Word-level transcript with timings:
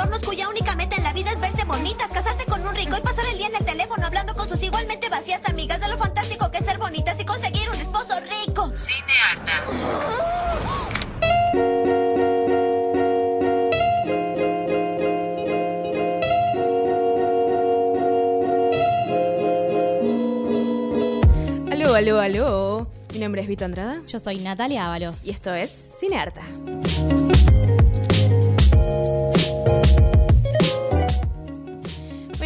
Adornos 0.00 0.26
cuya 0.26 0.48
única 0.48 0.74
meta 0.74 0.96
en 0.96 1.02
la 1.02 1.12
vida 1.12 1.32
es 1.32 1.40
verse 1.40 1.64
bonitas, 1.64 2.10
casarse 2.10 2.44
con 2.46 2.66
un 2.66 2.74
rico 2.74 2.96
y 2.96 3.00
pasar 3.02 3.24
el 3.30 3.36
día 3.36 3.48
en 3.48 3.56
el 3.56 3.64
teléfono 3.64 4.06
hablando 4.06 4.32
con 4.34 4.48
sus 4.48 4.62
igualmente 4.62 5.08
vacías 5.10 5.42
amigas 5.44 5.78
de 5.78 5.88
lo 5.88 5.98
fantástico 5.98 6.50
que 6.50 6.58
es 6.58 6.64
ser 6.64 6.78
bonitas 6.78 7.20
y 7.20 7.24
conseguir 7.24 7.68
un 7.68 7.74
esposo 7.74 8.14
rico. 8.20 8.72
Cinearta. 8.76 9.60
Aló, 21.70 21.94
aló, 21.94 22.20
aló. 22.20 22.86
Mi 23.12 23.18
nombre 23.18 23.42
es 23.42 23.48
Vito 23.48 23.64
Andrada 23.64 24.00
Yo 24.06 24.20
soy 24.20 24.38
Natalia 24.38 24.86
Ábalos. 24.86 25.26
y 25.26 25.30
esto 25.30 25.52
es 25.54 25.70
Cinearta. 25.98 26.42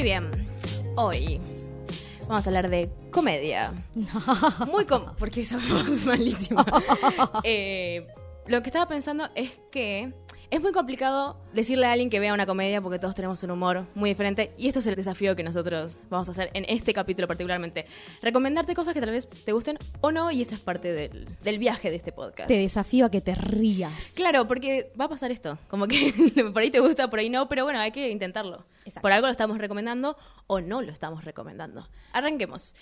Bien, 0.04 0.30
hoy 0.96 1.40
vamos 2.28 2.46
a 2.46 2.50
hablar 2.50 2.68
de 2.68 2.90
comedia. 3.10 3.72
Muy 4.70 4.84
com 4.84 5.16
porque 5.18 5.46
somos 5.46 6.04
malísima. 6.04 6.62
Eh, 7.42 8.06
lo 8.46 8.62
que 8.62 8.68
estaba 8.68 8.86
pensando 8.86 9.30
es 9.34 9.58
que 9.72 10.12
es 10.54 10.62
muy 10.62 10.70
complicado 10.70 11.36
decirle 11.52 11.86
a 11.86 11.90
alguien 11.90 12.10
que 12.10 12.20
vea 12.20 12.32
una 12.32 12.46
comedia 12.46 12.80
porque 12.80 13.00
todos 13.00 13.16
tenemos 13.16 13.42
un 13.42 13.50
humor 13.50 13.86
muy 13.96 14.10
diferente 14.10 14.52
y 14.56 14.68
esto 14.68 14.78
es 14.78 14.86
el 14.86 14.94
desafío 14.94 15.34
que 15.34 15.42
nosotros 15.42 16.02
vamos 16.10 16.28
a 16.28 16.30
hacer 16.30 16.52
en 16.54 16.64
este 16.68 16.94
capítulo 16.94 17.26
particularmente. 17.26 17.86
Recomendarte 18.22 18.72
cosas 18.76 18.94
que 18.94 19.00
tal 19.00 19.10
vez 19.10 19.26
te 19.26 19.50
gusten 19.50 19.80
o 20.00 20.12
no 20.12 20.30
y 20.30 20.42
esa 20.42 20.54
es 20.54 20.60
parte 20.60 20.92
del, 20.92 21.26
del 21.42 21.58
viaje 21.58 21.90
de 21.90 21.96
este 21.96 22.12
podcast. 22.12 22.46
Te 22.46 22.56
desafío 22.56 23.06
a 23.06 23.10
que 23.10 23.20
te 23.20 23.34
rías. 23.34 24.12
Claro, 24.14 24.46
porque 24.46 24.92
va 24.98 25.06
a 25.06 25.08
pasar 25.08 25.32
esto. 25.32 25.58
Como 25.66 25.88
que 25.88 26.14
por 26.52 26.62
ahí 26.62 26.70
te 26.70 26.78
gusta, 26.78 27.10
por 27.10 27.18
ahí 27.18 27.30
no, 27.30 27.48
pero 27.48 27.64
bueno, 27.64 27.80
hay 27.80 27.90
que 27.90 28.10
intentarlo. 28.10 28.64
Exacto. 28.84 29.00
Por 29.02 29.10
algo 29.10 29.26
lo 29.26 29.32
estamos 29.32 29.58
recomendando 29.58 30.16
o 30.46 30.60
no 30.60 30.82
lo 30.82 30.92
estamos 30.92 31.24
recomendando. 31.24 31.88
Arranquemos. 32.12 32.76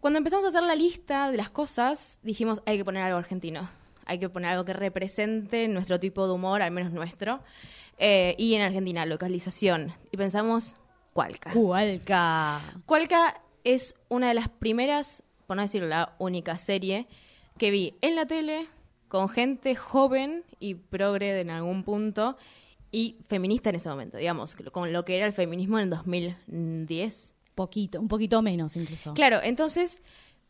Cuando 0.00 0.18
empezamos 0.18 0.44
a 0.44 0.48
hacer 0.48 0.62
la 0.62 0.74
lista 0.74 1.30
de 1.30 1.38
las 1.38 1.48
cosas, 1.48 2.18
dijimos 2.22 2.60
hay 2.66 2.76
que 2.76 2.84
poner 2.84 3.02
algo 3.02 3.16
argentino. 3.16 3.66
Hay 4.06 4.18
que 4.18 4.28
poner 4.28 4.50
algo 4.50 4.64
que 4.64 4.72
represente 4.72 5.68
nuestro 5.68 5.98
tipo 5.98 6.26
de 6.26 6.32
humor, 6.32 6.62
al 6.62 6.70
menos 6.70 6.92
nuestro. 6.92 7.40
Eh, 7.98 8.34
y 8.38 8.54
en 8.54 8.62
Argentina, 8.62 9.06
localización. 9.06 9.92
Y 10.10 10.16
pensamos, 10.16 10.76
Cualca. 11.14 11.52
Cualca. 11.52 12.60
Cualca 12.86 13.40
es 13.62 13.94
una 14.08 14.28
de 14.28 14.34
las 14.34 14.48
primeras, 14.48 15.22
por 15.46 15.56
no 15.56 15.62
decir 15.62 15.84
la 15.84 16.16
única 16.18 16.58
serie 16.58 17.06
que 17.56 17.70
vi 17.70 17.94
en 18.00 18.16
la 18.16 18.26
tele 18.26 18.66
con 19.06 19.28
gente 19.28 19.76
joven 19.76 20.42
y 20.58 20.74
progre 20.74 21.40
en 21.40 21.50
algún 21.50 21.84
punto 21.84 22.36
y 22.90 23.16
feminista 23.28 23.70
en 23.70 23.76
ese 23.76 23.88
momento, 23.88 24.18
digamos, 24.18 24.56
con 24.72 24.92
lo 24.92 25.04
que 25.04 25.16
era 25.16 25.26
el 25.26 25.32
feminismo 25.32 25.78
en 25.78 25.88
2010. 25.88 27.36
Poquito, 27.54 28.00
un 28.00 28.08
poquito 28.08 28.42
menos 28.42 28.74
incluso. 28.74 29.14
Claro, 29.14 29.38
entonces 29.40 30.02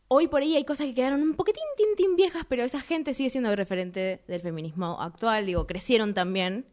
hoy 0.07 0.27
por 0.27 0.41
ahí 0.41 0.55
hay 0.55 0.65
cosas 0.65 0.87
que 0.87 0.93
quedaron 0.93 1.21
un 1.21 1.35
poquitín 1.35 1.63
tin, 1.77 1.87
tin 1.95 2.15
viejas, 2.15 2.43
pero 2.47 2.63
esa 2.63 2.81
gente 2.81 3.13
sigue 3.13 3.29
siendo 3.29 3.49
el 3.49 3.57
referente 3.57 4.23
del 4.27 4.41
feminismo 4.41 5.01
actual, 5.01 5.45
digo, 5.45 5.65
crecieron 5.67 6.13
también. 6.13 6.65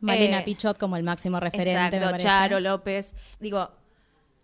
Malena 0.00 0.40
Eh, 0.40 0.44
Pichot 0.44 0.78
como 0.78 0.96
el 0.96 1.02
máximo 1.02 1.40
referente. 1.40 1.96
Exacto. 1.96 2.18
Charo 2.18 2.60
López. 2.60 3.14
Digo, 3.40 3.70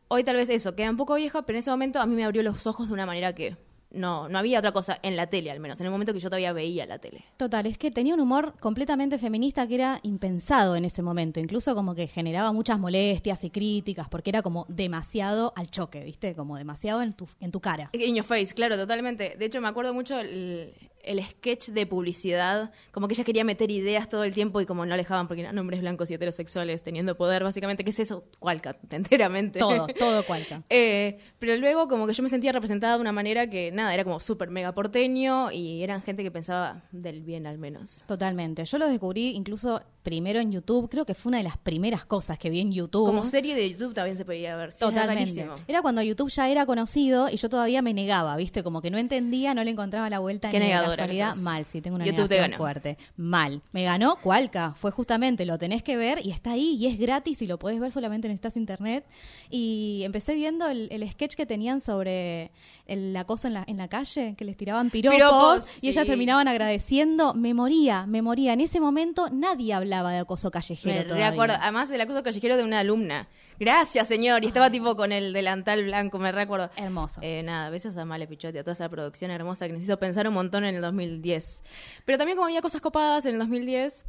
hoy 0.09 0.25
tal 0.25 0.37
vez 0.37 0.49
eso, 0.51 0.75
queda 0.75 0.91
un 0.91 0.97
poco 0.97 1.15
viejo, 1.15 1.43
pero 1.45 1.57
en 1.57 1.61
ese 1.61 1.71
momento 1.71 2.01
a 2.01 2.07
mí 2.07 2.15
me 2.17 2.25
abrió 2.25 2.43
los 2.43 2.67
ojos 2.67 2.89
de 2.89 2.93
una 2.95 3.07
manera 3.07 3.35
que 3.35 3.57
no, 3.95 4.29
no 4.29 4.39
había 4.39 4.59
otra 4.59 4.73
cosa 4.73 4.99
en 5.03 5.17
la 5.17 5.29
tele, 5.29 5.51
al 5.51 5.61
menos, 5.61 5.81
en 5.81 5.87
el 5.87 5.93
momento 5.93 6.13
que 6.13 6.21
yo 6.21 6.29
todavía 6.29 6.53
veía 6.53 6.87
la 6.87 6.99
tele. 6.99 7.25
Total, 7.37 7.67
es 7.67 7.79
que 7.79 7.91
tenía 7.91 8.15
un 8.15 8.21
humor 8.21 8.55
completamente 8.61 9.19
feminista 9.19 9.67
que 9.67 9.77
era 9.77 10.01
impensado 10.03 10.77
en 10.77 10.85
ese 10.85 11.03
momento. 11.03 11.41
Incluso 11.41 11.75
como 11.75 11.95
que 11.95 12.07
generaba 12.07 12.53
muchas 12.53 12.79
molestias 12.79 13.45
y 13.45 13.51
críticas 13.51 14.09
porque 14.09 14.31
era 14.31 14.43
como 14.43 14.67
demasiado 14.69 15.53
al 15.57 15.71
choque, 15.71 16.05
¿viste? 16.05 16.35
Como 16.35 16.57
demasiado 16.57 17.03
en 17.03 17.13
tu, 17.13 17.29
en 17.41 17.51
tu 17.51 17.61
cara. 17.61 17.91
In 17.93 18.15
your 18.15 18.25
face, 18.25 18.55
claro, 18.55 18.77
totalmente. 18.77 19.37
De 19.39 19.45
hecho, 19.45 19.61
me 19.61 19.69
acuerdo 19.69 19.95
mucho 19.95 20.19
el, 20.19 20.75
el 21.05 21.23
sketch 21.23 21.69
de 21.69 21.87
publicidad, 21.87 22.71
como 22.93 23.09
que 23.09 23.15
ella 23.15 23.25
quería 23.25 23.45
meter 23.45 23.71
ideas 23.71 24.09
todo 24.09 24.25
el 24.25 24.35
tiempo 24.35 24.61
y 24.61 24.67
como 24.67 24.87
no 24.87 24.97
dejaban 24.97 25.29
porque 25.29 25.43
eran 25.43 25.59
hombres 25.59 25.81
blancos 25.81 26.11
y 26.11 26.15
heterosexuales 26.15 26.83
teniendo 26.83 27.17
poder, 27.17 27.45
básicamente, 27.45 27.85
¿qué 27.85 27.91
es 27.91 28.01
eso? 28.01 28.25
Cualca, 28.39 28.77
enteramente. 28.91 29.59
Todo, 29.59 29.87
todo 29.99 30.25
cualca. 30.25 30.63
Eh, 30.77 31.19
pero 31.39 31.57
luego 31.57 31.89
como 31.89 32.07
que 32.07 32.15
yo 32.15 32.23
me 32.23 32.29
sentía 32.29 32.51
representada 32.51 32.97
de 32.97 33.01
una 33.01 33.13
manera 33.13 33.49
que, 33.49 33.71
nada, 33.71 33.95
era 33.95 34.03
como 34.03 34.19
súper 34.19 34.51
mega 34.51 34.73
porteño 34.73 35.53
y 35.53 35.83
eran 35.83 36.03
gente 36.03 36.23
que 36.23 36.31
pensaba 36.31 36.83
del 36.91 37.23
bien 37.23 37.47
al 37.47 37.59
menos. 37.59 38.05
Totalmente. 38.07 38.65
Yo 38.65 38.79
lo 38.79 38.89
descubrí 38.89 39.31
incluso 39.31 39.81
primero 40.05 40.39
en 40.39 40.53
YouTube. 40.53 40.89
Creo 40.89 41.05
que 41.05 41.15
fue 41.15 41.31
una 41.31 41.39
de 41.39 41.45
las 41.45 41.59
primeras 41.59 42.05
cosas 42.05 42.39
que 42.39 42.51
vi 42.51 42.61
en 42.61 42.71
YouTube. 42.71 43.07
Como 43.07 43.27
serie 43.27 43.57
de 43.57 43.69
YouTube 43.69 43.95
también 43.95 44.17
se 44.17 44.25
podía 44.25 44.55
ver. 44.55 44.71
sí, 44.73 44.79
era 44.85 44.91
Totalmente. 44.93 45.25
rarísimo. 45.41 45.55
Era 45.67 45.83
cuando 45.83 46.03
YouTube 46.03 46.31
ya 46.31 46.49
era 46.49 46.67
conocido 46.67 47.29
y 47.31 47.37
yo 47.37 47.49
todavía 47.49 47.83
me 47.83 47.93
negaba, 47.95 48.37
¿viste? 48.37 48.63
Como 48.63 48.81
que 48.83 48.91
no 48.91 48.99
entendía, 48.99 49.55
no 49.55 49.65
le 49.65 49.71
encontraba 49.73 50.09
la 50.11 50.19
vuelta 50.21 50.51
Qué 50.51 50.59
ni 50.61 50.67
la 50.69 50.77
negadora 50.77 50.97
casualidad. 50.99 51.35
sos. 51.35 51.43
Mal, 51.43 51.65
sí, 51.65 51.81
tengo 51.81 51.97
una 51.97 52.05
YouTube 52.05 52.29
te 52.29 52.35
negación 52.35 52.51
ganó. 52.53 52.63
fuerte. 52.63 52.99
Mal. 53.17 53.63
Me 53.73 53.83
ganó 53.85 54.17
Cualca. 54.21 54.75
Fue 54.77 54.91
justamente, 54.91 55.47
lo 55.47 55.57
tenés 55.59 55.83
que 55.83 55.97
ver 55.97 56.25
y 56.25 56.31
está 56.31 56.53
ahí 56.53 56.77
y 56.79 56.87
es 56.87 56.99
gratis 56.99 57.41
y 57.43 57.47
lo 57.47 57.59
podés 57.59 57.81
ver 57.81 57.91
solamente 57.91 58.29
necesitas 58.29 58.57
internet. 58.59 59.07
Y 59.51 60.03
empecé 60.05 60.35
viendo 60.35 60.69
el, 60.69 60.89
el 60.93 61.11
sketch 61.11 61.35
que 61.35 61.47
tenían 61.47 61.81
sobre 61.81 62.51
el 62.87 63.17
acoso 63.17 63.49
en 63.49 63.55
la, 63.55 63.65
en 63.67 63.79
la 63.79 63.89
calle, 63.89 64.35
que 64.37 64.45
les 64.45 64.57
tiraban 64.59 64.91
piropos, 64.91 65.17
Piropos, 65.17 65.65
y 65.83 65.89
ellas 65.89 66.07
terminaban 66.07 66.47
agradeciendo. 66.47 67.33
Me 67.33 67.55
moría, 67.55 68.05
me 68.07 68.21
moría. 68.21 68.53
En 68.53 68.61
ese 68.61 68.81
momento 68.81 69.31
nadie 69.31 69.73
hablaba 69.73 69.94
de 70.03 70.19
acoso 70.19 70.49
Me 70.49 70.53
callejero. 70.53 71.03
todavía. 71.05 71.31
recuerdo, 71.31 71.57
además 71.61 71.89
del 71.89 72.01
acoso 72.01 72.23
callejero 72.23 72.57
de 72.57 72.65
una 72.65 72.81
alumna. 72.81 73.29
Gracias, 73.59 74.09
señor. 74.09 74.45
Y 74.45 74.49
estaba 74.49 74.71
tipo 74.71 74.97
con 74.97 75.13
el 75.13 75.33
delantal 75.33 75.85
blanco, 75.85 76.19
me 76.19 76.33
recuerdo. 76.33 76.71
Hermoso. 76.77 77.21
Eh, 77.23 77.43
nada, 77.45 77.71
besos 77.71 77.97
a 77.97 78.05
Male 78.05 78.27
Pichotti, 78.27 78.59
a 78.59 78.63
toda 78.63 78.73
esa 78.75 78.89
producción 78.89 79.31
hermosa 79.31 79.67
que 79.67 79.73
nos 79.73 79.83
hizo 79.83 79.99
pensar 79.99 80.27
un 80.29 80.35
montón 80.35 80.65
en 80.65 80.75
el 80.77 80.83
2010. 80.83 81.63
Pero 82.05 82.19
también 82.19 82.37
como 82.37 82.47
había 82.47 82.63
cosas 82.63 82.81
copadas 82.81 83.27
en 83.27 83.35
el 83.35 83.39
2010, 83.41 84.05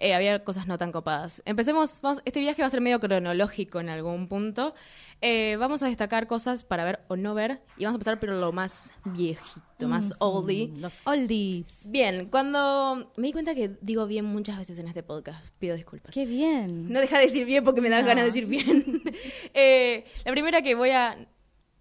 eh, 0.00 0.14
había 0.14 0.44
cosas 0.44 0.66
no 0.66 0.78
tan 0.78 0.92
copadas. 0.92 1.42
Empecemos, 1.44 2.00
vamos, 2.02 2.22
este 2.24 2.40
viaje 2.40 2.62
va 2.62 2.66
a 2.66 2.70
ser 2.70 2.80
medio 2.80 3.00
cronológico 3.00 3.80
en 3.80 3.88
algún 3.88 4.28
punto. 4.28 4.74
Eh, 5.20 5.56
vamos 5.58 5.82
a 5.82 5.86
destacar 5.86 6.26
cosas 6.28 6.62
para 6.62 6.84
ver 6.84 7.00
o 7.08 7.16
no 7.16 7.34
ver 7.34 7.60
y 7.76 7.84
vamos 7.84 7.94
a 7.94 7.98
empezar 7.98 8.20
por 8.20 8.28
lo 8.28 8.52
más 8.52 8.92
viejito, 9.04 9.88
más 9.88 10.14
oldie. 10.20 10.70
Los 10.76 10.94
oldies. 11.04 11.80
Bien, 11.86 12.26
cuando 12.30 13.10
me 13.16 13.26
di 13.26 13.32
cuenta 13.32 13.56
que 13.56 13.72
digo 13.80 14.06
bien 14.06 14.24
muchas 14.26 14.56
veces 14.58 14.78
en 14.78 14.86
este 14.86 15.02
podcast, 15.02 15.44
pido 15.58 15.74
disculpas. 15.74 16.14
Qué 16.14 16.24
bien. 16.24 16.92
No 16.92 17.00
deja 17.00 17.18
de 17.18 17.24
decir 17.26 17.44
bien 17.46 17.64
porque 17.64 17.80
me 17.80 17.88
da 17.90 18.00
No. 18.02 18.06
ganas 18.06 18.22
de 18.22 18.30
decir 18.30 18.46
bien. 18.46 18.84
Eh, 19.54 20.04
la 20.24 20.32
primera 20.32 20.62
que 20.62 20.74
voy 20.74 20.90
a 20.90 21.28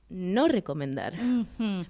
no 0.09 0.47
recomendar. 0.47 1.13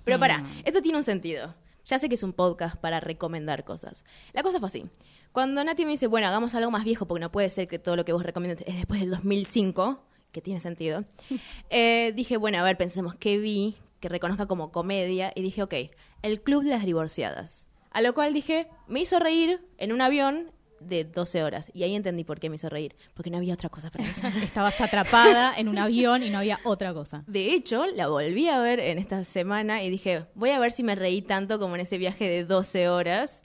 Pero 0.04 0.20
para, 0.20 0.44
esto 0.66 0.82
tiene 0.82 0.98
un 0.98 1.04
sentido. 1.04 1.56
Ya 1.86 2.00
sé 2.00 2.10
que 2.10 2.16
es 2.16 2.24
un 2.24 2.34
podcast 2.34 2.76
para 2.76 3.00
recomendar 3.00 3.64
cosas. 3.64 4.04
La 4.34 4.44
cosa 4.44 4.60
fue 4.60 4.68
así. 4.68 4.84
Cuando 5.32 5.64
Nati 5.64 5.86
me 5.86 5.92
dice, 5.92 6.08
bueno, 6.08 6.28
hagamos 6.28 6.54
algo 6.56 6.72
más 6.72 6.84
viejo 6.84 7.08
porque 7.08 7.22
no 7.22 7.32
puede 7.32 7.50
ser 7.50 7.68
que 7.68 7.80
todo 7.80 7.96
lo 7.96 8.06
que 8.06 8.12
vos 8.12 8.24
recomiendas 8.24 8.64
es 8.68 8.76
después 8.76 9.00
del 9.00 9.12
2005, 9.12 10.04
que 10.32 10.42
tiene 10.42 10.60
sentido, 10.60 11.06
eh, 11.70 12.12
dije, 12.16 12.38
bueno, 12.38 12.58
a 12.58 12.64
ver, 12.64 12.78
pensemos 12.78 13.16
qué 13.16 13.38
vi 13.38 13.78
que 14.00 14.10
reconozca 14.10 14.48
como 14.48 14.72
comedia 14.72 15.32
y 15.36 15.42
dije, 15.42 15.64
ok, 15.64 15.74
El 16.22 16.42
Club 16.42 16.64
de 16.64 16.72
las 16.72 16.86
Divorciadas. 16.86 17.68
A 17.92 18.02
lo 18.02 18.14
cual 18.14 18.34
dije, 18.34 18.68
me 18.88 19.00
hizo 19.00 19.20
reír 19.20 19.62
en 19.78 19.92
un 19.92 20.02
avión 20.02 20.52
de 20.80 21.04
12 21.04 21.44
horas. 21.44 21.72
Y 21.74 21.84
ahí 21.84 21.96
entendí 21.96 22.24
por 22.24 22.40
qué 22.40 22.50
me 22.50 22.56
hizo 22.56 22.70
reír. 22.70 22.96
Porque 23.14 23.30
no 23.30 23.38
había 23.38 23.54
otra 23.54 23.70
cosa 23.70 23.90
para 23.90 24.04
pensar. 24.06 24.36
Estabas 24.44 24.80
atrapada 24.82 25.54
en 25.58 25.68
un 25.68 25.78
avión 25.78 26.24
y 26.24 26.30
no 26.30 26.40
había 26.40 26.60
otra 26.64 26.94
cosa. 26.94 27.24
De 27.28 27.54
hecho, 27.54 27.86
la 27.86 28.08
volví 28.08 28.48
a 28.50 28.60
ver 28.60 28.80
en 28.80 28.98
esta 28.98 29.24
semana 29.24 29.84
y 29.84 29.90
dije, 29.90 30.26
voy 30.36 30.52
a 30.52 30.60
ver 30.60 30.72
si 30.72 30.84
me 30.84 30.96
reí 30.96 31.22
tanto 31.22 31.60
como 31.60 31.76
en 31.76 31.82
ese 31.82 31.98
viaje 31.98 32.30
de 32.30 32.46
12 32.46 32.90
horas. 32.90 33.44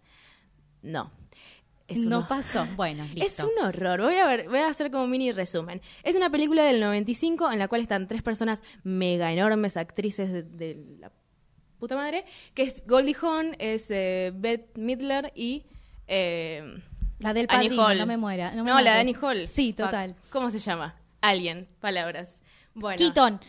No. 0.82 1.11
Es 1.88 2.06
no 2.06 2.26
pasó. 2.26 2.67
Bueno, 2.76 3.05
listo. 3.14 3.43
Es 3.43 3.49
un 3.49 3.64
horror. 3.64 4.02
Voy 4.02 4.17
a 4.17 4.26
ver, 4.26 4.49
voy 4.49 4.61
a 4.61 4.69
hacer 4.69 4.90
como 4.90 5.06
mini 5.06 5.32
resumen. 5.32 5.81
Es 6.02 6.17
una 6.17 6.31
película 6.31 6.62
del 6.62 6.81
95 6.81 7.52
en 7.52 7.58
la 7.58 7.69
cual 7.69 7.82
están 7.82 8.08
tres 8.08 8.23
personas 8.23 8.62
mega 8.82 9.32
enormes, 9.32 9.76
actrices 9.76 10.32
de, 10.32 10.43
de 10.43 10.78
la 10.99 11.12
puta 11.82 11.96
madre, 11.96 12.25
que 12.55 12.62
es 12.62 12.87
Goldie 12.87 13.17
Hawn, 13.20 13.56
es 13.58 13.90
eh, 13.90 14.31
Beth 14.37 14.78
Midler 14.78 15.32
y 15.35 15.64
eh, 16.06 16.81
La 17.23 17.33
del 17.35 17.47
Annie 17.49 17.69
padrino, 17.69 17.87
Hall. 17.87 17.99
no 17.99 18.07
me 18.07 18.17
muera. 18.17 18.53
No, 18.53 18.65
me 18.65 18.71
la 18.71 18.77
de 18.77 18.83
mates. 18.85 19.01
Annie 19.01 19.17
Hall. 19.21 19.49
Sí, 19.49 19.73
Fuck. 19.73 19.85
total. 19.87 20.15
¿Cómo 20.31 20.51
se 20.51 20.59
llama? 20.59 20.97
Alien, 21.21 21.69
palabras. 21.81 22.41
Bueno. 22.75 22.99
Keaton. 22.99 23.41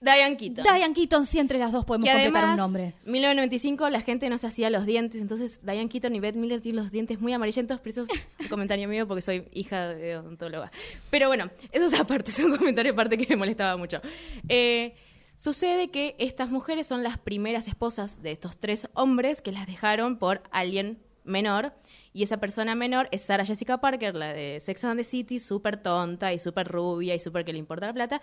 Diane 0.00 0.36
Keaton. 0.36 0.62
Diane 0.62 0.94
Keaton, 0.94 1.26
sí, 1.26 1.40
entre 1.40 1.58
las 1.58 1.72
dos 1.72 1.84
podemos 1.84 2.06
que 2.06 2.12
completar 2.12 2.44
además, 2.44 2.54
un 2.54 2.56
nombre. 2.72 2.94
1995 3.04 3.90
la 3.90 4.00
gente 4.00 4.28
no 4.30 4.38
se 4.38 4.46
hacía 4.46 4.70
los 4.70 4.86
dientes, 4.86 5.20
entonces 5.20 5.58
Diane 5.62 5.88
Keaton 5.88 6.14
y 6.14 6.20
Beth 6.20 6.36
Miller 6.36 6.60
tienen 6.60 6.82
los 6.82 6.92
dientes 6.92 7.20
muy 7.20 7.32
amarillentos, 7.32 7.80
pero 7.80 7.90
eso 7.90 8.12
es 8.12 8.22
un 8.40 8.48
comentario 8.48 8.88
mío 8.88 9.08
porque 9.08 9.22
soy 9.22 9.48
hija 9.52 9.88
de 9.88 10.16
odontóloga. 10.18 10.70
Pero 11.10 11.26
bueno, 11.26 11.50
eso 11.72 11.86
es 11.86 11.98
aparte, 11.98 12.30
es 12.30 12.38
un 12.38 12.56
comentario 12.56 12.92
aparte 12.92 13.18
que 13.18 13.26
me 13.30 13.36
molestaba 13.36 13.76
mucho. 13.76 14.00
Eh, 14.48 14.94
sucede 15.36 15.90
que 15.90 16.14
estas 16.20 16.48
mujeres 16.48 16.86
son 16.86 17.02
las 17.02 17.18
primeras 17.18 17.66
esposas 17.66 18.22
de 18.22 18.30
estos 18.30 18.56
tres 18.56 18.88
hombres 18.94 19.42
que 19.42 19.50
las 19.50 19.66
dejaron 19.66 20.16
por 20.18 20.44
alguien 20.52 21.00
menor. 21.28 21.74
Y 22.12 22.22
esa 22.22 22.38
persona 22.38 22.74
menor 22.74 23.08
es 23.12 23.22
Sarah 23.22 23.44
Jessica 23.44 23.78
Parker, 23.78 24.14
la 24.14 24.32
de 24.32 24.58
Sex 24.60 24.84
and 24.84 24.98
the 24.98 25.04
City, 25.04 25.38
súper 25.38 25.76
tonta 25.82 26.32
y 26.32 26.38
súper 26.38 26.66
rubia 26.66 27.14
y 27.14 27.20
súper 27.20 27.44
que 27.44 27.52
le 27.52 27.58
importa 27.58 27.86
la 27.86 27.92
plata. 27.92 28.20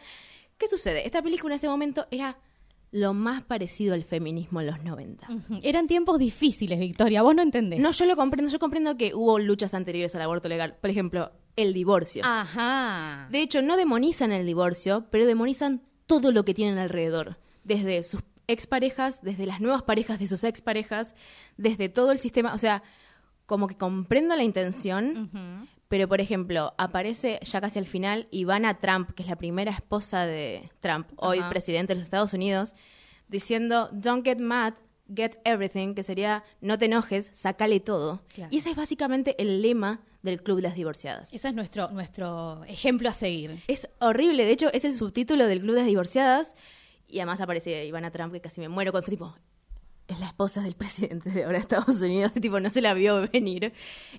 ¿Qué 0.57 0.68
sucede? 0.68 1.06
Esta 1.06 1.22
película 1.22 1.54
en 1.54 1.57
ese 1.57 1.68
momento 1.68 2.07
era 2.12 2.38
lo 2.92 3.13
más 3.13 3.44
parecido 3.44 3.94
al 3.94 4.04
feminismo 4.04 4.62
en 4.62 4.68
los 4.68 4.81
90. 4.84 5.28
Ujú. 5.30 5.60
Eran 5.63 5.88
tiempos 5.88 6.18
difíciles, 6.18 6.80
Victoria, 6.80 7.22
vos 7.24 7.36
no 7.36 7.42
entendés. 7.42 7.80
No, 7.80 7.92
yo 7.92 8.06
lo 8.06 8.16
comprendo, 8.16 8.50
yo 8.50 8.60
comprendo 8.60 8.96
que 8.96 9.13
hubo 9.13 9.38
luchas 9.38 9.74
anteriores 9.74 10.16
al 10.16 10.22
aborto 10.22 10.48
legal. 10.48 10.78
Por 10.80 10.90
ejemplo, 10.90 11.31
el 11.56 11.74
divorcio. 11.74 12.24
Ajá. 12.25 13.28
De 13.31 13.42
hecho, 13.42 13.62
no 13.62 13.75
demonizan 13.75 14.31
el 14.31 14.46
divorcio, 14.46 15.07
pero 15.12 15.25
demonizan 15.25 15.81
todo 16.06 16.31
lo 16.31 16.46
que 16.46 16.54
tienen 16.54 16.78
alrededor. 16.78 17.38
Desde 17.63 18.04
sus 18.04 18.22
exparejas, 18.47 19.21
desde 19.21 19.45
las 19.45 19.62
nuevas 19.62 19.83
parejas 19.83 20.19
de 20.19 20.27
sus 20.27 20.44
exparejas, 20.44 21.15
desde 21.57 21.89
todo 21.89 22.12
el 22.12 22.18
sistema. 22.18 22.53
O 22.53 22.57
sea, 22.57 22.83
como 23.45 23.68
que 23.68 23.77
comprendo 23.77 24.36
la 24.36 24.44
intención, 24.44 25.68
pero 25.88 26.07
por 26.07 26.19
ejemplo, 26.19 26.74
aparece 26.77 27.39
ya 27.44 27.62
casi 27.62 27.80
al 27.80 27.86
final 27.86 28.27
Ivana 28.31 28.80
Trump, 28.80 29.12
que 29.12 29.24
es 29.24 29.30
la 29.30 29.36
primera 29.36 29.71
esposa 29.71 30.25
de 30.25 30.69
Trump, 30.80 31.07
hoy 31.18 31.39
presidente 31.50 31.94
de 31.94 31.95
los 31.95 32.06
Estados 32.06 32.33
Unidos, 32.33 32.75
diciendo, 33.27 33.89
don't 33.92 34.25
get 34.25 34.39
mad, 34.39 34.74
get 35.13 35.38
everything, 35.44 35.94
que 35.94 36.03
sería, 36.03 36.44
no 36.62 36.77
te 36.77 36.86
enojes, 36.86 37.31
sacale 37.33 37.80
todo. 37.80 38.24
Claro. 38.30 38.50
Y 38.51 38.57
ese 38.57 38.71
es 38.71 38.75
básicamente 38.75 39.36
el 39.42 39.62
lema 39.62 40.01
del 40.24 40.42
Club 40.42 40.57
de 40.57 40.63
las 40.63 40.75
Divorciadas. 40.75 41.31
Ese 41.31 41.50
es 41.50 41.53
nuestro, 41.53 41.92
nuestro 41.92 42.63
ejemplo 42.65 43.09
a 43.09 43.13
seguir. 43.13 43.62
Es 43.68 43.88
horrible, 44.00 44.44
de 44.44 44.51
hecho 44.51 44.74
es 44.74 44.83
el 44.86 44.95
subtítulo 44.95 45.45
del 45.45 45.59
Club 45.62 45.75
de 45.75 45.81
las 45.81 45.88
Divorciadas 45.88 46.56
y 47.07 47.19
además 47.19 47.42
aparece 47.42 47.86
Ivana 47.86 48.12
Trump 48.12 48.34
que 48.34 48.42
casi 48.42 48.62
me 48.62 48.69
muero 48.69 48.92
con 48.92 49.04
tipo 49.04 49.36
es 50.07 50.19
la 50.19 50.28
esposa 50.28 50.62
del 50.62 50.75
presidente 50.75 51.31
de 51.31 51.44
ahora 51.44 51.57
de 51.57 51.62
Estados 51.62 52.02
Unidos, 52.02 52.31
tipo 52.42 52.60
no 52.60 52.69
se 52.69 52.81
la 52.81 52.94
vio 52.94 53.28
venir. 53.31 53.74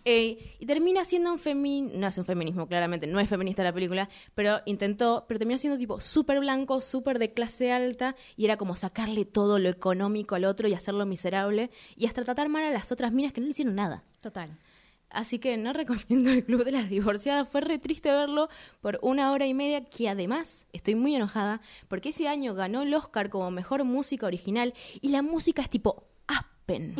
Eh, 0.05 0.57
y 0.59 0.67
termina 0.67 1.05
siendo 1.05 1.33
un 1.33 1.39
feminismo, 1.39 1.99
no 1.99 2.09
es 2.09 2.19
un 2.19 2.25
feminismo 2.25 2.67
claramente, 2.67 3.07
no 3.07 3.21
es 3.21 3.29
feminista 3.29 3.63
la 3.63 3.73
película, 3.73 4.09
pero 4.35 4.61
intentó, 4.67 5.25
pero 5.29 5.39
terminó 5.39 5.59
siendo 5.59 5.79
tipo 5.79 6.01
súper 6.01 6.41
blanco, 6.41 6.81
súper 6.81 7.19
de 7.19 7.33
clase 7.33 7.73
alta 7.73 8.17
y 8.37 8.45
era 8.45 8.57
como 8.57 8.75
sacarle 8.75 9.25
todo 9.25 9.59
lo 9.59 9.69
económico 9.69 10.35
al 10.35 10.45
otro 10.45 10.69
y 10.69 10.75
hacerlo 10.75 11.07
miserable 11.07 11.71
y 11.97 12.07
hasta 12.07 12.25
tratar 12.25 12.49
mal 12.49 12.65
a 12.65 12.71
las 12.71 12.91
otras 12.91 13.13
minas 13.13 13.33
que 13.33 13.41
no 13.41 13.47
le 13.47 13.53
hicieron 13.53 13.75
nada. 13.75 14.03
Total. 14.21 14.51
Así 15.11 15.39
que 15.39 15.57
no 15.57 15.73
recomiendo 15.73 16.31
el 16.31 16.45
Club 16.45 16.65
de 16.65 16.73
las 16.73 16.89
Divorciadas. 16.89 17.49
Fue 17.49 17.61
re 17.61 17.79
triste 17.79 18.11
verlo 18.11 18.49
por 18.81 18.99
una 19.03 19.33
hora 19.33 19.47
y 19.47 19.55
media, 19.55 19.85
que 19.85 20.09
además 20.09 20.67
estoy 20.73 20.95
muy 20.95 21.15
enojada 21.15 21.61
porque 21.89 22.11
ese 22.11 22.29
año 22.29 22.55
ganó 22.55 22.83
el 22.83 22.95
Oscar 22.95 23.31
como 23.31 23.51
mejor 23.51 23.85
música 23.85 24.27
original 24.27 24.75
y 25.01 25.09
la 25.09 25.23
música 25.23 25.63
es 25.63 25.71
tipo 25.71 26.05
Aspen. 26.27 26.95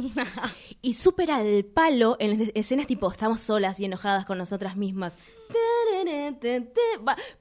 y 0.83 0.93
súper 0.93 1.31
al 1.31 1.65
palo 1.65 2.17
en 2.21 2.39
las 2.39 2.49
escenas 2.55 2.87
tipo 2.87 3.11
estamos 3.11 3.41
solas 3.41 3.81
y 3.81 3.85
enojadas 3.85 4.25
con 4.25 4.39
nosotras 4.39 4.77
mismas. 4.77 5.15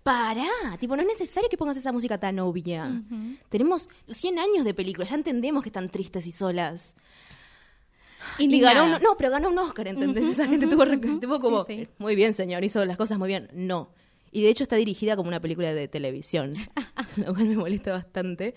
Pará, 0.04 0.48
tipo 0.80 0.96
no 0.96 1.02
es 1.02 1.08
necesario 1.08 1.50
que 1.50 1.58
pongas 1.58 1.78
esa 1.78 1.92
música 1.92 2.18
tan 2.20 2.40
obvia. 2.40 3.04
Tenemos 3.50 3.90
100 4.08 4.40
años 4.40 4.66
de 4.66 4.74
película, 4.74 5.08
ya 5.08 5.16
entendemos 5.16 5.64
que 5.64 5.70
están 5.70 5.90
tristes 5.90 6.26
y 6.28 6.32
solas. 6.32 6.96
Y 8.38 8.60
ganó 8.60 8.86
un, 8.86 9.02
no, 9.02 9.16
pero 9.18 9.30
ganó 9.32 9.50
un 9.50 9.58
Oscar, 9.60 9.88
¿entendés? 9.88 10.26
Esa 10.26 10.48
gente 10.48 10.68
tuvo, 10.68 10.86
re- 10.86 10.98
tuvo 10.98 11.40
como, 11.40 11.64
Sí, 11.66 11.76
sí. 11.86 11.88
muy 11.98 12.16
bien, 12.16 12.34
señor, 12.34 12.64
hizo 12.64 12.84
las 12.86 12.98
cosas 12.98 13.18
muy 13.18 13.28
bien. 13.28 13.50
No. 13.54 13.92
Y 14.32 14.42
de 14.44 14.50
hecho 14.50 14.64
está 14.64 14.76
dirigida 14.76 15.16
como 15.16 15.30
una 15.30 15.40
película 15.40 15.74
de 15.74 15.88
televisión, 15.88 16.54
lo 17.16 17.34
cual 17.34 17.48
me 17.48 17.56
molesta 17.56 17.92
bastante. 17.94 18.54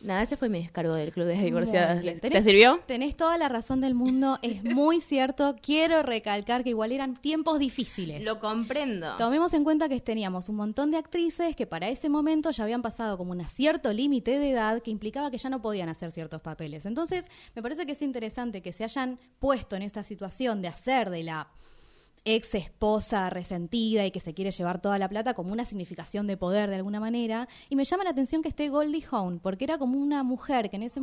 Nada, 0.00 0.22
ese 0.22 0.36
fue 0.36 0.48
mi 0.48 0.60
descargo 0.62 0.94
del 0.94 1.10
Club 1.12 1.26
de 1.26 1.34
Divorciadas. 1.34 2.00
¿Te 2.02 2.20
Tenés- 2.20 2.42
sirvió? 2.44 2.80
Tenés 2.86 3.16
toda 3.16 3.36
la 3.36 3.48
razón 3.48 3.80
del 3.80 3.94
mundo, 3.94 4.38
es 4.42 4.62
muy 4.64 5.00
cierto. 5.00 5.56
Quiero 5.60 6.02
recalcar 6.04 6.62
que 6.62 6.70
igual 6.70 6.92
eran 6.92 7.14
tiempos 7.14 7.58
difíciles. 7.58 8.24
Lo 8.24 8.38
comprendo. 8.38 9.16
Tomemos 9.16 9.52
en 9.54 9.64
cuenta 9.64 9.88
que 9.88 9.98
teníamos 10.00 10.48
un 10.48 10.56
montón 10.56 10.92
de 10.92 10.98
actrices 10.98 11.56
que 11.56 11.66
para 11.66 11.88
ese 11.88 12.08
momento 12.08 12.50
ya 12.52 12.62
habían 12.62 12.80
pasado 12.82 13.18
como 13.18 13.32
un 13.32 13.44
cierto 13.48 13.92
límite 13.92 14.38
de 14.38 14.50
edad 14.52 14.82
que 14.82 14.90
implicaba 14.92 15.30
que 15.32 15.38
ya 15.38 15.50
no 15.50 15.60
podían 15.60 15.88
hacer 15.88 16.12
ciertos 16.12 16.40
papeles. 16.42 16.86
Entonces, 16.86 17.26
me 17.56 17.62
parece 17.62 17.84
que 17.84 17.92
es 17.92 18.02
interesante 18.02 18.62
que 18.62 18.72
se 18.72 18.84
hayan 18.84 19.18
puesto 19.40 19.74
en 19.74 19.82
esta 19.82 20.04
situación 20.04 20.62
de 20.62 20.68
hacer 20.68 21.10
de 21.10 21.24
la 21.24 21.48
ex 22.24 22.54
esposa 22.54 23.30
resentida 23.30 24.06
y 24.06 24.10
que 24.10 24.20
se 24.20 24.34
quiere 24.34 24.50
llevar 24.50 24.80
toda 24.80 24.98
la 24.98 25.08
plata 25.08 25.34
como 25.34 25.52
una 25.52 25.64
significación 25.64 26.26
de 26.26 26.36
poder 26.36 26.70
de 26.70 26.76
alguna 26.76 27.00
manera. 27.00 27.48
Y 27.70 27.76
me 27.76 27.84
llama 27.84 28.04
la 28.04 28.10
atención 28.10 28.42
que 28.42 28.48
esté 28.48 28.68
Goldie 28.68 29.04
Hawn, 29.10 29.40
porque 29.40 29.64
era 29.64 29.78
como 29.78 29.98
una 29.98 30.22
mujer 30.22 30.70
que 30.70 30.76
en 30.76 30.82
ese 30.82 31.00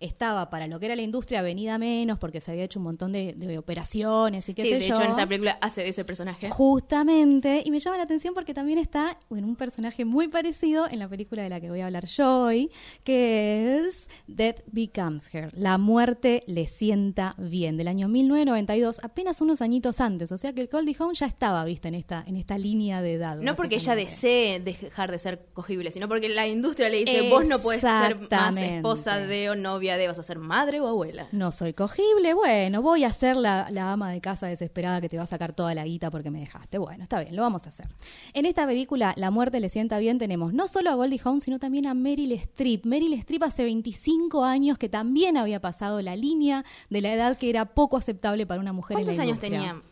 estaba 0.00 0.50
para 0.50 0.66
lo 0.66 0.78
que 0.78 0.86
era 0.86 0.96
la 0.96 1.02
industria 1.02 1.42
venida 1.42 1.78
menos, 1.78 2.18
porque 2.18 2.40
se 2.40 2.50
había 2.50 2.64
hecho 2.64 2.78
un 2.78 2.84
montón 2.84 3.12
de, 3.12 3.34
de 3.36 3.58
operaciones 3.58 4.48
y 4.48 4.54
qué 4.54 4.62
Sí, 4.62 4.68
sé 4.68 4.74
de 4.76 4.80
yo. 4.80 4.94
hecho 4.94 5.02
en 5.02 5.10
esta 5.10 5.26
película 5.26 5.58
hace 5.60 5.82
de 5.82 5.88
ese 5.88 6.04
personaje. 6.04 6.50
Justamente, 6.50 7.62
y 7.64 7.70
me 7.70 7.78
llama 7.78 7.96
la 7.96 8.02
atención 8.04 8.34
porque 8.34 8.54
también 8.54 8.78
está 8.78 9.18
en 9.30 9.44
un 9.44 9.56
personaje 9.56 10.04
muy 10.04 10.28
parecido 10.28 10.88
en 10.88 10.98
la 10.98 11.08
película 11.08 11.42
de 11.42 11.48
la 11.48 11.60
que 11.60 11.70
voy 11.70 11.80
a 11.80 11.86
hablar 11.86 12.06
yo 12.06 12.44
hoy, 12.44 12.70
que 13.04 13.78
es 13.86 14.08
Death 14.26 14.60
Becomes 14.66 15.34
Her. 15.34 15.52
La 15.56 15.78
muerte 15.78 16.42
le 16.46 16.66
sienta 16.66 17.34
bien, 17.38 17.76
del 17.76 17.88
año 17.88 18.08
1992, 18.08 19.00
apenas 19.02 19.40
unos 19.40 19.60
añitos 19.62 20.00
antes. 20.00 20.17
O 20.30 20.38
sea 20.38 20.52
que 20.52 20.60
el 20.60 20.68
Goldie 20.68 20.96
Hawn 20.98 21.14
ya 21.14 21.26
estaba 21.26 21.64
vista 21.64 21.88
en 21.88 21.94
esta, 21.94 22.24
en 22.26 22.36
esta 22.36 22.58
línea 22.58 23.00
de 23.02 23.14
edad. 23.14 23.38
No 23.38 23.54
porque 23.54 23.76
ella 23.76 23.94
desee 23.94 24.60
dejar 24.60 25.10
de 25.10 25.18
ser 25.18 25.46
cogible, 25.52 25.90
sino 25.90 26.08
porque 26.08 26.28
la 26.28 26.46
industria 26.46 26.88
le 26.88 26.98
dice, 26.98 27.28
vos 27.30 27.46
no 27.46 27.58
puedes 27.58 27.80
ser 27.80 28.18
más 28.30 28.56
esposa 28.56 29.18
de 29.18 29.50
o 29.50 29.54
novia 29.54 29.96
de, 29.96 30.06
vas 30.06 30.18
a 30.18 30.22
ser 30.22 30.38
madre 30.38 30.80
o 30.80 30.86
abuela. 30.86 31.28
No 31.32 31.52
soy 31.52 31.72
cogible, 31.72 32.34
bueno, 32.34 32.82
voy 32.82 33.04
a 33.04 33.12
ser 33.12 33.36
la, 33.36 33.68
la 33.70 33.92
ama 33.92 34.12
de 34.12 34.20
casa 34.20 34.46
desesperada 34.46 35.00
que 35.00 35.08
te 35.08 35.16
va 35.16 35.24
a 35.24 35.26
sacar 35.26 35.52
toda 35.52 35.74
la 35.74 35.84
guita 35.84 36.10
porque 36.10 36.30
me 36.30 36.40
dejaste. 36.40 36.78
Bueno, 36.78 37.02
está 37.02 37.20
bien, 37.20 37.36
lo 37.36 37.42
vamos 37.42 37.66
a 37.66 37.70
hacer. 37.70 37.86
En 38.34 38.44
esta 38.46 38.66
película, 38.66 39.14
La 39.16 39.30
muerte 39.30 39.60
le 39.60 39.68
sienta 39.68 39.98
bien, 39.98 40.18
tenemos 40.18 40.52
no 40.52 40.68
solo 40.68 40.90
a 40.90 40.94
Goldie 40.94 41.20
Hawn, 41.22 41.40
sino 41.40 41.58
también 41.58 41.86
a 41.86 41.94
Meryl 41.94 42.32
Streep. 42.32 42.84
Meryl 42.84 43.12
Streep 43.14 43.42
hace 43.42 43.64
25 43.64 44.44
años 44.44 44.78
que 44.78 44.88
también 44.88 45.36
había 45.36 45.60
pasado 45.60 46.00
la 46.02 46.16
línea 46.16 46.64
de 46.90 47.00
la 47.00 47.12
edad 47.12 47.38
que 47.38 47.50
era 47.50 47.66
poco 47.66 47.96
aceptable 47.96 48.46
para 48.46 48.60
una 48.60 48.72
mujer 48.72 48.96
en 48.96 49.02
la 49.02 49.04
¿Cuántos 49.06 49.22
años 49.22 49.38
tenía? 49.38 49.82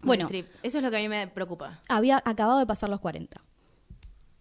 Bueno. 0.00 0.28
Eso 0.62 0.78
es 0.78 0.84
lo 0.84 0.90
que 0.90 0.96
a 0.96 1.00
mí 1.00 1.08
me 1.08 1.26
preocupa. 1.28 1.80
Había 1.88 2.22
acabado 2.24 2.58
de 2.58 2.66
pasar 2.66 2.88
los 2.88 3.00
40. 3.00 3.40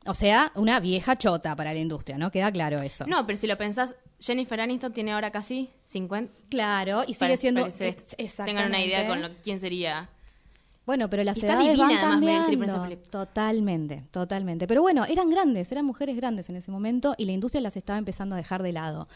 O 0.05 0.13
sea, 0.13 0.51
una 0.55 0.79
vieja 0.79 1.17
chota 1.17 1.55
para 1.55 1.73
la 1.73 1.79
industria, 1.79 2.17
¿no? 2.17 2.31
Queda 2.31 2.51
claro 2.51 2.81
eso. 2.81 3.05
No, 3.07 3.25
pero 3.25 3.37
si 3.37 3.45
lo 3.47 3.57
pensás, 3.57 3.95
Jennifer 4.19 4.61
Aniston 4.61 4.93
tiene 4.93 5.11
ahora 5.11 5.31
casi 5.31 5.69
50. 5.85 6.31
Claro, 6.49 7.03
y 7.05 7.13
sigue 7.13 7.35
siendo... 7.37 7.65
ex- 7.67 8.15
tengan 8.45 8.67
una 8.67 8.81
idea 8.81 9.05
con 9.07 9.21
lo, 9.21 9.29
quién 9.43 9.59
sería. 9.59 10.09
Bueno, 10.85 11.09
pero 11.09 11.25
las 11.25 11.37
Y 11.43 11.45
edades 11.45 11.71
divina, 11.71 11.87
van 11.87 12.21
cambiando. 12.21 12.95
Totalmente, 13.09 14.03
totalmente. 14.11 14.67
Pero 14.67 14.81
bueno, 14.81 15.03
eran 15.03 15.29
grandes, 15.29 15.69
eran 15.73 15.83
mujeres 15.83 16.15
grandes 16.15 16.47
en 16.49 16.55
ese 16.55 16.71
momento 16.71 17.13
y 17.17 17.25
la 17.25 17.33
industria 17.33 17.59
las 17.59 17.75
estaba 17.75 17.99
empezando 17.99 18.35
a 18.35 18.37
dejar 18.37 18.63
de 18.63 18.71
lado. 18.71 19.09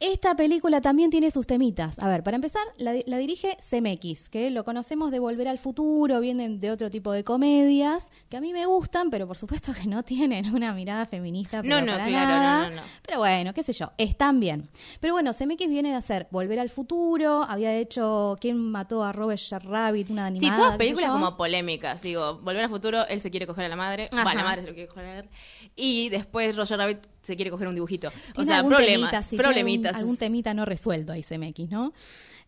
Esta 0.00 0.34
película 0.34 0.80
también 0.80 1.10
tiene 1.10 1.30
sus 1.30 1.46
temitas. 1.46 1.98
A 1.98 2.08
ver, 2.08 2.22
para 2.22 2.34
empezar, 2.36 2.62
la, 2.78 2.92
di- 2.92 3.04
la 3.06 3.18
dirige 3.18 3.58
CMX, 3.60 4.30
que 4.30 4.48
lo 4.50 4.64
conocemos 4.64 5.10
de 5.10 5.18
Volver 5.18 5.46
al 5.46 5.58
Futuro, 5.58 6.20
vienen 6.20 6.58
de 6.58 6.70
otro 6.70 6.88
tipo 6.88 7.12
de 7.12 7.22
comedias, 7.22 8.10
que 8.30 8.38
a 8.38 8.40
mí 8.40 8.54
me 8.54 8.64
gustan, 8.64 9.10
pero 9.10 9.26
por 9.26 9.36
supuesto 9.36 9.74
que 9.74 9.86
no 9.86 10.02
tienen 10.04 10.54
una 10.54 10.72
mirada 10.72 11.04
feminista. 11.04 11.58
No, 11.58 11.62
pero 11.76 11.80
no, 11.84 11.92
para 11.92 12.06
claro, 12.06 12.28
nada. 12.30 12.62
no, 12.64 12.70
no, 12.70 12.76
no. 12.76 12.82
Pero 13.06 13.18
bueno, 13.18 13.52
qué 13.52 13.62
sé 13.62 13.74
yo, 13.74 13.92
están 13.98 14.40
bien. 14.40 14.70
Pero 15.00 15.12
bueno, 15.12 15.32
CMX 15.34 15.68
viene 15.68 15.90
de 15.90 15.96
hacer 15.96 16.28
Volver 16.30 16.58
al 16.60 16.70
Futuro, 16.70 17.42
había 17.46 17.74
hecho 17.76 18.38
¿Quién 18.40 18.56
mató 18.56 19.04
a 19.04 19.12
Robert 19.12 19.40
Rabbit? 19.62 20.08
Una 20.08 20.22
Sí, 20.30 20.36
animada. 20.38 20.56
todas 20.56 20.70
qué 20.70 20.72
sé 20.72 20.78
películas 20.78 21.10
como 21.10 21.36
polémicas. 21.36 22.00
Digo, 22.00 22.38
Volver 22.38 22.64
al 22.64 22.70
futuro, 22.70 23.06
él 23.06 23.20
se 23.20 23.30
quiere 23.30 23.46
coger 23.46 23.66
a 23.66 23.68
la 23.68 23.76
madre. 23.76 24.08
Va, 24.16 24.32
la 24.34 24.44
madre 24.44 24.62
se 24.62 24.68
lo 24.68 24.72
quiere 24.74 24.88
coger 24.88 25.04
a 25.04 25.18
él. 25.18 25.28
Y 25.76 26.08
después 26.08 26.56
Roger 26.56 26.78
Rabbit 26.78 27.06
se 27.22 27.36
quiere 27.36 27.50
coger 27.50 27.68
un 27.68 27.74
dibujito. 27.74 28.10
O 28.36 28.44
sea, 28.44 28.58
algún 28.58 28.72
problemas. 28.72 29.10
temita, 29.10 29.22
sí, 29.22 29.30
tiene 29.30 29.44
problemitas. 29.44 29.90
Algún, 29.90 30.00
algún 30.00 30.16
temita 30.16 30.54
no 30.54 30.64
resuelto 30.64 31.12
ahí 31.12 31.22
CMX, 31.22 31.70
¿no? 31.70 31.92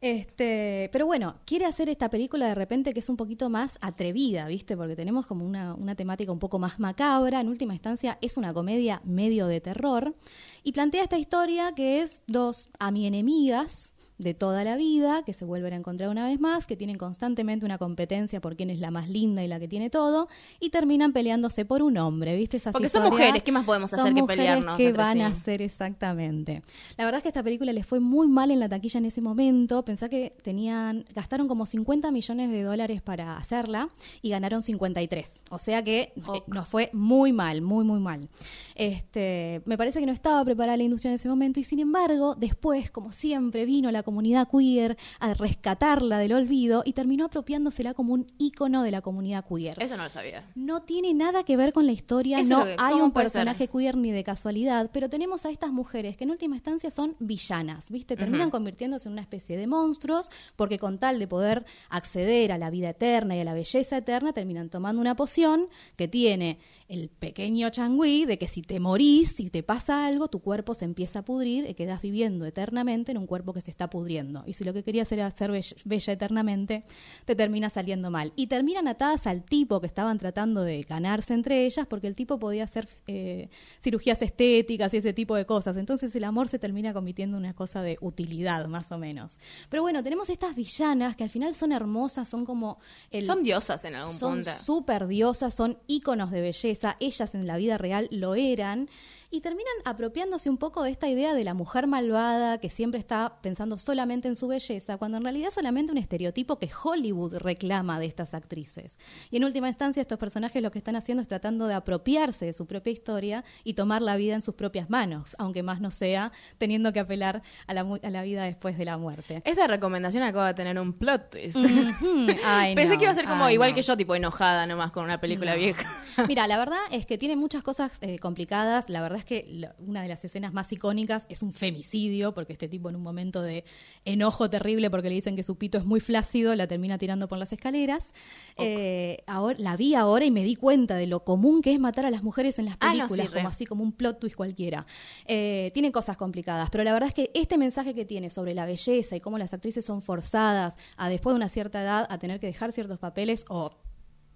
Este, 0.03 0.91
pero 0.93 1.07
bueno, 1.07 1.37
quiere 1.45 1.65
hacer 1.65 1.89
esta 1.89 2.11
película 2.11 2.49
de 2.49 2.57
repente 2.57 2.93
que 2.93 2.99
es 2.99 3.09
un 3.09 3.17
poquito 3.17 3.49
más 3.51 3.79
atrevida, 3.81 4.49
¿viste? 4.49 4.77
Porque 4.77 4.97
tenemos 4.97 5.27
como 5.27 5.47
una, 5.47 5.75
una 5.75 5.95
temática 5.95 6.33
un 6.33 6.41
poco 6.41 6.59
más 6.59 6.81
macabra. 6.81 7.41
En 7.41 7.49
última 7.49 7.73
instancia, 7.73 8.19
es 8.21 8.37
una 8.37 8.53
comedia 8.53 9.01
medio 9.05 9.47
de 9.47 9.61
terror. 9.61 10.17
Y 10.65 10.73
plantea 10.73 11.05
esta 11.05 11.19
historia 11.19 11.73
que 11.77 12.03
es 12.03 12.25
dos 12.27 12.71
a 12.81 12.91
mi 12.91 13.07
enemigas 13.07 13.92
de 14.23 14.35
toda 14.35 14.65
la 14.65 14.77
vida, 14.77 15.23
que 15.25 15.33
se 15.33 15.45
vuelven 15.45 15.73
a 15.73 15.77
encontrar 15.77 16.11
una 16.11 16.27
vez 16.27 16.41
más, 16.41 16.67
que 16.67 16.77
tienen 16.77 16.99
constantemente 16.99 17.65
una 17.65 17.79
competencia 17.79 18.41
por 18.41 18.57
quién 18.57 18.71
es 18.71 18.79
la 18.79 18.91
más 18.91 19.09
linda 19.09 19.43
y 19.43 19.49
la 19.49 19.59
que 19.59 19.69
tiene 19.69 19.91
todo, 19.91 20.29
y 20.61 20.71
terminan 20.71 21.13
peleándose 21.13 21.65
por 21.65 21.83
un 21.83 21.99
hombre, 21.99 22.37
¿viste? 22.37 22.57
Esas 22.57 22.73
Porque 22.73 22.89
son 22.89 23.05
mujeres, 23.05 23.43
¿qué 23.43 23.53
más 23.53 23.65
podemos 23.65 23.93
hacer 23.93 24.15
que 24.15 24.23
pelearnos 24.25 24.77
¿Qué 24.77 24.93
van 24.93 25.21
a 25.21 25.29
hacer 25.29 25.63
exactamente? 25.63 26.63
La 26.97 27.05
verdad 27.05 27.19
es 27.19 27.23
que 27.23 27.29
esta 27.29 27.43
película 27.43 27.73
les 27.73 27.87
fue 27.87 28.01
muy 28.01 28.29
mal 28.29 28.51
en 28.51 28.61
la 28.61 28.69
taquilla 28.69 28.99
en 28.99 29.07
ese 29.07 29.21
momento. 29.21 29.85
Pensá 29.85 30.09
que 30.09 30.35
tenían, 30.43 31.05
gastaron 31.15 31.49
como 31.49 31.67
50 31.67 32.11
millones 32.11 32.51
de 32.51 32.63
dólares 32.63 33.03
para 33.03 33.37
hacerla 33.37 33.89
y 34.21 34.31
ganaron 34.31 34.63
53. 34.63 35.43
O 35.51 35.59
sea 35.59 35.83
que 35.83 36.13
eh, 36.17 36.43
nos 36.47 36.69
fue 36.69 36.91
muy 36.93 37.33
mal, 37.33 37.63
muy, 37.63 37.85
muy 37.85 38.01
mal. 38.01 38.29
Este, 38.75 39.63
me 39.65 39.77
parece 39.77 40.01
que 40.01 40.07
no 40.07 40.13
estaba 40.13 40.45
preparada 40.45 40.77
la 40.77 40.83
industria 40.83 41.11
en 41.11 41.17
ese 41.17 41.29
momento 41.29 41.61
y 41.61 41.65
sin 41.65 41.79
embargo, 41.79 42.35
después, 42.35 42.91
como 42.91 43.13
siempre, 43.13 43.65
vino 43.65 43.91
la 43.91 44.03
comunidad 44.13 44.47
queer 44.47 44.99
a 45.21 45.33
rescatarla 45.33 46.19
del 46.19 46.35
olvido 46.35 46.83
y 46.85 46.93
terminó 46.93 47.25
apropiándosela 47.25 47.95
como 47.95 48.13
un 48.13 48.27
ícono 48.37 48.83
de 48.83 48.91
la 48.91 49.01
comunidad 49.01 49.43
queer. 49.49 49.83
Eso 49.83 49.97
no 49.97 50.05
lo 50.05 50.11
sabía. 50.11 50.45
No 50.55 50.83
tiene 50.83 51.15
nada 51.15 51.45
que 51.45 51.57
ver 51.57 51.73
con 51.73 51.87
la 51.87 51.93
historia, 51.93 52.39
Eso 52.41 52.59
no 52.59 52.65
que- 52.65 52.77
hay 52.79 52.93
¿cómo 52.93 53.05
un 53.07 53.13
personaje 53.13 53.69
queer 53.69 53.97
ni 53.97 54.11
de 54.11 54.23
casualidad, 54.23 54.91
pero 54.93 55.09
tenemos 55.09 55.47
a 55.47 55.51
estas 55.51 55.73
mujeres 55.73 56.17
que 56.19 56.25
en 56.25 56.31
última 56.31 56.57
instancia 56.57 56.91
son 56.91 57.17
villanas, 57.21 57.91
¿viste? 57.91 58.15
Terminan 58.15 58.51
convirtiéndose 58.51 59.09
en 59.09 59.13
una 59.15 59.23
especie 59.23 59.57
de 59.57 59.67
monstruos 59.67 60.29
porque 60.57 60.79
con 60.79 60.99
tal 60.99 61.19
de 61.19 61.27
poder 61.27 61.65
acceder 61.89 62.53
a 62.53 62.59
la 62.59 62.69
vida 62.69 62.91
eterna 62.91 63.35
y 63.35 63.41
a 63.41 63.45
la 63.45 63.55
belleza 63.55 63.97
eterna 63.97 64.35
terminan 64.35 64.69
tomando 64.69 65.01
una 65.01 65.17
poción 65.17 65.69
que 65.97 66.07
tiene 66.07 66.59
el 66.93 67.09
pequeño 67.09 67.71
changüí 67.71 68.27
de 68.27 68.37
que 68.37 68.49
si 68.49 68.61
te 68.61 68.79
morís, 68.79 69.33
si 69.33 69.49
te 69.49 69.63
pasa 69.63 70.05
algo, 70.05 70.29
tu 70.29 70.41
cuerpo 70.41 70.75
se 70.75 70.85
empieza 70.85 71.21
a 71.21 71.25
pudrir 71.25 71.65
y 71.67 71.73
quedas 71.73 72.03
viviendo 72.03 72.45
eternamente 72.45 73.13
en 73.13 73.19
un 73.19 73.27
cuerpo 73.27 73.55
que 73.55 73.63
se 73.63 73.71
está 73.71 73.89
pudriendo. 73.89 74.45
Y 74.47 74.53
si 74.53 74.63
lo 74.63 74.75
que 74.75 74.83
querías 74.85 75.11
era 75.11 75.31
ser 75.31 75.51
bella, 75.51 75.75
bella 75.87 76.13
eternamente, 76.13 76.85
te 77.25 77.35
termina 77.35 77.71
saliendo 77.71 78.11
mal. 78.11 78.35
Y 78.37 78.49
terminan 78.49 78.89
atadas 78.89 79.27
al 79.27 79.43
tipo 79.43 79.81
que 79.81 79.87
estaban 79.87 80.19
tratando 80.19 80.65
de 80.65 80.83
ganarse 80.83 81.33
entre 81.33 81.65
ellas 81.65 81.87
porque 81.89 82.09
el 82.09 82.15
tipo 82.15 82.39
podía 82.39 82.65
hacer 82.65 82.87
eh, 83.07 83.49
cirugías 83.81 84.21
estéticas 84.21 84.93
y 84.93 84.99
ese 84.99 85.15
tipo 85.15 85.35
de 85.35 85.47
cosas. 85.47 85.79
Entonces 85.79 86.15
el 86.15 86.25
amor 86.25 86.49
se 86.49 86.59
termina 86.59 86.93
convirtiendo 86.93 87.39
en 87.39 87.45
una 87.45 87.55
cosa 87.55 87.81
de 87.81 87.97
utilidad, 88.03 88.67
más 88.69 88.93
o 88.93 88.99
menos. 88.99 89.39
Pero 89.71 89.81
bueno, 89.81 90.03
tenemos 90.03 90.29
estas 90.29 90.55
villanas 90.55 91.17
que 91.17 91.25
al 91.25 91.31
final 91.31 91.55
son 91.55 91.73
hermosas, 91.73 92.29
son 92.29 92.45
como... 92.45 92.79
El, 93.11 93.25
Son 93.25 93.43
diosas 93.43 93.83
en 93.87 93.95
algún 93.95 94.15
son 94.15 94.35
punto. 94.43 94.51
súper 94.63 95.07
diosas, 95.07 95.55
son 95.55 95.79
íconos 95.87 96.31
de 96.31 96.43
belleza, 96.43 96.82
ellas 97.01 97.35
en 97.35 97.47
la 97.47 97.57
vida 97.57 97.79
real 97.79 98.09
lo 98.11 98.35
eran, 98.35 98.89
y 99.33 99.41
terminan 99.41 99.73
apropiándose 99.85 100.49
un 100.51 100.59
poco 100.59 100.83
de 100.85 100.91
esta 100.91 101.09
idea 101.09 101.35
de 101.35 101.43
la 101.43 101.55
mujer 101.55 101.87
malvada 101.89 102.59
que 102.59 102.71
siempre 102.71 103.01
está 103.01 103.39
pensando 103.43 103.79
solamente 103.79 104.29
en 104.29 104.37
su 104.37 104.47
belleza, 104.47 104.99
cuando 104.99 105.17
en 105.17 105.25
realidad 105.25 105.49
es 105.49 105.55
solamente 105.55 105.91
un 105.91 105.99
estereotipo 105.99 106.59
que 106.59 106.71
Hollywood 106.85 107.39
reclama 107.39 107.99
de 107.99 108.07
estas 108.07 108.35
actrices. 108.35 108.99
Y 109.31 109.39
en 109.39 109.45
última 109.45 109.69
instancia 109.69 110.01
estos 110.03 110.19
personajes 110.19 110.63
lo 110.63 110.71
que 110.71 110.79
están 110.79 110.97
haciendo 110.97 111.23
es 111.23 111.29
tratando 111.29 111.67
de 111.67 111.75
apropiarse 111.75 112.45
de 112.45 112.53
su 112.53 112.67
propia 112.67 112.93
historia 112.93 113.43
y 113.65 113.75
tomar 113.75 114.03
la 114.03 114.17
vida 114.17 114.35
en 114.35 114.43
sus 114.43 114.55
propias 114.55 114.91
manos, 114.91 115.35
aunque 115.39 115.63
más 115.63 115.81
no 115.81 115.91
sea 115.91 116.31
teniendo 116.59 116.93
que 116.93 117.01
apelar 117.01 117.43
a 117.67 117.75
la, 117.75 117.85
mu- 117.85 117.99
a 118.03 118.11
la 118.11 118.23
vida 118.23 118.45
después 118.45 118.77
de 118.77 118.85
la 118.85 118.99
muerte. 118.99 119.41
Esta 119.47 119.67
recomendación 119.67 120.23
acaba 120.25 120.49
de 120.49 120.55
tener 120.55 120.79
un 120.79 120.93
plot 120.93 121.31
twist. 121.31 121.57
Pensé 122.75 122.99
que 122.99 123.05
iba 123.05 123.11
a 123.11 123.15
ser 123.15 123.25
como 123.27 123.49
igual 123.49 123.75
que 123.75 123.83
yo, 123.83 123.97
tipo 123.97 124.15
enojada 124.15 124.67
nomás 124.67 124.91
con 124.93 125.05
una 125.05 125.21
película 125.21 125.53
No. 125.53 125.59
vieja. 125.59 125.91
Mira, 126.29 126.47
la 126.47 126.59
verdad 126.59 126.79
es 126.91 127.07
que 127.07 127.17
tiene 127.19 127.37
muchas 127.37 127.63
cosas 127.63 127.93
eh, 128.03 128.19
complicadas. 128.19 128.91
La 128.91 129.01
verdad 129.01 129.22
es 129.23 129.27
que 129.27 129.47
la- 129.49 129.75
una 129.79 130.03
de 130.03 130.09
las 130.09 130.25
escenas 130.25 130.53
más 130.53 130.71
icónicas 130.73 131.27
es 131.29 131.43
un 131.43 131.53
femicidio, 131.53 132.35
porque 132.35 132.53
este 132.53 132.69
tipo 132.69 132.89
en 132.91 132.97
un 132.97 133.03
momento 133.03 133.41
de 133.43 133.65
enojo 134.05 134.51
terrible 134.51 134.91
porque 134.91 135.09
le 135.09 135.15
dicen 135.15 135.35
que 135.37 135.43
su 135.43 135.57
pito 135.57 135.79
es 135.79 135.85
muy 135.85 136.01
flácido, 136.01 136.55
la 136.55 136.67
termina 136.67 136.99
tirando 136.99 137.29
por 137.29 137.39
las 137.39 137.53
escaleras. 137.53 138.13
Eh, 138.59 139.23
ahora, 139.27 139.57
la 139.59 139.77
vi 139.77 139.95
ahora 139.95 140.25
y 140.25 140.31
me 140.31 140.43
di 140.43 140.57
cuenta 140.57 140.95
de 140.97 141.07
lo 141.07 141.25
común 141.25 141.63
que 141.63 141.73
es 141.73 141.81
matar 141.81 142.05
a 142.07 142.11
las 142.11 142.23
mujeres 142.23 142.59
en 142.59 142.67
las 142.67 142.77
Ah, 142.81 142.87
no, 142.95 143.07
películas, 143.07 143.27
sí, 143.29 143.33
como 143.35 143.49
así 143.49 143.67
como 143.67 143.83
un 143.83 143.93
plot 143.93 144.19
twist 144.21 144.37
cualquiera. 144.37 144.87
Eh, 145.27 145.71
tiene 145.75 145.93
cosas 145.93 146.17
complicadas, 146.17 146.69
pero 146.71 146.85
la 146.85 146.93
verdad 146.93 147.09
es 147.09 147.15
que 147.15 147.31
este 147.35 147.57
mensaje 147.59 147.95
que 147.95 148.05
tiene 148.05 148.29
sobre 148.31 148.55
la 148.55 148.67
belleza 148.67 149.17
y 149.17 149.21
cómo 149.21 149.39
las 149.39 149.55
actrices 149.55 149.85
son 149.85 150.03
forzadas 150.03 150.77
a 150.97 151.09
después 151.09 151.33
de 151.33 151.37
una 151.37 151.49
cierta 151.49 151.81
edad 151.83 152.07
a 152.11 152.19
tener 152.19 152.41
que 152.41 152.47
dejar 152.49 152.73
ciertos 152.73 152.99
papeles 152.99 153.45
o 153.49 153.71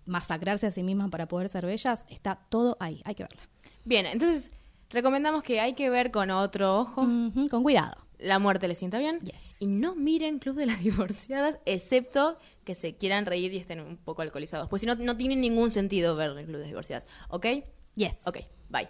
masacrarse 0.05 0.66
a 0.66 0.71
sí 0.71 0.83
mismas 0.83 1.11
para 1.11 1.26
poder 1.26 1.49
ser 1.49 1.66
bellas, 1.66 2.05
está 2.09 2.37
todo 2.49 2.76
ahí, 2.81 3.02
hay 3.05 3.14
que 3.14 3.25
verla. 3.25 3.43
Bien, 3.85 4.07
entonces 4.07 4.50
recomendamos 4.97 5.43
que 5.43 5.61
hay 5.61 5.75
que 5.75 5.91
ver 5.91 6.11
con 6.11 6.31
otro 6.31 6.81
ojo. 6.81 7.07
Con 7.50 7.62
cuidado. 7.62 7.99
La 8.19 8.38
muerte 8.38 8.67
le 8.67 8.75
sienta 8.75 8.97
bien. 8.99 9.21
Yes. 9.21 9.61
Y 9.61 9.67
no 9.67 9.95
miren 9.95 10.38
Club 10.38 10.57
de 10.57 10.65
las 10.65 10.81
Divorciadas, 10.83 11.59
excepto 11.67 12.38
que 12.65 12.75
se 12.75 12.97
quieran 12.97 13.26
reír 13.26 13.53
y 13.53 13.59
estén 13.59 13.81
un 13.81 13.99
poco 13.99 14.23
alcoholizados. 14.23 14.71
Pues 14.71 14.81
si 14.81 14.87
no, 14.87 14.95
no 14.95 15.19
tiene 15.19 15.37
ningún 15.37 15.71
sentido 15.71 16.17
ver 16.17 16.31
el 16.31 16.47
Club 16.47 16.57
de 16.57 16.61
las 16.61 16.69
Divorciadas. 16.69 17.07
¿Ok? 17.29 17.47
Yes. 17.95 18.15
Ok, 18.25 18.38
bye. 18.71 18.88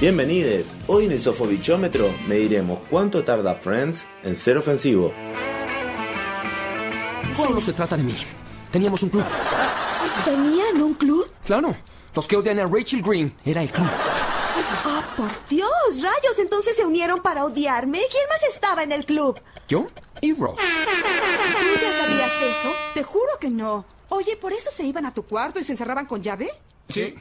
Bienvenidos. 0.00 0.72
Hoy 0.86 1.06
en 1.06 1.12
el 1.12 1.18
Sofobichómetro 1.18 2.08
mediremos 2.28 2.78
cuánto 2.88 3.24
tarda 3.24 3.54
Friends 3.54 4.06
en 4.22 4.36
ser 4.36 4.58
ofensivo. 4.58 5.12
Solo 7.34 7.60
se 7.60 7.72
trata 7.72 7.96
de 7.96 8.04
mí. 8.04 8.14
Teníamos 8.70 9.02
un 9.02 9.08
club. 9.08 9.24
¿Tenían 10.24 10.80
un 10.80 10.94
club? 10.94 11.26
Claro. 11.44 11.74
Los 12.16 12.26
que 12.26 12.36
odian 12.38 12.58
a 12.58 12.64
Rachel 12.64 13.02
Green 13.02 13.30
era 13.44 13.62
el 13.62 13.70
club. 13.70 13.90
¡Ah, 13.90 15.04
por 15.18 15.30
Dios! 15.50 15.70
¡Rayos! 15.92 16.38
Entonces 16.38 16.74
se 16.74 16.86
unieron 16.86 17.20
para 17.20 17.44
odiarme. 17.44 18.00
¿Quién 18.10 18.26
más 18.30 18.42
estaba 18.42 18.82
en 18.82 18.92
el 18.92 19.04
club? 19.04 19.38
Yo 19.68 19.88
y 20.22 20.32
Ross. 20.32 20.58
¿Tú 20.58 21.80
ya 21.82 22.00
sabías 22.00 22.32
eso? 22.32 22.72
Te 22.94 23.02
juro 23.02 23.38
que 23.38 23.50
no. 23.50 23.84
Oye, 24.08 24.34
¿por 24.38 24.54
eso 24.54 24.70
se 24.70 24.84
iban 24.84 25.04
a 25.04 25.10
tu 25.10 25.24
cuarto 25.24 25.60
y 25.60 25.64
se 25.64 25.72
encerraban 25.72 26.06
con 26.06 26.22
llave? 26.22 26.48
Sí. 26.88 27.14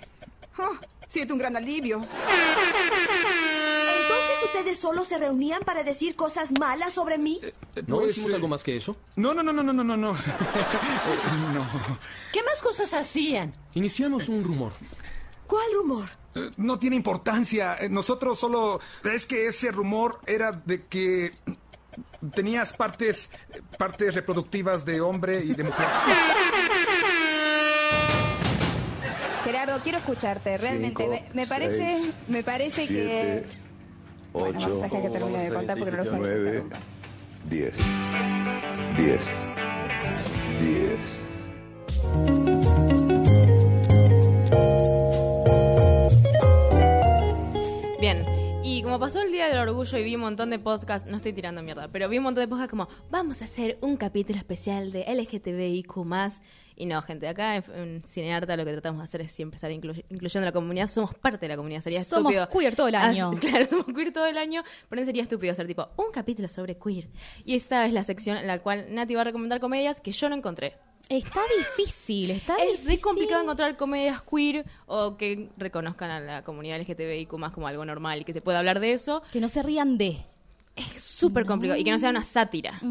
Ah, 0.57 0.79
siento 1.09 1.33
un 1.33 1.39
gran 1.39 1.57
alivio. 1.57 1.99
Ustedes 4.55 4.77
solo 4.79 5.03
se 5.03 5.17
reunían 5.17 5.63
para 5.63 5.83
decir 5.83 6.15
cosas 6.15 6.49
malas 6.57 6.93
sobre 6.93 7.17
mí. 7.17 7.41
¿No 7.87 7.97
Pues, 7.97 8.11
hicimos 8.11 8.31
eh, 8.31 8.35
algo 8.35 8.47
más 8.47 8.63
que 8.63 8.77
eso? 8.77 8.95
No, 9.17 9.33
no, 9.33 9.43
no, 9.43 9.51
no, 9.51 9.61
no, 9.61 9.73
no, 9.73 9.83
no, 9.83 9.97
no. 9.97 10.13
Eh. 10.15 10.19
¿Qué 12.31 12.41
más 12.41 12.61
cosas 12.61 12.93
hacían? 12.93 13.51
Iniciamos 13.73 14.29
un 14.29 14.45
rumor. 14.45 14.71
¿Cuál 15.45 15.65
rumor? 15.73 16.07
Eh, 16.35 16.49
No 16.55 16.79
tiene 16.79 16.95
importancia. 16.95 17.73
Eh, 17.81 17.89
Nosotros 17.89 18.39
solo... 18.39 18.79
Es 19.03 19.25
que 19.25 19.45
ese 19.47 19.71
rumor 19.73 20.19
era 20.25 20.51
de 20.51 20.85
que 20.85 21.31
tenías 22.33 22.71
partes, 22.71 23.29
partes 23.77 24.15
reproductivas 24.15 24.85
de 24.85 25.01
hombre 25.01 25.43
y 25.43 25.53
de 25.53 25.63
mujer. 25.65 25.87
Gerardo, 29.43 29.79
quiero 29.83 29.97
escucharte. 29.97 30.57
Realmente 30.57 31.03
Cinco, 31.03 31.25
me, 31.33 31.41
me 31.41 31.47
parece, 31.47 31.77
seis, 32.01 32.13
me 32.29 32.43
parece 32.43 32.87
Siete, 32.87 33.45
que 33.47 33.64
8, 34.35 34.53
9, 34.59 34.69
10. 37.49 37.71
10. 38.97 39.19
10. 40.59 41.14
Como 48.95 49.05
pasó 49.07 49.21
el 49.21 49.31
Día 49.31 49.49
del 49.49 49.57
Orgullo 49.57 49.97
y 49.97 50.03
vi 50.03 50.15
un 50.15 50.21
montón 50.21 50.49
de 50.51 50.57
podcasts, 50.57 51.09
no 51.09 51.17
estoy 51.17 51.33
tirando 51.33 51.61
mierda, 51.61 51.89
pero 51.89 52.07
vi 52.07 52.17
un 52.17 52.23
montón 52.23 52.41
de 52.43 52.47
podcasts 52.47 52.69
como, 52.71 52.87
vamos 53.09 53.41
a 53.41 53.45
hacer 53.45 53.77
un 53.81 53.97
capítulo 53.97 54.37
especial 54.39 54.91
de 54.93 55.03
LGTBIQ+. 55.13 55.93
Y 56.77 56.85
no, 56.85 57.01
gente, 57.01 57.27
acá 57.27 57.57
en, 57.57 57.63
en 57.75 58.01
Cinearta 58.01 58.55
lo 58.55 58.63
que 58.63 58.71
tratamos 58.71 58.99
de 58.99 59.03
hacer 59.03 59.21
es 59.21 59.31
siempre 59.33 59.57
estar 59.57 59.69
inclu- 59.71 60.03
incluyendo 60.09 60.43
a 60.45 60.49
la 60.49 60.51
comunidad. 60.53 60.87
Somos 60.87 61.13
parte 61.13 61.39
de 61.45 61.49
la 61.49 61.57
comunidad. 61.57 61.81
Sería 61.81 62.03
Somos 62.03 62.33
estúpido. 62.33 62.49
queer 62.57 62.75
todo 62.75 62.87
el 62.87 62.95
año. 62.95 63.31
claro, 63.39 63.65
somos 63.65 63.85
queer 63.87 64.13
todo 64.13 64.27
el 64.27 64.37
año, 64.37 64.63
pero 64.89 65.03
sería 65.03 65.23
estúpido 65.23 65.51
hacer 65.51 65.67
tipo 65.67 65.89
un 65.97 66.11
capítulo 66.13 66.47
sobre 66.47 66.77
queer. 66.77 67.09
Y 67.43 67.55
esta 67.55 67.85
es 67.85 67.91
la 67.93 68.03
sección 68.05 68.37
en 68.37 68.47
la 68.47 68.59
cual 68.59 68.93
Nati 68.93 69.13
va 69.15 69.21
a 69.21 69.25
recomendar 69.25 69.59
comedias 69.59 69.99
que 69.99 70.11
yo 70.13 70.29
no 70.29 70.35
encontré. 70.35 70.77
Está 71.09 71.39
difícil, 71.57 72.31
está 72.31 72.55
Es 72.55 72.61
re 72.61 72.71
difícil. 72.77 73.01
complicado 73.01 73.43
encontrar 73.43 73.77
comedias 73.77 74.23
queer 74.23 74.65
o 74.87 75.17
que 75.17 75.49
reconozcan 75.57 76.09
a 76.09 76.19
la 76.19 76.43
comunidad 76.43 76.79
LGTBIQ 76.79 77.33
más 77.33 77.51
como 77.51 77.67
algo 77.67 77.85
normal 77.85 78.21
y 78.21 78.23
que 78.23 78.33
se 78.33 78.41
pueda 78.41 78.57
hablar 78.59 78.79
de 78.79 78.93
eso. 78.93 79.21
Que 79.31 79.39
no 79.39 79.49
se 79.49 79.61
rían 79.61 79.97
de. 79.97 80.25
Es 80.75 81.01
súper 81.01 81.45
complicado. 81.45 81.79
Y 81.79 81.83
que 81.83 81.91
no 81.91 81.99
sea 81.99 82.09
una 82.09 82.23
sátira. 82.23 82.81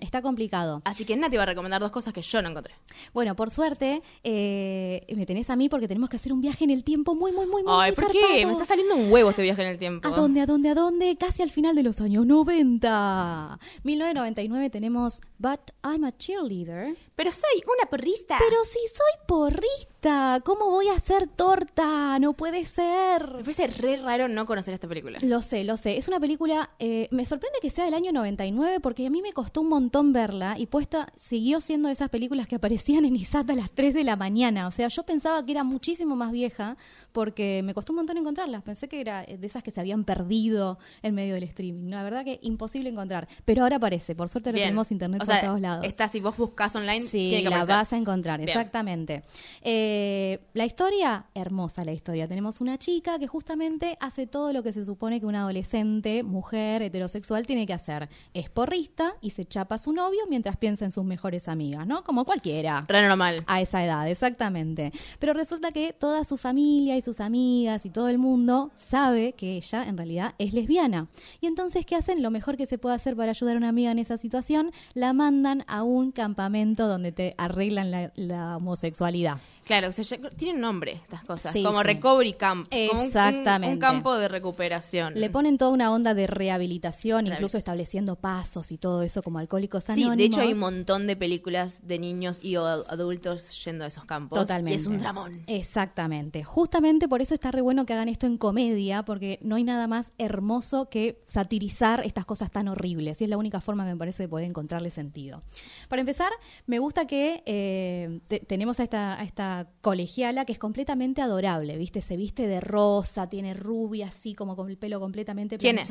Está 0.00 0.22
complicado. 0.22 0.82
Así 0.84 1.04
que 1.04 1.16
Nati 1.16 1.36
va 1.36 1.42
a 1.42 1.46
recomendar 1.46 1.80
dos 1.80 1.90
cosas 1.90 2.12
que 2.12 2.22
yo 2.22 2.40
no 2.42 2.48
encontré. 2.48 2.74
Bueno, 3.12 3.34
por 3.34 3.50
suerte, 3.50 4.02
eh, 4.22 5.04
me 5.16 5.26
tenés 5.26 5.50
a 5.50 5.56
mí 5.56 5.68
porque 5.68 5.88
tenemos 5.88 6.08
que 6.08 6.16
hacer 6.16 6.32
un 6.32 6.40
viaje 6.40 6.64
en 6.64 6.70
el 6.70 6.84
tiempo 6.84 7.14
muy, 7.14 7.32
muy, 7.32 7.46
muy, 7.46 7.62
muy 7.62 7.72
Ay, 7.74 7.92
¿por 7.92 8.10
qué? 8.10 8.46
Me 8.46 8.52
está 8.52 8.64
saliendo 8.64 8.94
un 8.94 9.10
huevo 9.10 9.30
este 9.30 9.42
viaje 9.42 9.62
en 9.62 9.68
el 9.68 9.78
tiempo. 9.78 10.06
¿A 10.06 10.12
dónde, 10.12 10.40
a 10.40 10.46
dónde, 10.46 10.68
a 10.70 10.74
dónde? 10.74 11.16
Casi 11.16 11.42
al 11.42 11.50
final 11.50 11.74
de 11.74 11.82
los 11.82 12.00
años 12.00 12.24
90. 12.26 13.58
1999 13.82 14.70
tenemos 14.70 15.20
But 15.38 15.72
I'm 15.82 16.04
a 16.04 16.16
Cheerleader. 16.16 16.96
Pero 17.16 17.32
soy 17.32 17.62
una 17.66 17.90
porrista. 17.90 18.36
Pero 18.38 18.64
si 18.64 18.78
soy 18.88 19.26
porrista, 19.26 20.40
¿cómo 20.44 20.70
voy 20.70 20.88
a 20.88 20.94
hacer 20.94 21.26
torta? 21.28 22.18
No 22.18 22.34
puede 22.34 22.64
ser. 22.64 23.28
Me 23.36 23.42
parece 23.42 23.66
re 23.66 23.96
raro 23.96 24.28
no 24.28 24.46
conocer 24.46 24.74
esta 24.74 24.88
película. 24.88 25.18
Lo 25.22 25.42
sé, 25.42 25.64
lo 25.64 25.76
sé. 25.76 25.96
Es 25.96 26.08
una 26.08 26.20
película, 26.20 26.70
eh, 26.78 26.91
me 27.10 27.24
sorprende 27.26 27.58
que 27.60 27.70
sea 27.70 27.84
del 27.84 27.94
año 27.94 28.12
99 28.12 28.80
porque 28.80 29.06
a 29.06 29.10
mí 29.10 29.22
me 29.22 29.32
costó 29.32 29.60
un 29.60 29.68
montón 29.68 30.12
verla 30.12 30.58
y 30.58 30.66
puesta 30.66 31.12
siguió 31.16 31.60
siendo 31.60 31.88
de 31.88 31.94
esas 31.94 32.08
películas 32.08 32.46
que 32.46 32.56
aparecían 32.56 33.04
en 33.04 33.16
Isata 33.16 33.52
a 33.52 33.56
las 33.56 33.70
3 33.72 33.94
de 33.94 34.04
la 34.04 34.16
mañana. 34.16 34.66
O 34.66 34.70
sea, 34.70 34.88
yo 34.88 35.02
pensaba 35.04 35.44
que 35.44 35.52
era 35.52 35.64
muchísimo 35.64 36.16
más 36.16 36.32
vieja 36.32 36.76
porque 37.12 37.62
me 37.64 37.74
costó 37.74 37.92
un 37.92 37.96
montón 37.98 38.16
encontrarlas. 38.16 38.62
Pensé 38.62 38.88
que 38.88 39.00
era 39.00 39.22
de 39.24 39.46
esas 39.46 39.62
que 39.62 39.70
se 39.70 39.80
habían 39.80 40.04
perdido 40.04 40.78
en 41.02 41.14
medio 41.14 41.34
del 41.34 41.42
streaming. 41.44 41.90
La 41.90 42.02
verdad 42.02 42.24
que 42.24 42.38
imposible 42.42 42.88
encontrar. 42.90 43.28
Pero 43.44 43.62
ahora 43.64 43.76
aparece. 43.76 44.14
Por 44.14 44.28
suerte 44.28 44.52
Bien. 44.52 44.66
tenemos 44.68 44.90
internet 44.90 45.22
O 45.22 45.26
por 45.26 45.34
sea, 45.34 45.46
todos 45.46 45.60
lados. 45.60 45.84
Está, 45.86 46.08
si 46.08 46.20
vos 46.20 46.36
buscas 46.36 46.74
online, 46.76 47.00
Sí, 47.00 47.28
tiene 47.28 47.44
que 47.44 47.50
la 47.50 47.56
aparecer. 47.56 47.74
vas 47.76 47.92
a 47.92 47.96
encontrar, 47.96 48.38
Bien. 48.38 48.48
exactamente. 48.48 49.22
Eh, 49.62 50.40
la 50.54 50.64
historia, 50.66 51.26
hermosa 51.34 51.84
la 51.84 51.92
historia. 51.92 52.26
Tenemos 52.28 52.60
una 52.60 52.78
chica 52.78 53.18
que 53.18 53.26
justamente 53.26 53.96
hace 54.00 54.26
todo 54.26 54.52
lo 54.52 54.62
que 54.62 54.72
se 54.72 54.84
supone 54.84 55.20
que 55.20 55.26
una 55.26 55.42
adolescente, 55.42 56.22
mujer, 56.22 56.81
heterosexual, 56.86 57.46
tiene 57.46 57.66
que 57.66 57.72
hacer. 57.72 58.08
Es 58.34 58.48
porrista 58.50 59.14
y 59.20 59.30
se 59.30 59.44
chapa 59.44 59.76
a 59.76 59.78
su 59.78 59.92
novio 59.92 60.20
mientras 60.28 60.56
piensa 60.56 60.84
en 60.84 60.92
sus 60.92 61.04
mejores 61.04 61.48
amigas, 61.48 61.86
¿no? 61.86 62.04
Como 62.04 62.24
cualquiera. 62.24 62.84
Re 62.88 63.06
normal. 63.06 63.36
A 63.46 63.60
esa 63.60 63.84
edad, 63.84 64.08
exactamente. 64.08 64.92
Pero 65.18 65.32
resulta 65.34 65.72
que 65.72 65.92
toda 65.92 66.24
su 66.24 66.36
familia 66.36 66.96
y 66.96 67.02
sus 67.02 67.20
amigas 67.20 67.84
y 67.86 67.90
todo 67.90 68.08
el 68.08 68.18
mundo 68.18 68.70
sabe 68.74 69.32
que 69.32 69.56
ella 69.56 69.84
en 69.84 69.96
realidad 69.96 70.34
es 70.38 70.52
lesbiana. 70.52 71.08
Y 71.40 71.46
entonces, 71.46 71.84
¿qué 71.86 71.96
hacen? 71.96 72.22
Lo 72.22 72.30
mejor 72.30 72.56
que 72.56 72.66
se 72.66 72.78
puede 72.78 72.94
hacer 72.96 73.16
para 73.16 73.30
ayudar 73.30 73.54
a 73.54 73.58
una 73.58 73.68
amiga 73.68 73.90
en 73.90 73.98
esa 73.98 74.16
situación, 74.18 74.72
la 74.94 75.12
mandan 75.12 75.64
a 75.66 75.82
un 75.82 76.12
campamento 76.12 76.86
donde 76.88 77.12
te 77.12 77.34
arreglan 77.38 77.90
la, 77.90 78.12
la 78.16 78.56
homosexualidad. 78.56 79.38
Claro, 79.64 79.88
o 79.88 79.92
sea, 79.92 80.04
ya- 80.04 80.30
tienen 80.30 80.60
nombre 80.60 80.92
estas 80.92 81.22
cosas. 81.24 81.52
Sí, 81.52 81.62
como 81.62 81.78
sí. 81.80 81.84
Recovery 81.86 82.32
Camp. 82.34 82.68
Como 82.68 82.92
un- 82.92 82.98
un- 82.98 83.06
Exactamente. 83.06 83.74
Un, 83.74 83.78
campo 83.80 84.16
de 84.18 84.28
recuperación. 84.28 85.14
Le 85.20 85.30
ponen 85.30 85.56
toda 85.58 85.70
una 85.70 85.92
onda 85.92 86.14
de 86.14 86.26
rehabilitación, 86.26 86.71
incluso 86.76 87.30
Rehabilitación. 87.30 87.58
estableciendo 87.58 88.16
pasos 88.16 88.72
y 88.72 88.78
todo 88.78 89.02
eso 89.02 89.22
como 89.22 89.38
alcohólicos 89.38 89.84
Sí, 89.84 89.92
anónimos. 89.92 90.16
de 90.16 90.24
hecho 90.24 90.40
hay 90.40 90.52
un 90.52 90.58
montón 90.60 91.06
de 91.06 91.16
películas 91.16 91.86
de 91.86 91.98
niños 91.98 92.38
y 92.42 92.54
adultos 92.56 93.64
yendo 93.64 93.84
a 93.84 93.88
esos 93.88 94.04
campos. 94.04 94.38
Totalmente. 94.38 94.72
Y 94.72 94.76
es 94.80 94.86
un 94.86 94.98
dramón. 94.98 95.42
Exactamente. 95.46 96.44
Justamente 96.44 97.08
por 97.08 97.20
eso 97.22 97.34
está 97.34 97.50
re 97.50 97.60
bueno 97.60 97.86
que 97.86 97.92
hagan 97.92 98.08
esto 98.08 98.26
en 98.26 98.36
comedia, 98.38 99.04
porque 99.04 99.38
no 99.42 99.56
hay 99.56 99.64
nada 99.64 99.86
más 99.86 100.12
hermoso 100.18 100.88
que 100.88 101.22
satirizar 101.26 102.04
estas 102.04 102.24
cosas 102.24 102.50
tan 102.50 102.68
horribles. 102.68 103.20
Y 103.20 103.24
es 103.24 103.30
la 103.30 103.36
única 103.36 103.60
forma 103.60 103.84
que 103.84 103.92
me 103.92 103.96
parece 103.96 104.24
de 104.24 104.28
poder 104.28 104.46
encontrarle 104.48 104.90
sentido. 104.90 105.40
Para 105.88 106.00
empezar, 106.00 106.30
me 106.66 106.78
gusta 106.78 107.06
que 107.06 107.42
eh, 107.46 108.20
te- 108.28 108.40
tenemos 108.40 108.80
a 108.80 108.82
esta, 108.84 109.18
a 109.18 109.24
esta 109.24 109.68
colegiala 109.80 110.44
que 110.44 110.52
es 110.52 110.58
completamente 110.58 111.22
adorable, 111.22 111.76
¿viste? 111.76 112.00
Se 112.00 112.16
viste 112.16 112.46
de 112.46 112.60
rosa, 112.60 113.28
tiene 113.28 113.54
rubia, 113.54 114.08
así 114.08 114.34
como 114.34 114.56
con 114.56 114.68
el 114.70 114.76
pelo 114.76 115.00
completamente 115.00 115.58
¿Quién 115.58 115.78
es? 115.78 115.88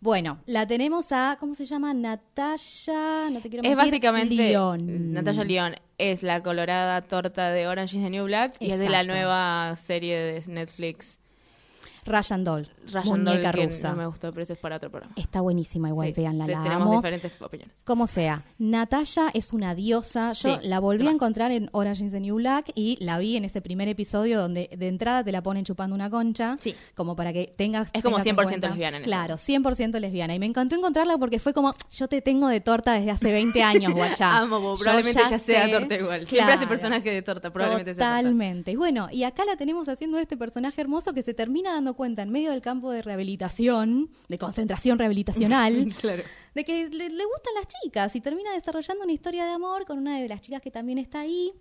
Bueno, 0.00 0.38
la 0.46 0.66
tenemos 0.66 1.12
a, 1.12 1.36
¿cómo 1.40 1.54
se 1.54 1.66
llama? 1.66 1.94
Natalia, 1.94 3.30
no 3.30 3.40
te 3.40 3.48
quiero 3.48 3.62
Es 3.62 3.70
mentir, 3.70 3.76
básicamente 3.76 4.34
León. 4.34 5.12
Natalia 5.12 5.44
León 5.44 5.74
es 5.98 6.22
la 6.22 6.42
colorada 6.42 7.00
torta 7.02 7.50
de 7.50 7.66
Orange 7.66 7.96
is 7.96 8.02
the 8.02 8.10
New 8.10 8.24
Black 8.24 8.56
y 8.60 8.70
es 8.70 8.78
de 8.78 8.88
la 8.88 9.04
nueva 9.04 9.76
serie 9.76 10.18
de 10.18 10.42
Netflix 10.46 11.18
Ryan 12.04 12.44
Doll, 12.44 12.68
Ryan 12.92 13.04
Doll 13.24 13.34
muñeca 13.34 13.52
que 13.52 13.66
rusa. 13.66 13.90
no 13.90 13.96
me 13.96 14.06
gustó, 14.06 14.30
pero 14.32 14.42
eso 14.42 14.52
es 14.52 14.58
para 14.58 14.76
otro 14.76 14.90
programa. 14.90 15.14
Está 15.16 15.40
buenísima 15.40 15.88
igual, 15.88 16.08
Sí, 16.08 16.14
véanla, 16.20 16.44
te- 16.44 16.52
la 16.52 16.62
tenemos 16.62 16.86
amo. 16.88 16.96
diferentes 16.96 17.32
opiniones. 17.40 17.82
Como 17.84 18.06
sea, 18.06 18.42
Natalia 18.58 19.30
es 19.34 19.52
una 19.52 19.74
diosa. 19.74 20.32
Yo 20.32 20.58
Sí, 20.60 20.66
la 20.68 20.80
volví 20.80 21.06
a 21.06 21.10
encontrar 21.10 21.50
en 21.50 21.68
Orange 21.72 22.04
is 22.04 22.12
the 22.12 22.20
New 22.20 22.36
Black 22.36 22.70
y 22.74 22.96
la 23.00 23.18
vi 23.18 23.36
en 23.36 23.44
ese 23.44 23.60
primer 23.60 23.88
episodio 23.88 24.40
donde 24.40 24.68
de 24.76 24.88
entrada 24.88 25.24
te 25.24 25.32
la 25.32 25.42
ponen 25.42 25.64
chupando 25.64 25.94
una 25.94 26.10
concha. 26.10 26.56
Sí. 26.60 26.74
Como 26.94 27.16
para 27.16 27.32
que 27.32 27.52
tengas. 27.56 27.88
Es 27.92 28.02
como 28.02 28.16
tengas 28.18 28.26
en 28.26 28.36
100% 28.36 28.44
cuenta. 28.44 28.68
lesbiana 28.68 28.96
en. 28.98 29.02
Claro, 29.04 29.36
100% 29.36 29.98
lesbiana. 30.00 30.34
Y 30.34 30.38
me 30.38 30.46
encantó 30.46 30.74
encontrarla 30.76 31.16
porque 31.18 31.38
fue 31.38 31.52
como, 31.54 31.74
yo 31.94 32.08
te 32.08 32.20
tengo 32.22 32.48
de 32.48 32.60
torta 32.60 32.92
desde 32.94 33.10
hace 33.10 33.32
20 33.32 33.62
años, 33.62 33.92
guachá. 33.94 34.38
Amo, 34.38 34.74
probablemente 34.76 35.22
ya 35.30 35.38
sea 35.38 35.70
torta 35.70 35.94
igual. 35.96 36.26
Siempre 36.26 36.40
hace 36.42 36.66
Claro. 36.66 36.68
personaje 36.68 37.10
de 37.10 37.22
torta, 37.22 37.52
probablemente 37.52 37.94
sea 37.94 38.04
torta. 38.06 38.18
Totalmente. 38.22 38.72
Y 38.72 38.76
bueno, 38.76 39.08
y 39.10 39.22
acá 39.24 39.44
la 39.44 39.56
tenemos 39.56 39.88
haciendo 39.88 40.18
este 40.18 40.36
personaje 40.36 40.80
hermoso 40.80 41.12
que 41.14 41.22
se 41.22 41.34
termina 41.34 41.72
dando 41.72 41.93
cuenta 41.94 42.22
en 42.22 42.30
medio 42.30 42.50
del 42.50 42.60
campo 42.60 42.90
de 42.90 43.02
rehabilitación, 43.02 44.10
de 44.28 44.38
concentración 44.38 44.98
rehabilitacional, 44.98 45.94
Claro. 46.00 46.22
de 46.54 46.64
que 46.64 46.88
le, 46.88 47.08
le 47.08 47.24
gustan 47.24 47.54
las 47.54 47.66
chicas 47.82 48.14
y 48.16 48.20
termina 48.20 48.52
desarrollando 48.52 49.04
una 49.04 49.12
historia 49.12 49.44
de 49.44 49.52
amor 49.52 49.84
con 49.86 49.98
una 49.98 50.18
de 50.20 50.28
las 50.28 50.40
chicas 50.40 50.60
que 50.60 50.70
también 50.70 50.98
está 50.98 51.20
ahí. 51.20 51.52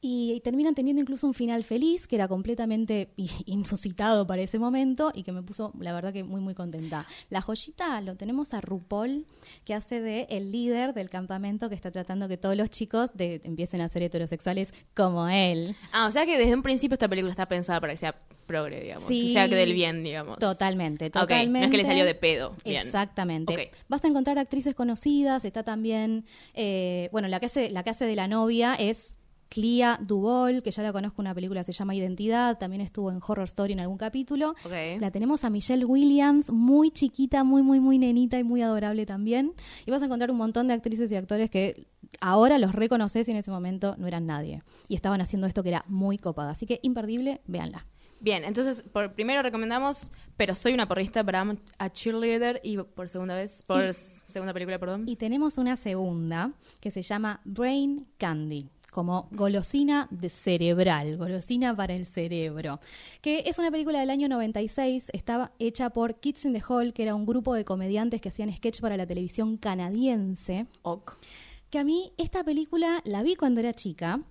Y, 0.00 0.32
y 0.34 0.40
terminan 0.40 0.74
teniendo 0.74 1.00
incluso 1.02 1.26
un 1.26 1.34
final 1.34 1.64
feliz, 1.64 2.06
que 2.06 2.16
era 2.16 2.28
completamente 2.28 3.08
inusitado 3.46 4.26
para 4.26 4.42
ese 4.42 4.58
momento 4.58 5.10
y 5.14 5.22
que 5.22 5.32
me 5.32 5.42
puso, 5.42 5.72
la 5.80 5.92
verdad, 5.92 6.12
que 6.12 6.24
muy, 6.24 6.40
muy 6.40 6.54
contenta. 6.54 7.06
La 7.30 7.40
joyita 7.42 8.00
lo 8.00 8.16
tenemos 8.16 8.54
a 8.54 8.60
RuPaul, 8.60 9.26
que 9.64 9.74
hace 9.74 10.00
de 10.00 10.26
el 10.30 10.52
líder 10.52 10.94
del 10.94 11.10
campamento 11.10 11.68
que 11.68 11.74
está 11.74 11.90
tratando 11.90 12.28
que 12.28 12.36
todos 12.36 12.56
los 12.56 12.70
chicos 12.70 13.10
de- 13.14 13.40
empiecen 13.44 13.80
a 13.80 13.88
ser 13.88 14.02
heterosexuales 14.02 14.72
como 14.94 15.28
él. 15.28 15.74
Ah, 15.92 16.06
o 16.06 16.12
sea 16.12 16.26
que 16.26 16.38
desde 16.38 16.54
un 16.54 16.62
principio 16.62 16.94
esta 16.94 17.08
película 17.08 17.30
está 17.30 17.46
pensada 17.46 17.80
para 17.80 17.92
que 17.92 17.98
sea 17.98 18.14
progre, 18.46 18.80
digamos. 18.80 19.02
Sí. 19.04 19.30
O 19.30 19.32
sea 19.32 19.48
que 19.48 19.56
del 19.56 19.72
bien, 19.72 20.04
digamos. 20.04 20.38
Totalmente, 20.38 21.10
totalmente. 21.10 21.58
no 21.60 21.64
es 21.64 21.70
que 21.70 21.76
le 21.78 21.84
salió 21.84 22.04
de 22.04 22.14
pedo. 22.14 22.54
Bien. 22.64 22.82
Exactamente. 22.82 23.52
Ok. 23.52 23.76
Vas 23.88 24.04
a 24.04 24.08
encontrar 24.08 24.38
actrices 24.38 24.74
conocidas, 24.74 25.44
está 25.44 25.64
también, 25.64 26.24
eh, 26.54 27.08
bueno, 27.10 27.26
la 27.28 27.40
que 27.40 27.46
hace, 27.46 27.70
la 27.70 27.82
que 27.82 27.90
hace 27.90 28.04
de 28.04 28.14
la 28.14 28.28
novia 28.28 28.74
es 28.74 29.14
Clea 29.48 29.98
Duvall, 30.02 30.62
que 30.62 30.70
ya 30.70 30.82
la 30.82 30.92
conozco, 30.92 31.22
una 31.22 31.34
película 31.34 31.62
se 31.64 31.72
llama 31.72 31.94
Identidad, 31.94 32.58
también 32.58 32.80
estuvo 32.80 33.10
en 33.10 33.20
Horror 33.26 33.44
Story 33.46 33.72
en 33.74 33.80
algún 33.80 33.98
capítulo. 33.98 34.54
La 35.00 35.10
tenemos 35.10 35.44
a 35.44 35.50
Michelle 35.50 35.84
Williams, 35.84 36.50
muy 36.50 36.90
chiquita, 36.90 37.44
muy, 37.44 37.62
muy, 37.62 37.80
muy 37.80 37.98
nenita 37.98 38.38
y 38.38 38.44
muy 38.44 38.62
adorable 38.62 39.06
también. 39.06 39.52
Y 39.84 39.90
vas 39.90 40.02
a 40.02 40.06
encontrar 40.06 40.30
un 40.30 40.36
montón 40.36 40.68
de 40.68 40.74
actrices 40.74 41.10
y 41.12 41.16
actores 41.16 41.50
que 41.50 41.86
ahora 42.20 42.58
los 42.58 42.74
reconoces 42.74 43.28
y 43.28 43.30
en 43.30 43.36
ese 43.36 43.50
momento 43.50 43.94
no 43.98 44.06
eran 44.06 44.26
nadie. 44.26 44.62
Y 44.88 44.94
estaban 44.94 45.20
haciendo 45.20 45.46
esto 45.46 45.62
que 45.62 45.70
era 45.70 45.84
muy 45.88 46.18
copada. 46.18 46.50
Así 46.50 46.66
que 46.66 46.80
imperdible, 46.82 47.40
véanla. 47.46 47.86
Bien, 48.18 48.44
entonces, 48.44 48.82
por 48.82 49.12
primero 49.12 49.42
recomendamos 49.42 50.10
Pero 50.38 50.54
soy 50.54 50.72
una 50.72 50.88
porrista, 50.88 51.20
I'm 51.22 51.58
a 51.78 51.90
cheerleader. 51.90 52.60
Y 52.62 52.78
por 52.78 53.08
segunda 53.08 53.34
vez, 53.34 53.62
por 53.62 53.82
Y- 53.84 53.92
segunda 54.28 54.52
película, 54.52 54.78
perdón. 54.78 55.04
Y 55.06 55.16
tenemos 55.16 55.58
una 55.58 55.76
segunda 55.76 56.52
que 56.80 56.90
se 56.90 57.02
llama 57.02 57.40
Brain 57.44 58.06
Candy 58.18 58.68
como 58.96 59.28
golosina 59.30 60.08
de 60.10 60.30
cerebral, 60.30 61.18
golosina 61.18 61.76
para 61.76 61.92
el 61.92 62.06
cerebro, 62.06 62.80
que 63.20 63.42
es 63.44 63.58
una 63.58 63.70
película 63.70 64.00
del 64.00 64.08
año 64.08 64.26
96, 64.26 65.10
estaba 65.12 65.52
hecha 65.58 65.90
por 65.90 66.14
Kids 66.18 66.46
in 66.46 66.54
the 66.54 66.62
Hall, 66.66 66.94
que 66.94 67.02
era 67.02 67.14
un 67.14 67.26
grupo 67.26 67.52
de 67.52 67.66
comediantes 67.66 68.22
que 68.22 68.30
hacían 68.30 68.50
sketch 68.50 68.80
para 68.80 68.96
la 68.96 69.06
televisión 69.06 69.58
canadiense. 69.58 70.64
Ok. 70.80 71.18
Que 71.68 71.78
a 71.78 71.84
mí 71.84 72.14
esta 72.16 72.42
película 72.42 73.02
la 73.04 73.22
vi 73.22 73.36
cuando 73.36 73.60
era 73.60 73.74
chica. 73.74 74.22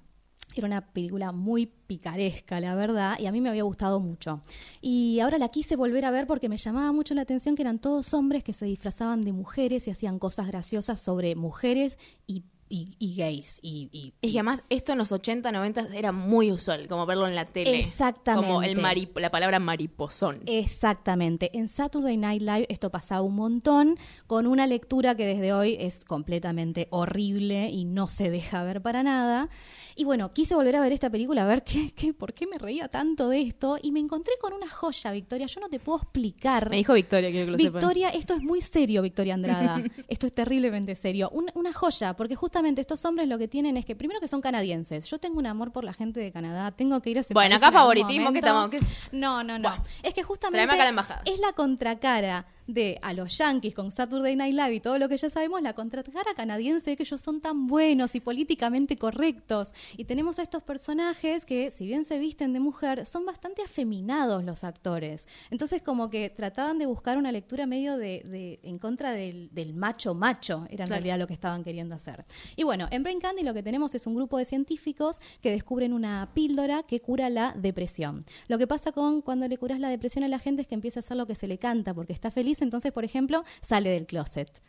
Era 0.56 0.66
una 0.66 0.82
película 0.82 1.32
muy 1.32 1.68
picaresca, 1.68 2.60
la 2.60 2.74
verdad, 2.74 3.20
y 3.20 3.28
a 3.28 3.32
mí 3.32 3.42
me 3.42 3.50
había 3.50 3.64
gustado 3.64 4.00
mucho. 4.00 4.42
Y 4.82 5.20
ahora 5.20 5.38
la 5.38 5.50
quise 5.50 5.76
volver 5.76 6.06
a 6.06 6.12
ver 6.12 6.26
porque 6.26 6.50
me 6.50 6.58
llamaba 6.58 6.92
mucho 6.92 7.14
la 7.14 7.22
atención 7.22 7.56
que 7.56 7.62
eran 7.62 7.78
todos 7.78 8.16
hombres 8.16 8.44
que 8.44 8.54
se 8.54 8.66
disfrazaban 8.66 9.22
de 9.22 9.32
mujeres 9.32 9.88
y 9.88 9.92
hacían 9.92 10.18
cosas 10.18 10.48
graciosas 10.48 11.02
sobre 11.02 11.36
mujeres 11.36 12.00
y, 12.26 12.46
y- 12.68 12.96
y 13.00 13.16
gays. 13.16 13.60
Y, 13.62 13.90
y- 13.92 14.14
Es 14.22 14.32
que 14.32 14.38
además 14.40 14.64
esto 14.70 14.92
en 14.92 14.98
los 14.98 15.12
80, 15.12 15.52
90 15.52 15.88
era 15.94 16.12
muy 16.12 16.52
usual, 16.52 16.88
como 16.88 17.06
verlo 17.06 17.28
en 17.28 17.36
la 17.36 17.46
tele. 17.46 17.80
Exactamente. 17.80 18.48
Como 18.48 18.64
el 18.64 18.78
mari- 18.78 19.10
la 19.16 19.30
palabra 19.32 19.60
mariposón. 19.60 20.42
Exactamente. 20.46 21.58
En 21.58 21.70
Saturday 21.70 22.18
Night 22.18 22.42
Live 22.42 22.66
esto 22.70 22.90
pasaba 22.90 23.22
un 23.22 23.36
montón, 23.36 23.98
con 24.28 24.48
una 24.48 24.68
lectura 24.68 25.16
que 25.16 25.26
desde 25.26 25.54
hoy 25.54 25.78
es 25.80 26.04
completamente 26.06 26.88
horrible 26.92 27.70
y 27.70 27.86
no 27.86 28.08
se 28.08 28.30
deja 28.30 28.64
ver 28.64 28.82
para 28.82 29.04
nada. 29.04 29.50
Y 29.96 30.04
bueno, 30.04 30.34
quise 30.34 30.56
volver 30.56 30.76
a 30.76 30.82
ver 30.82 30.92
esta 30.92 31.10
película, 31.10 31.44
a 31.44 31.48
ver 31.48 31.64
qué, 31.64 31.92
qué, 31.96 32.14
por 32.14 32.34
qué 32.34 32.48
me 32.48 32.58
reía 32.58 32.88
tanto 32.90 33.30
de 33.30 33.42
esto, 33.42 33.78
y 33.82 33.92
me 33.92 34.00
encontré 34.02 34.34
con 34.42 34.52
una 34.54 34.68
joya, 34.70 35.12
Victoria. 35.12 35.48
Yo 35.48 35.62
no 35.62 35.70
te 35.70 35.80
puedo 35.80 36.00
explicar. 36.02 36.70
Me 36.70 36.78
dijo 36.78 36.94
Victoria, 36.94 37.30
quiero 37.32 37.46
que 37.46 37.52
lo 37.52 37.58
sepan. 37.58 37.74
Victoria, 37.74 38.10
esto 38.10 38.34
es 38.34 38.42
muy 38.42 38.60
serio, 38.62 39.02
Victoria 39.02 39.34
Andrada. 39.36 39.82
esto 40.10 40.28
es 40.28 40.34
terriblemente 40.34 40.96
serio. 40.96 41.30
Un- 41.32 41.50
una 41.56 41.72
joya, 41.72 42.16
porque 42.16 42.36
justamente 42.56 42.80
estos 42.80 43.04
hombres 43.04 43.28
lo 43.28 43.38
que 43.38 43.50
tienen 43.50 43.76
es 43.76 43.84
que, 43.84 43.98
primero 43.98 44.22
que 44.22 44.30
son 44.30 44.40
canadienses. 44.40 45.06
Yo 45.10 45.20
tengo 45.20 45.40
un 45.40 45.46
amor 45.46 45.74
por 45.74 45.84
la 45.84 45.92
gente 45.92 46.22
de 46.22 46.32
Canadá. 46.32 46.72
Tengo 46.72 47.02
que 47.02 47.10
ir 47.10 47.18
a 47.18 47.20
ese 47.20 47.34
Bueno, 47.34 47.50
país 47.50 47.58
acá 47.58 47.68
en 47.68 47.74
favoritismo 47.74 48.32
que 48.32 48.40
estamos- 48.40 48.70
que- 48.70 48.80
No, 49.12 49.44
no, 49.44 49.60
no. 49.60 49.76
es 50.04 50.14
que 50.14 50.24
justamente 50.24 50.60
Tráeme 50.66 50.74
acá 50.76 50.84
la 50.86 50.90
embajada. 50.92 51.22
es 51.26 51.38
la 51.40 51.52
contracara 51.52 52.46
de 52.68 52.98
a 53.02 53.14
los 53.14 53.38
yankees 53.38 53.74
con 53.76 53.92
Saturday 53.92 54.36
Night 54.36 54.54
Live 54.56 54.74
y 54.76 54.80
todo 54.80 54.98
lo 54.98 55.08
que 55.08 55.18
ya 55.18 55.30
sabemos, 55.30 55.62
la 55.62 55.74
contracara 55.74 56.34
canadiense 56.36 56.92
de 56.92 56.98
que 56.98 57.04
ellos 57.04 57.22
son 57.22 57.42
tan 57.42 57.68
buenos 57.68 58.16
y 58.16 58.20
políticamente 58.20 58.98
correctos. 58.98 59.72
Y 59.98 60.06
tenemos 60.06 60.40
a 60.40 60.42
estos 60.44 60.64
personajes 60.64 61.46
que, 61.46 61.72
si 61.72 61.86
bien 61.86 62.06
se 62.06 62.18
visten 62.20 62.54
de 62.54 62.60
mujer, 62.60 63.06
son 63.06 63.26
bastante 63.26 63.62
afeminados 63.62 64.44
los 64.44 64.64
actores. 64.64 65.28
Entonces, 65.52 65.82
como 65.82 66.10
que 66.10 66.30
trataban 66.30 66.80
de 66.80 66.86
buscar 66.86 67.18
una 67.18 67.32
lectura 67.32 67.66
medio 67.66 67.98
de, 67.98 68.22
de- 68.26 68.60
en 68.64 68.80
contra 68.80 69.12
del, 69.12 69.50
del 69.54 69.74
macho 69.74 70.14
macho, 70.16 70.66
era 70.70 70.86
en 70.86 70.88
Claro. 70.88 70.90
realidad 71.02 71.20
lo 71.20 71.28
que 71.28 71.34
estaban 71.34 71.64
queriendo 71.64 71.96
hacer. 71.96 72.26
Y 72.56 72.64
bueno, 72.64 72.88
en 72.92 73.04
Brain 73.04 73.20
Candy 73.20 73.44
lo 73.44 73.54
que 73.54 73.64
tenemos 73.64 73.94
es 73.96 74.08
un 74.08 74.16
grupo 74.16 74.38
de 74.38 74.46
científicos 74.46 75.18
que 75.42 75.52
descubren 75.52 75.94
una 75.94 76.30
píldora 76.34 76.84
que 76.84 77.00
cura 77.02 77.30
la 77.30 77.54
depresión. 77.58 78.26
Lo 78.48 78.58
que 78.58 78.68
pasa 78.68 78.92
con 78.92 79.22
cuando 79.22 79.48
le 79.48 79.58
curas 79.58 79.80
la 79.80 79.90
depresión 79.90 80.24
a 80.24 80.28
la 80.28 80.40
gente 80.40 80.62
es 80.64 80.68
que 80.68 80.76
empieza 80.76 81.00
a 81.00 81.02
hacer 81.02 81.18
lo 81.18 81.26
que 81.28 81.36
se 81.36 81.48
le 81.48 81.58
canta 81.58 81.94
porque 81.94 82.14
está 82.14 82.32
feliz, 82.32 82.55
entonces, 82.62 82.92
por 82.92 83.04
ejemplo, 83.04 83.44
sale 83.62 83.90
del 83.90 84.06
closet. 84.06 84.62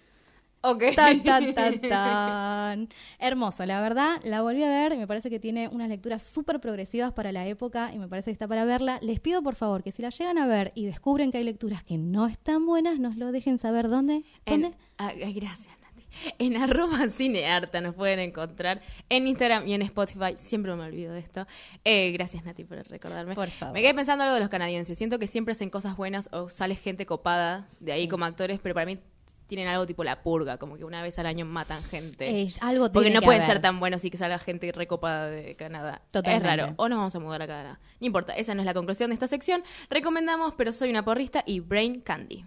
Ok. 0.62 0.82
Tan, 0.96 1.22
tan, 1.22 1.54
tan, 1.54 1.80
tan. 1.80 2.88
Hermoso, 3.18 3.64
la 3.66 3.80
verdad, 3.80 4.20
la 4.24 4.42
volví 4.42 4.64
a 4.64 4.68
ver 4.68 4.92
y 4.92 4.96
me 4.96 5.06
parece 5.06 5.30
que 5.30 5.38
tiene 5.38 5.68
unas 5.68 5.88
lecturas 5.88 6.22
súper 6.22 6.60
progresivas 6.60 7.12
para 7.12 7.30
la 7.30 7.46
época 7.46 7.92
y 7.92 7.98
me 7.98 8.08
parece 8.08 8.30
que 8.30 8.32
está 8.32 8.48
para 8.48 8.64
verla. 8.64 8.98
Les 9.02 9.20
pido 9.20 9.42
por 9.42 9.54
favor 9.54 9.82
que 9.82 9.92
si 9.92 10.02
la 10.02 10.10
llegan 10.10 10.38
a 10.38 10.46
ver 10.46 10.72
y 10.74 10.86
descubren 10.86 11.30
que 11.30 11.38
hay 11.38 11.44
lecturas 11.44 11.84
que 11.84 11.98
no 11.98 12.26
están 12.26 12.66
buenas, 12.66 12.98
nos 12.98 13.16
lo 13.16 13.30
dejen 13.30 13.58
saber 13.58 13.88
dónde. 13.88 14.24
¿Dónde? 14.44 14.68
En, 14.68 14.74
ah, 14.98 15.12
gracias. 15.14 15.75
En 16.38 16.56
arroba 16.56 17.08
cinearta 17.08 17.80
nos 17.80 17.94
pueden 17.94 18.18
encontrar 18.18 18.80
en 19.08 19.26
Instagram 19.26 19.66
y 19.66 19.74
en 19.74 19.82
Spotify. 19.82 20.34
Siempre 20.36 20.74
me 20.74 20.84
olvido 20.84 21.12
de 21.12 21.20
esto. 21.20 21.46
Eh, 21.84 22.12
gracias, 22.12 22.44
Nati, 22.44 22.64
por 22.64 22.78
recordarme. 22.88 23.34
Por 23.34 23.50
favor. 23.50 23.74
Me 23.74 23.82
quedé 23.82 23.94
pensando 23.94 24.24
algo 24.24 24.34
de 24.34 24.40
los 24.40 24.48
canadienses. 24.48 24.98
Siento 24.98 25.18
que 25.18 25.26
siempre 25.26 25.52
hacen 25.52 25.70
cosas 25.70 25.96
buenas 25.96 26.28
o 26.32 26.48
sale 26.48 26.76
gente 26.76 27.06
copada 27.06 27.68
de 27.80 27.92
ahí 27.92 28.08
como 28.08 28.24
actores, 28.24 28.60
pero 28.62 28.74
para 28.74 28.86
mí 28.86 28.98
tienen 29.46 29.68
algo 29.68 29.86
tipo 29.86 30.02
la 30.02 30.22
purga, 30.22 30.58
como 30.58 30.76
que 30.76 30.84
una 30.84 31.02
vez 31.02 31.18
al 31.18 31.26
año 31.26 31.46
matan 31.46 31.82
gente. 31.84 32.28
Eh, 32.28 32.52
algo 32.60 32.90
Porque 32.90 33.10
no 33.10 33.22
pueden 33.22 33.42
haber. 33.42 33.54
ser 33.54 33.62
tan 33.62 33.78
buenos 33.78 34.04
y 34.04 34.10
que 34.10 34.16
salga 34.16 34.38
gente 34.38 34.70
recopada 34.72 35.28
de 35.28 35.54
Canadá. 35.54 36.02
Totalmente. 36.10 36.48
Es 36.48 36.56
raro. 36.56 36.74
O 36.76 36.88
nos 36.88 36.98
vamos 36.98 37.14
a 37.14 37.20
mudar 37.20 37.42
a 37.42 37.46
Canadá. 37.46 37.78
No 38.00 38.06
importa, 38.08 38.34
esa 38.34 38.54
no 38.54 38.62
es 38.62 38.66
la 38.66 38.74
conclusión 38.74 39.10
de 39.10 39.14
esta 39.14 39.28
sección. 39.28 39.62
Recomendamos, 39.88 40.54
pero 40.56 40.72
soy 40.72 40.90
una 40.90 41.04
porrista 41.04 41.44
y 41.46 41.60
Brain 41.60 42.00
Candy. 42.00 42.44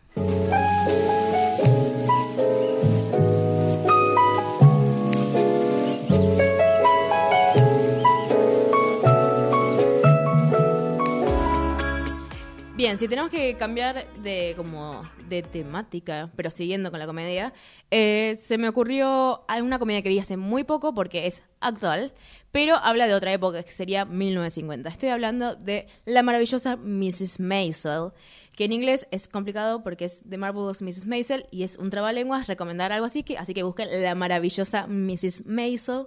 Bien, 12.79 12.97
si 12.97 13.09
tenemos 13.09 13.29
que 13.29 13.55
cambiar 13.55 14.09
de 14.23 14.53
como 14.55 15.03
de 15.27 15.41
temática, 15.41 16.31
pero 16.37 16.49
siguiendo 16.49 16.91
con 16.91 16.99
la 17.01 17.07
comedia, 17.07 17.51
eh, 17.91 18.39
se 18.41 18.57
me 18.57 18.69
ocurrió 18.69 19.43
una 19.61 19.79
comedia 19.79 20.01
que 20.01 20.07
vi 20.07 20.17
hace 20.17 20.37
muy 20.37 20.63
poco 20.63 20.93
porque 20.93 21.27
es 21.27 21.43
actual, 21.59 22.13
pero 22.53 22.77
habla 22.77 23.07
de 23.07 23.15
otra 23.15 23.33
época 23.33 23.63
que 23.63 23.71
sería 23.73 24.05
1950. 24.05 24.87
Estoy 24.87 25.09
hablando 25.09 25.55
de 25.57 25.87
la 26.05 26.23
maravillosa 26.23 26.77
Mrs. 26.77 27.41
Maisel, 27.41 28.11
que 28.55 28.63
en 28.63 28.71
inglés 28.71 29.07
es 29.11 29.27
complicado 29.27 29.83
porque 29.83 30.05
es 30.05 30.21
The 30.29 30.37
Marvelous 30.37 30.81
Mrs. 30.81 31.05
Maisel 31.05 31.47
y 31.51 31.63
es 31.63 31.75
un 31.75 31.89
trabalenguas, 31.89 32.47
recomendar 32.47 32.93
algo 32.93 33.07
así 33.07 33.23
que 33.23 33.37
así 33.37 33.53
que 33.53 33.63
busquen 33.63 33.89
la 34.01 34.15
maravillosa 34.15 34.87
Mrs. 34.87 35.45
Maisel. 35.45 36.05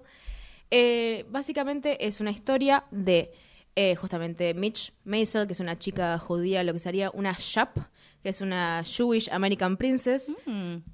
Eh, 0.71 1.27
básicamente 1.29 2.07
es 2.07 2.23
una 2.23 2.31
historia 2.31 2.85
de 2.91 3.31
eh, 3.75 3.97
justamente 3.97 4.55
Mitch 4.55 4.93
Maisel, 5.05 5.47
que 5.47 5.55
es 5.55 5.61
una 5.61 5.79
chica 5.79 6.19
judía, 6.19 6.63
lo 6.63 6.73
que 6.73 6.79
sería 6.79 7.11
una 7.11 7.37
Shap, 7.39 7.79
que 8.23 8.29
es 8.29 8.41
una 8.41 8.83
Jewish 8.85 9.29
American 9.31 9.77
Princess. 9.77 10.35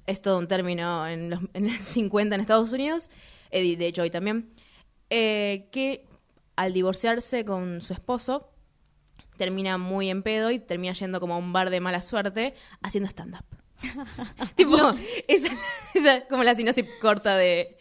Es 0.05 0.21
todo 0.21 0.39
un 0.39 0.47
término 0.47 1.07
en, 1.07 1.29
los, 1.29 1.39
en 1.53 1.67
el 1.69 1.77
50 1.77 2.35
en 2.35 2.41
Estados 2.41 2.71
Unidos, 2.71 3.09
eh, 3.51 3.75
de 3.75 3.87
hecho 3.87 4.01
hoy 4.03 4.09
también, 4.09 4.49
eh, 5.09 5.67
que 5.71 6.05
al 6.55 6.73
divorciarse 6.73 7.45
con 7.45 7.81
su 7.81 7.93
esposo, 7.93 8.51
termina 9.37 9.77
muy 9.77 10.09
en 10.09 10.21
pedo 10.21 10.51
y 10.51 10.59
termina 10.59 10.93
yendo 10.93 11.19
como 11.19 11.35
a 11.35 11.37
un 11.37 11.53
bar 11.53 11.69
de 11.69 11.79
mala 11.79 12.01
suerte 12.01 12.53
haciendo 12.81 13.09
stand-up. 13.09 13.45
tipo, 14.55 14.77
esa, 15.27 16.27
como 16.29 16.43
la 16.43 16.55
sinopsis 16.55 16.85
corta 16.99 17.37
de... 17.37 17.77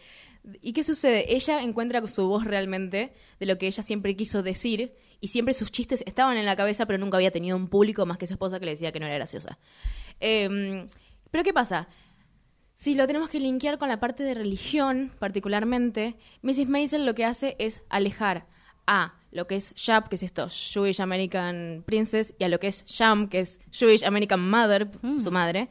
¿Y 0.61 0.73
qué 0.73 0.85
sucede? 0.85 1.35
Ella 1.35 1.63
encuentra 1.63 2.07
su 2.07 2.29
voz 2.29 2.45
realmente 2.45 3.13
de 3.39 3.47
lo 3.47 3.59
que 3.59 3.67
ella 3.67 3.83
siempre 3.83 4.17
quiso 4.17 4.43
decir 4.43 4.95
y 5.21 5.29
siempre 5.29 5.55
sus 5.55 5.71
chistes 5.71 6.03
estaban 6.07 6.37
en 6.37 6.47
la 6.47 6.57
cabeza 6.57 6.87
pero 6.87 6.99
nunca 6.99 7.17
había 7.17 7.31
tenido 7.31 7.57
un 7.57 7.69
público 7.69 8.07
más 8.07 8.19
que 8.19 8.27
su 8.27 8.35
esposa 8.35 8.59
que 8.59 8.67
le 8.67 8.73
decía 8.73 8.93
que 8.93 9.01
no 9.01 9.07
era 9.07 9.17
graciosa. 9.17 9.59
Eh, 10.21 10.87
pero 11.31 11.45
¿qué 11.45 11.53
pasa? 11.53 11.89
Si 12.75 12.95
lo 12.95 13.09
tenemos 13.09 13.29
que 13.29 13.41
linkear 13.41 13.77
con 13.77 13.89
la 13.89 13.99
parte 13.99 14.23
de 14.23 14.35
religión, 14.35 15.13
particularmente, 15.19 16.17
Mrs. 16.43 16.69
Maisel 16.69 17.07
lo 17.07 17.15
que 17.15 17.25
hace 17.25 17.57
es 17.59 17.83
alejar 17.89 18.47
a 18.87 19.15
lo 19.33 19.49
que 19.49 19.57
es 19.57 19.75
Shab, 19.75 20.09
que 20.09 20.15
es 20.15 20.23
esto, 20.23 20.49
Jewish 20.49 21.01
American 21.01 21.83
Princess, 21.85 22.35
y 22.39 22.45
a 22.45 22.49
lo 22.49 22.61
que 22.61 22.69
es 22.69 22.85
Sham, 22.87 23.29
que 23.29 23.41
es 23.41 23.61
Jewish 23.73 24.05
American 24.05 24.49
Mother, 24.49 24.89
su 25.21 25.33
madre, 25.33 25.69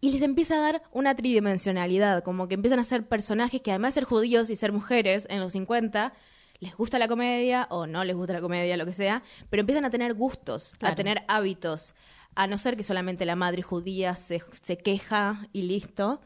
y 0.00 0.12
les 0.12 0.22
empieza 0.22 0.56
a 0.56 0.60
dar 0.60 0.82
una 0.92 1.14
tridimensionalidad, 1.14 2.22
como 2.24 2.48
que 2.48 2.54
empiezan 2.54 2.78
a 2.78 2.84
ser 2.84 3.06
personajes 3.06 3.60
que 3.60 3.70
además 3.70 3.94
de 3.94 4.00
ser 4.00 4.04
judíos 4.04 4.50
y 4.50 4.56
ser 4.56 4.72
mujeres 4.72 5.26
en 5.30 5.40
los 5.40 5.52
50, 5.52 6.12
les 6.60 6.74
gusta 6.76 6.98
la 6.98 7.08
comedia 7.08 7.66
o 7.70 7.86
no 7.86 8.04
les 8.04 8.16
gusta 8.16 8.32
la 8.34 8.40
comedia, 8.40 8.76
lo 8.76 8.86
que 8.86 8.92
sea, 8.92 9.22
pero 9.48 9.60
empiezan 9.60 9.84
a 9.84 9.90
tener 9.90 10.14
gustos, 10.14 10.72
Claro. 10.78 10.92
a 10.92 10.96
tener 10.96 11.22
hábitos, 11.28 11.94
a 12.34 12.46
no 12.46 12.58
ser 12.58 12.76
que 12.76 12.84
solamente 12.84 13.24
la 13.24 13.36
madre 13.36 13.62
judía 13.62 14.14
se, 14.16 14.42
se 14.62 14.78
queja 14.78 15.48
y 15.52 15.62
listo. 15.62 16.20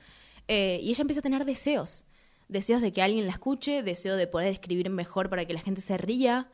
Eh, 0.48 0.78
y 0.82 0.90
ella 0.90 1.00
empieza 1.02 1.20
a 1.20 1.22
tener 1.22 1.44
deseos, 1.44 2.04
deseos 2.48 2.82
de 2.82 2.92
que 2.92 3.00
alguien 3.00 3.26
la 3.26 3.32
escuche, 3.32 3.82
deseo 3.82 4.16
de 4.16 4.26
poder 4.26 4.52
escribir 4.52 4.90
mejor 4.90 5.30
para 5.30 5.46
que 5.46 5.54
la 5.54 5.60
gente 5.60 5.80
se 5.80 5.96
ría. 5.96 6.48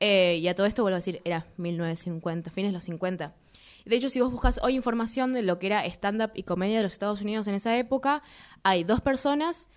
Eh, 0.00 0.38
y 0.40 0.48
a 0.48 0.54
todo 0.54 0.66
esto 0.66 0.82
vuelvo 0.82 0.96
a 0.96 0.98
decir, 0.98 1.20
era 1.24 1.46
1950, 1.56 2.50
fines 2.50 2.70
de 2.70 2.74
los 2.74 2.84
50. 2.84 3.34
De 3.84 3.96
hecho, 3.96 4.08
si 4.08 4.20
vos 4.20 4.32
buscas 4.32 4.60
hoy 4.62 4.74
información 4.74 5.32
de 5.32 5.42
lo 5.42 5.58
que 5.58 5.66
era 5.66 5.84
stand-up 5.86 6.30
y 6.34 6.44
comedia 6.44 6.78
de 6.78 6.82
los 6.82 6.92
Estados 6.94 7.20
Unidos 7.20 7.46
en 7.46 7.54
esa 7.54 7.76
época, 7.76 8.22
hay 8.62 8.84
dos 8.84 9.00
personas, 9.00 9.68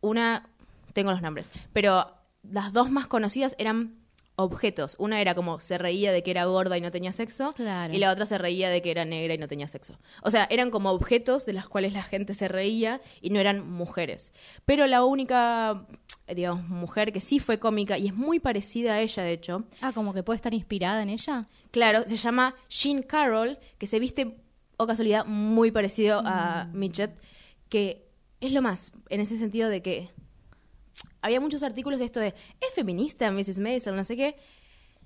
una, 0.00 0.48
tengo 0.92 1.10
los 1.10 1.22
nombres, 1.22 1.48
pero 1.72 2.12
las 2.42 2.72
dos 2.72 2.90
más 2.90 3.06
conocidas 3.06 3.56
eran 3.58 4.03
objetos. 4.36 4.96
Una 4.98 5.20
era 5.20 5.34
como 5.34 5.60
se 5.60 5.78
reía 5.78 6.10
de 6.12 6.22
que 6.22 6.30
era 6.32 6.44
gorda 6.46 6.76
y 6.76 6.80
no 6.80 6.90
tenía 6.90 7.12
sexo, 7.12 7.52
Claro. 7.52 7.94
y 7.94 7.98
la 7.98 8.10
otra 8.10 8.26
se 8.26 8.36
reía 8.38 8.68
de 8.68 8.82
que 8.82 8.90
era 8.90 9.04
negra 9.04 9.34
y 9.34 9.38
no 9.38 9.46
tenía 9.48 9.68
sexo. 9.68 9.98
O 10.22 10.30
sea, 10.30 10.46
eran 10.50 10.70
como 10.70 10.90
objetos 10.90 11.46
de 11.46 11.52
los 11.52 11.68
cuales 11.68 11.92
la 11.92 12.02
gente 12.02 12.34
se 12.34 12.48
reía 12.48 13.00
y 13.20 13.30
no 13.30 13.38
eran 13.40 13.70
mujeres. 13.70 14.32
Pero 14.64 14.86
la 14.86 15.04
única, 15.04 15.86
digamos, 16.26 16.68
mujer 16.68 17.12
que 17.12 17.20
sí 17.20 17.38
fue 17.38 17.58
cómica 17.60 17.96
y 17.96 18.08
es 18.08 18.14
muy 18.14 18.40
parecida 18.40 18.94
a 18.94 19.00
ella, 19.00 19.22
de 19.22 19.32
hecho, 19.32 19.64
Ah, 19.80 19.92
como 19.94 20.12
que 20.12 20.22
puede 20.22 20.36
estar 20.36 20.52
inspirada 20.54 21.02
en 21.02 21.10
ella. 21.10 21.46
Claro, 21.70 22.02
se 22.06 22.16
llama 22.16 22.54
Jean 22.68 23.02
Carroll, 23.02 23.58
que 23.78 23.86
se 23.86 23.98
viste, 24.00 24.36
o 24.76 24.86
casualidad, 24.86 25.24
muy 25.26 25.70
parecido 25.70 26.20
a 26.24 26.68
Midget, 26.72 27.12
que 27.68 28.08
es 28.40 28.52
lo 28.52 28.62
más, 28.62 28.90
en 29.10 29.20
ese 29.20 29.38
sentido 29.38 29.68
de 29.68 29.80
que 29.80 30.10
había 31.24 31.40
muchos 31.40 31.62
artículos 31.62 31.98
de 31.98 32.04
esto 32.04 32.20
de, 32.20 32.28
¿es 32.60 32.74
feminista 32.74 33.30
Mrs. 33.32 33.58
Maisel? 33.58 33.96
No 33.96 34.04
sé 34.04 34.14
qué. 34.14 34.36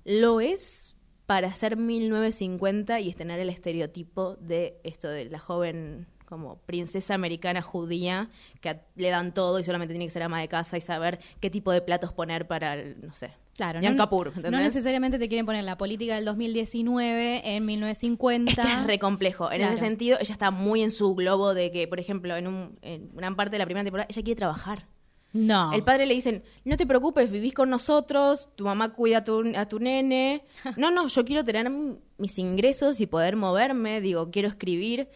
Lo 0.03 0.41
es 0.41 0.95
para 1.25 1.53
ser 1.55 1.77
1950 1.77 2.99
y 2.99 3.13
tener 3.13 3.39
el 3.39 3.49
estereotipo 3.49 4.35
de 4.35 4.79
esto 4.83 5.07
de 5.07 5.25
la 5.25 5.39
joven 5.39 6.07
como 6.25 6.57
princesa 6.59 7.15
americana 7.15 7.61
judía 7.61 8.29
que 8.61 8.79
le 8.95 9.09
dan 9.09 9.33
todo 9.33 9.59
y 9.59 9.63
solamente 9.63 9.93
tiene 9.93 10.05
que 10.05 10.11
ser 10.11 10.23
ama 10.23 10.41
de 10.41 10.47
casa 10.47 10.77
y 10.77 10.81
saber 10.81 11.19
qué 11.39 11.49
tipo 11.49 11.71
de 11.71 11.81
platos 11.81 12.11
poner 12.13 12.47
para, 12.47 12.73
el, 12.73 12.97
no 13.01 13.13
sé, 13.13 13.31
Claro, 13.55 13.81
Yom 13.81 13.95
no, 13.95 14.03
Kippur, 14.05 14.37
no 14.51 14.57
necesariamente 14.57 15.19
te 15.19 15.27
quieren 15.27 15.45
poner 15.45 15.63
la 15.65 15.77
política 15.77 16.15
del 16.15 16.23
2019 16.25 17.55
en 17.55 17.65
1950. 17.65 18.51
Es 18.51 18.57
que 18.57 18.73
es 18.73 18.83
re 18.85 18.99
complejo. 18.99 19.51
En 19.51 19.57
Claro. 19.57 19.73
ese 19.73 19.85
sentido, 19.85 20.17
ella 20.21 20.31
está 20.33 20.49
muy 20.51 20.81
en 20.81 20.91
su 20.91 21.13
globo 21.15 21.53
de 21.53 21.69
que, 21.71 21.87
por 21.87 21.99
ejemplo, 21.99 22.37
en, 22.37 22.47
un, 22.47 22.77
en 22.81 23.09
una 23.15 23.35
parte 23.35 23.51
de 23.51 23.59
la 23.59 23.65
primera 23.65 23.83
temporada, 23.83 24.07
ella 24.09 24.21
quiere 24.23 24.37
trabajar. 24.37 24.87
No. 25.31 25.71
El 25.73 25.83
padre 25.83 26.05
le 26.05 26.15
dicen, 26.15 26.43
no 26.65 26.75
te 26.75 26.87
preocupes, 26.87 27.31
vivís 27.31 27.53
con 27.53 27.69
nosotros, 27.69 28.49
tu 28.55 28.65
mamá 28.65 28.93
cuida 28.93 29.19
a 29.19 29.23
tu, 29.23 29.43
a 29.55 29.67
tu 29.67 29.79
nene. 29.79 30.43
No, 30.77 30.91
no, 30.91 31.07
yo 31.07 31.25
quiero 31.25 31.43
tener 31.43 31.69
mis 31.69 32.39
ingresos 32.39 32.99
y 32.99 33.07
poder 33.07 33.35
moverme, 33.35 34.01
digo, 34.01 34.31
quiero 34.31 34.47
escribir 34.47 35.09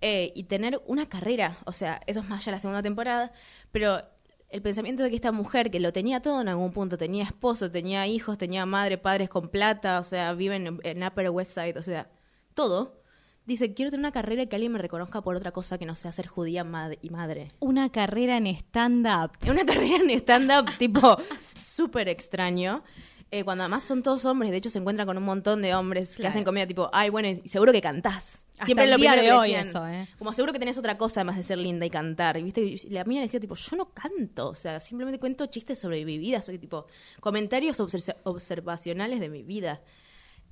eh, 0.00 0.32
y 0.34 0.44
tener 0.44 0.80
una 0.86 1.08
carrera. 1.08 1.58
O 1.64 1.72
sea, 1.72 2.00
eso 2.06 2.20
es 2.20 2.28
más 2.28 2.44
ya 2.44 2.52
la 2.52 2.60
segunda 2.60 2.82
temporada, 2.82 3.32
pero 3.72 4.00
el 4.48 4.62
pensamiento 4.62 5.02
de 5.02 5.10
que 5.10 5.16
esta 5.16 5.32
mujer, 5.32 5.70
que 5.70 5.80
lo 5.80 5.92
tenía 5.92 6.20
todo 6.22 6.40
en 6.40 6.48
algún 6.48 6.72
punto, 6.72 6.96
tenía 6.96 7.24
esposo, 7.24 7.70
tenía 7.70 8.06
hijos, 8.06 8.38
tenía 8.38 8.66
madre, 8.66 8.98
padres 8.98 9.28
con 9.28 9.48
plata, 9.48 9.98
o 9.98 10.04
sea, 10.04 10.32
viven 10.34 10.66
en, 10.66 10.80
en 10.84 11.02
Upper 11.02 11.30
West 11.30 11.54
Side, 11.54 11.78
o 11.78 11.82
sea, 11.82 12.08
todo. 12.54 13.02
Dice, 13.46 13.74
quiero 13.74 13.90
tener 13.92 14.00
una 14.00 14.12
carrera 14.12 14.42
y 14.42 14.46
que 14.48 14.56
alguien 14.56 14.72
me 14.72 14.78
reconozca 14.78 15.20
por 15.22 15.36
otra 15.36 15.52
cosa 15.52 15.78
que 15.78 15.86
no 15.86 15.94
sea 15.94 16.10
ser 16.12 16.26
judía 16.26 16.64
mad- 16.64 16.98
y 17.00 17.10
madre. 17.10 17.52
Una 17.60 17.90
carrera 17.90 18.36
en 18.36 18.46
stand-up. 18.48 19.30
Una 19.48 19.64
carrera 19.64 19.96
en 19.96 20.10
stand-up 20.10 20.66
tipo 20.78 21.16
súper 21.54 22.08
extraño. 22.08 22.82
Eh, 23.30 23.44
cuando 23.44 23.64
además 23.64 23.82
son 23.84 24.02
todos 24.02 24.24
hombres, 24.24 24.50
de 24.52 24.56
hecho 24.56 24.70
se 24.70 24.78
encuentran 24.78 25.06
con 25.06 25.16
un 25.18 25.24
montón 25.24 25.60
de 25.62 25.74
hombres 25.74 26.16
que 26.16 26.26
hacen 26.28 26.44
comedia 26.44 26.66
tipo, 26.66 26.88
ay, 26.92 27.10
bueno, 27.10 27.28
y 27.28 27.48
seguro 27.48 27.72
que 27.72 27.80
cantás. 27.80 28.42
Hasta 28.54 28.66
Siempre 28.66 28.84
el 28.86 28.90
lo 28.92 28.96
día 28.96 29.10
primero 29.12 29.22
de 29.22 29.28
que 29.28 29.32
le 29.32 29.38
hoy 29.38 29.48
decían, 29.64 29.66
eso, 29.68 29.86
¿eh? 29.88 30.08
Como 30.18 30.32
seguro 30.32 30.52
que 30.52 30.58
tenés 30.58 30.78
otra 30.78 30.96
cosa 30.96 31.20
además 31.20 31.36
de 31.36 31.42
ser 31.42 31.58
linda 31.58 31.84
y 31.84 31.90
cantar. 31.90 32.36
Y 32.38 32.42
viste, 32.44 32.62
Y 32.62 32.76
la 32.90 33.04
mina 33.04 33.20
decía 33.20 33.38
tipo, 33.38 33.54
yo 33.54 33.76
no 33.76 33.90
canto, 33.90 34.48
o 34.48 34.54
sea, 34.54 34.80
simplemente 34.80 35.18
cuento 35.18 35.44
chistes 35.46 35.78
sobre 35.78 36.04
mi 36.04 36.18
vida, 36.18 36.40
soy 36.40 36.58
tipo 36.58 36.86
comentarios 37.20 37.78
obser- 37.80 38.16
observacionales 38.22 39.20
de 39.20 39.28
mi 39.28 39.42
vida. 39.42 39.82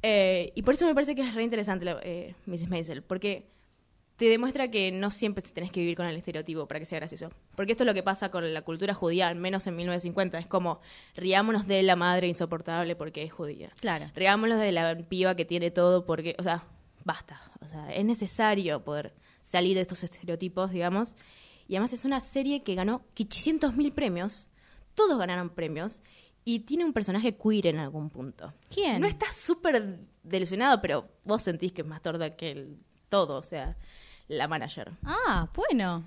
Eh, 0.07 0.53
y 0.55 0.61
por 0.63 0.75
eso 0.75 0.85
me 0.87 0.93
parece 0.93 1.15
que 1.15 1.23
es 1.23 1.35
re 1.35 1.43
interesante 1.43 1.87
la- 1.87 1.99
eh, 2.03 2.35
Mrs. 2.45 2.69
Maisel, 2.69 3.03
porque 3.03 3.47
te 4.17 4.27
demuestra 4.27 4.71
que 4.71 4.93
no 4.93 5.11
siempre 5.11 5.43
tenés 5.43 5.73
que 5.73 5.81
vivir 5.81 5.97
con 5.97 6.05
el 6.05 6.15
estereotipo 6.15 6.69
para 6.69 6.79
que 6.79 6.85
sea 6.85 6.99
gracioso. 6.99 7.31
Porque 7.57 7.73
esto 7.73 7.85
es 7.85 7.87
lo 7.87 7.95
que 7.95 8.03
pasa 8.03 8.31
con 8.31 8.53
la 8.53 8.61
cultura 8.61 8.93
judía, 8.93 9.29
al 9.29 9.37
menos 9.37 9.67
en 9.67 9.77
1950. 9.77 10.39
Es 10.39 10.47
como, 10.47 10.81
riámonos 11.17 11.67
de 11.67 11.83
la 11.83 11.97
madre 11.97 12.29
insoportable 12.29 12.95
porque 12.97 13.23
es 13.23 13.33
judía. 13.33 13.73
Claro. 13.81 14.11
Riámonos 14.15 14.61
de 14.61 14.73
la 14.73 14.95
piba 15.09 15.35
que 15.35 15.47
tiene 15.47 15.71
todo 15.71 16.05
porque, 16.05 16.37
o 16.39 16.43
sea, 16.43 16.65
basta. 17.05 17.41
O 17.63 17.67
sea, 17.67 17.93
es 17.95 18.05
necesario 18.05 18.85
poder 18.85 19.15
salir 19.43 19.75
de 19.75 19.81
estos 19.81 20.05
estereotipos, 20.05 20.71
digamos. 20.71 21.17
Y 21.67 21.77
además 21.77 21.95
es 21.95 22.05
una 22.05 22.21
serie 22.21 22.63
que 22.63 22.75
ganó 22.75 23.07
500 23.15 23.75
mil 23.75 23.91
premios. 23.93 24.49
Todos 24.95 25.19
ganaron 25.19 25.49
premios. 25.51 26.03
Y 26.45 26.61
tiene 26.61 26.85
un 26.85 26.93
personaje 26.93 27.37
queer 27.37 27.69
en 27.69 27.79
algún 27.79 28.11
punto. 28.11 28.53
¿Quién? 28.69 29.01
No 29.01 29.07
está 29.07 29.33
súper 29.33 30.01
delusionado, 30.23 30.81
pero 30.83 31.09
vos 31.25 31.43
sentís 31.43 31.73
que 31.73 31.83
es 31.83 31.89
más 31.89 32.03
torta 32.03 32.37
que 32.37 32.51
el 32.51 32.79
todo. 33.09 33.39
O 33.39 33.43
sea, 33.43 33.77
la 34.29 34.49
manager. 34.49 34.93
Ah, 35.05 35.49
bueno. 35.55 36.05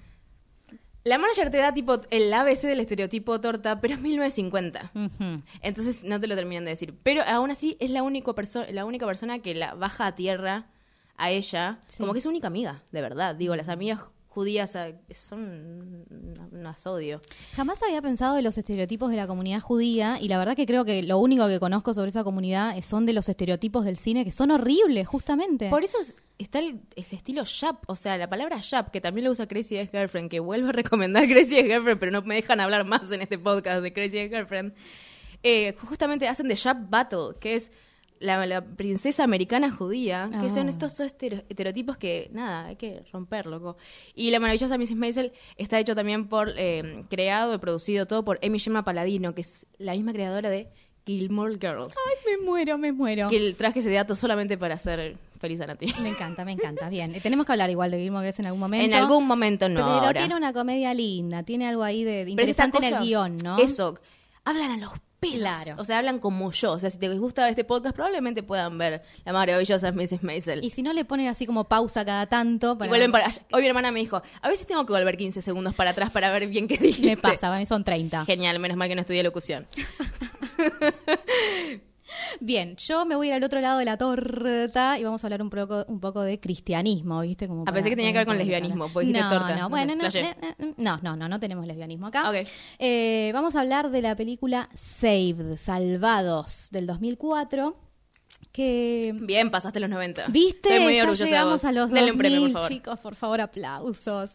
La 1.04 1.18
manager 1.18 1.50
te 1.50 1.58
da 1.58 1.74
tipo 1.74 2.02
el 2.10 2.34
ABC 2.34 2.64
del 2.64 2.82
estereotipo 2.82 3.40
torta, 3.40 3.80
pero 3.80 3.94
es 3.94 4.02
1950. 4.02 4.92
Ujú. 4.94 5.42
Entonces 5.62 6.04
no 6.04 6.20
te 6.20 6.28
lo 6.28 6.36
terminan 6.36 6.66
de 6.66 6.72
decir. 6.72 6.94
Pero 7.02 7.24
aún 7.24 7.50
así 7.50 7.78
es 7.80 7.90
la, 7.90 8.04
único 8.04 8.36
la 8.70 8.86
única 8.86 9.06
persona 9.06 9.40
que 9.40 9.56
la 9.56 9.74
baja 9.74 10.08
a 10.08 10.16
tierra 10.16 10.68
a 11.16 11.32
ella, 11.32 11.80
como 11.98 12.12
que 12.14 12.20
es 12.20 12.24
su 12.24 12.30
única 12.30 12.48
amiga, 12.48 12.84
de 12.92 13.02
verdad. 13.02 13.36
Digo, 13.36 13.56
las 13.56 13.70
amigas 13.70 14.02
judías 14.38 14.76
ah, 14.76 14.90
son 15.16 16.06
unas 16.52 16.86
odio. 16.86 17.22
Jamás 17.56 17.82
había 17.82 18.04
pensado 18.04 18.38
en 18.38 18.44
los 18.44 18.56
estereotipos 18.60 19.10
de 19.10 19.18
la 19.18 19.26
comunidad 19.26 19.62
judía 19.62 20.20
y 20.22 20.28
la 20.28 20.38
verdad 20.38 20.56
que 20.56 20.68
creo 20.68 20.86
que 20.86 21.02
lo 21.02 21.18
único 21.18 21.48
que 21.48 21.60
conozco 21.60 21.92
sobre 21.96 22.10
esa 22.10 22.24
comunidad 22.24 22.80
son 22.84 23.08
de 23.08 23.14
los 23.14 23.28
estereotipos 23.30 23.84
del 23.84 23.98
cine 23.98 24.24
que 24.26 24.32
son 24.32 24.52
horribles, 24.52 25.08
justamente. 25.08 25.72
Por 25.72 25.84
eso 25.84 25.98
es- 26.00 26.16
está 26.38 26.60
el, 26.60 26.82
el 26.96 27.06
estilo 27.12 27.42
Shap, 27.46 27.78
o 27.88 27.96
sea, 27.96 28.16
la 28.16 28.30
palabra 28.30 28.60
Shap, 28.62 28.92
que 28.92 29.02
también 29.02 29.26
lo 29.26 29.32
usa 29.32 29.48
Crazy 29.48 29.76
Ex 29.80 29.90
Girlfriend, 29.90 30.30
que 30.30 30.40
vuelvo 30.40 30.70
a 30.70 30.72
recomendar 30.72 31.26
Crazy 31.28 31.58
Ex 31.58 31.68
Girlfriend, 31.68 32.00
pero 32.00 32.12
no 32.12 32.22
me 32.22 32.36
dejan 32.36 32.60
hablar 32.60 32.86
más 32.86 33.12
en 33.12 33.24
este 33.24 33.40
podcast 33.40 33.82
de 33.82 33.92
Crazy 33.92 34.20
Ex 34.20 34.30
Girlfriend. 34.36 34.74
Eh, 35.42 35.74
justamente 35.84 36.28
hacen 36.28 36.48
de 36.48 36.54
Shap 36.56 36.78
Battle, 36.92 37.40
que 37.40 37.56
es 37.56 37.72
la, 38.20 38.46
la 38.46 38.62
princesa 38.64 39.24
americana 39.24 39.72
judía, 39.72 40.30
que 40.32 40.48
Ah. 40.48 40.50
son 40.50 40.70
estos 40.70 41.00
estero- 41.00 41.44
estereotipos 41.50 41.98
que, 41.98 42.30
nada, 42.34 42.66
hay 42.68 42.76
que 42.76 43.04
romper, 43.12 43.46
loco. 43.46 43.78
Y 44.16 44.32
la 44.32 44.40
maravillosa 44.40 44.78
Mrs. 44.78 44.96
Maisel 44.96 45.32
está 45.56 45.80
hecho 45.80 45.96
también 45.96 46.28
por, 46.28 46.52
eh, 46.58 47.04
creado 47.10 47.54
y 47.54 47.58
producido 47.58 48.06
todo 48.06 48.24
por 48.24 48.40
Amy 48.44 48.58
Sherman 48.58 48.84
Paladino, 48.84 49.34
que 49.36 49.42
es 49.42 49.66
la 49.78 49.94
misma 49.94 50.14
creadora 50.14 50.50
de 50.50 50.68
Gilmore 51.06 51.54
Girls. 51.56 51.96
Ay, 51.96 52.16
me 52.38 52.46
muero, 52.46 52.78
me 52.78 52.92
muero. 52.92 53.30
Que 53.30 53.38
el 53.38 53.56
traje 53.56 53.80
ese 53.80 53.92
dato 53.92 54.16
solamente 54.16 54.58
para 54.58 54.76
hacer 54.76 55.16
feliz 55.40 55.62
a 55.62 55.68
Nati. 55.68 55.94
Me 56.02 56.10
encanta, 56.10 56.44
me 56.44 56.52
encanta. 56.52 56.90
Bien, 56.90 57.14
tenemos 57.22 57.46
que 57.46 57.52
hablar 57.54 57.70
igual 57.70 57.92
de 57.92 58.00
Gilmore 58.00 58.26
Girls 58.26 58.40
en 58.40 58.48
algún 58.48 58.60
momento. 58.60 58.86
En 58.86 58.94
algún 58.94 59.26
momento 59.26 59.70
no 59.70 59.76
Pero 59.76 59.86
ahora. 59.88 60.20
tiene 60.20 60.36
una 60.36 60.52
comedia 60.52 60.94
linda, 60.94 61.44
tiene 61.44 61.68
algo 61.68 61.84
ahí 61.84 62.04
de, 62.04 62.30
interesante 62.30 62.80
en 62.80 62.84
el 62.96 63.00
guion, 63.00 63.38
¿no? 63.38 63.58
Eso, 63.60 63.98
hablan 64.44 64.72
a 64.72 64.78
los 64.78 64.92
Claro. 65.20 65.76
O 65.78 65.86
sea, 65.86 65.98
hablan 65.98 66.20
como 66.20 66.52
yo. 66.52 66.74
O 66.74 66.80
sea, 66.80 66.90
si 66.90 66.98
te 66.98 67.10
gusta 67.18 67.50
este 67.50 67.64
podcast, 67.64 67.96
probablemente 67.96 68.44
puedan 68.44 68.78
ver 68.78 69.02
la 69.26 69.34
maravillosa 69.34 69.92
Mrs. 69.92 70.24
Maisel. 70.24 70.64
Y 70.64 70.70
si 70.70 70.84
no 70.84 70.94
le 70.94 71.06
ponen 71.06 71.28
así 71.28 71.46
como 71.46 71.64
pausa 71.66 72.06
cada 72.06 72.28
tanto. 72.28 72.78
Y 72.82 72.88
vuelven 72.88 73.12
para... 73.12 73.30
Hoy 73.52 73.62
mi 73.62 73.68
hermana 73.68 73.92
me 73.92 74.00
dijo, 74.00 74.22
a 74.42 74.48
veces 74.48 74.68
tengo 74.68 74.86
que 74.86 74.94
volver 74.94 75.18
15 75.18 75.42
segundos 75.42 75.74
para 75.76 75.92
atrás 75.92 76.12
para 76.12 76.32
ver 76.32 76.48
bien 76.48 76.68
qué 76.68 76.78
dije. 76.78 77.06
Me 77.06 77.18
pasa, 77.18 77.56
mí 77.56 77.66
son 77.66 77.84
30. 77.84 78.26
Genial, 78.26 78.60
menos 78.60 78.78
mal 78.78 78.88
que 78.88 78.96
no 78.96 79.02
estudié 79.02 79.24
locución. 79.24 79.68
Bien, 82.40 82.76
yo 82.78 83.06
me 83.06 83.16
voy 83.16 83.28
a 83.28 83.30
ir 83.30 83.34
al 83.36 83.44
otro 83.44 83.60
lado 83.62 83.80
de 83.80 83.86
la 83.86 83.98
torta 83.98 84.98
y 85.00 85.04
vamos 85.04 85.24
a 85.24 85.28
hablar 85.28 85.42
un 85.42 85.50
poco, 85.50 85.86
un 85.88 86.00
poco 86.00 86.22
de 86.22 86.40
cristianismo, 86.40 87.22
¿viste? 87.22 87.48
Como 87.48 87.64
Ah, 87.68 87.72
pensé 87.74 87.90
que 87.90 87.96
tenía 87.96 88.12
que 88.12 88.20
ver 88.20 88.28
con 88.28 88.38
lesbianismo, 88.38 88.90
porque 88.90 89.08
dijiste 89.08 89.24
no, 89.24 89.30
torta. 89.30 89.56
No, 89.56 89.62
No 89.64 89.70
bueno, 89.70 89.96
no, 89.96 90.06
eh, 90.06 90.12
eh, 90.60 90.74
no, 90.78 91.00
no, 91.02 91.16
no, 91.16 91.28
no 91.30 91.40
tenemos 91.40 91.66
lesbianismo 91.66 92.08
acá. 92.08 92.32
Eh, 92.80 93.32
vamos 93.34 93.56
a 93.56 93.62
hablar 93.62 93.90
de 93.92 94.02
la 94.02 94.16
película 94.16 94.70
Saved, 94.76 95.58
Salvados, 95.58 96.70
del 96.72 96.86
2004, 96.88 97.76
que... 98.52 99.14
Bien, 99.22 99.50
pasaste 99.52 99.80
los 99.80 99.90
90. 99.90 100.28
¿Viste? 100.28 100.70
Estoy 100.70 100.84
muy 100.84 100.96
Ya 100.96 101.04
orgullosa 101.04 101.24
de 101.26 101.30
llegamos 101.30 101.54
vos. 101.54 101.66
a 101.66 101.72
los 101.72 101.90
Denle 101.92 102.12
2000, 102.12 102.12
un 102.12 102.18
premio, 102.18 102.42
por 102.42 102.52
favor. 102.52 102.68
chicos, 102.70 103.00
por 103.00 103.16
favor, 103.16 103.42
aplausos. 103.42 104.34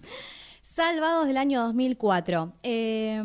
Salvados 0.77 1.27
del 1.27 1.37
año 1.37 1.61
2004. 1.65 2.55
Eh, 2.63 3.21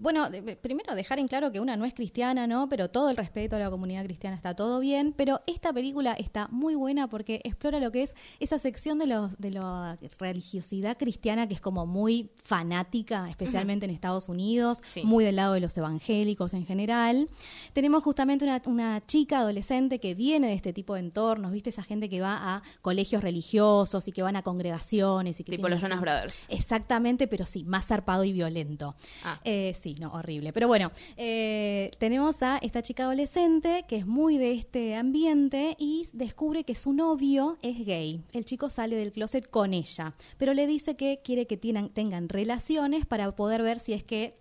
bueno, 0.00 0.30
de- 0.30 0.56
primero 0.56 0.94
dejar 0.94 1.18
en 1.18 1.28
claro 1.28 1.52
que 1.52 1.60
una 1.60 1.76
no 1.76 1.84
es 1.84 1.92
cristiana, 1.92 2.46
¿no? 2.46 2.70
Pero 2.70 2.88
todo 2.88 3.10
el 3.10 3.18
respeto 3.18 3.56
a 3.56 3.58
la 3.58 3.68
comunidad 3.68 4.02
cristiana 4.04 4.34
está 4.34 4.56
todo 4.56 4.80
bien. 4.80 5.12
Pero 5.14 5.42
esta 5.46 5.74
película 5.74 6.14
está 6.14 6.48
muy 6.48 6.74
buena 6.74 7.06
porque 7.06 7.42
explora 7.44 7.80
lo 7.80 7.92
que 7.92 8.04
es 8.04 8.14
esa 8.38 8.58
sección 8.58 8.96
de, 8.98 9.08
los, 9.08 9.36
de 9.38 9.50
la 9.50 9.98
religiosidad 10.18 10.96
cristiana 10.96 11.46
que 11.46 11.52
es 11.52 11.60
como 11.60 11.84
muy 11.84 12.30
fanática, 12.44 13.28
especialmente 13.28 13.84
en 13.84 13.90
Estados 13.90 14.30
Unidos, 14.30 14.80
Sí. 14.84 15.02
muy 15.04 15.22
del 15.22 15.36
lado 15.36 15.52
de 15.52 15.60
los 15.60 15.76
evangélicos 15.76 16.54
en 16.54 16.64
general. 16.64 17.28
Tenemos 17.74 18.02
justamente 18.02 18.46
una, 18.46 18.62
una 18.64 19.04
chica 19.06 19.40
adolescente 19.40 19.98
que 20.00 20.14
viene 20.14 20.46
de 20.48 20.54
este 20.54 20.72
tipo 20.72 20.94
de 20.94 21.00
entornos, 21.00 21.52
¿viste? 21.52 21.68
Esa 21.68 21.82
gente 21.82 22.08
que 22.08 22.22
va 22.22 22.38
a 22.56 22.62
colegios 22.80 23.22
religiosos 23.22 24.08
y 24.08 24.12
que 24.12 24.22
van 24.22 24.36
a 24.36 24.42
congregaciones. 24.42 25.38
Y 25.40 25.44
que 25.44 25.52
Tipo 25.52 25.68
los 25.68 25.82
Jonas 25.82 26.00
Brothers. 26.00 26.44
Exactamente, 26.70 27.26
pero 27.26 27.46
sí, 27.46 27.64
más 27.64 27.88
zarpado 27.88 28.22
y 28.22 28.32
violento. 28.32 28.94
Ah. 29.24 29.40
Eh, 29.42 29.74
sí, 29.82 29.96
no, 29.98 30.12
horrible. 30.12 30.52
Pero 30.52 30.68
bueno, 30.68 30.92
eh, 31.16 31.90
tenemos 31.98 32.44
a 32.44 32.58
esta 32.58 32.80
chica 32.80 33.02
adolescente 33.02 33.84
que 33.88 33.96
es 33.96 34.06
muy 34.06 34.38
de 34.38 34.52
este 34.52 34.94
ambiente 34.94 35.74
y 35.80 36.06
descubre 36.12 36.62
que 36.62 36.76
su 36.76 36.92
novio 36.92 37.58
es 37.62 37.84
gay. 37.84 38.22
El 38.32 38.44
chico 38.44 38.70
sale 38.70 38.94
del 38.94 39.10
closet 39.10 39.50
con 39.50 39.74
ella, 39.74 40.14
pero 40.38 40.54
le 40.54 40.68
dice 40.68 40.94
que 40.94 41.20
quiere 41.24 41.48
que 41.48 41.56
tengan 41.56 42.28
relaciones 42.28 43.04
para 43.04 43.34
poder 43.34 43.64
ver 43.64 43.80
si 43.80 43.92
es 43.92 44.04
que 44.04 44.36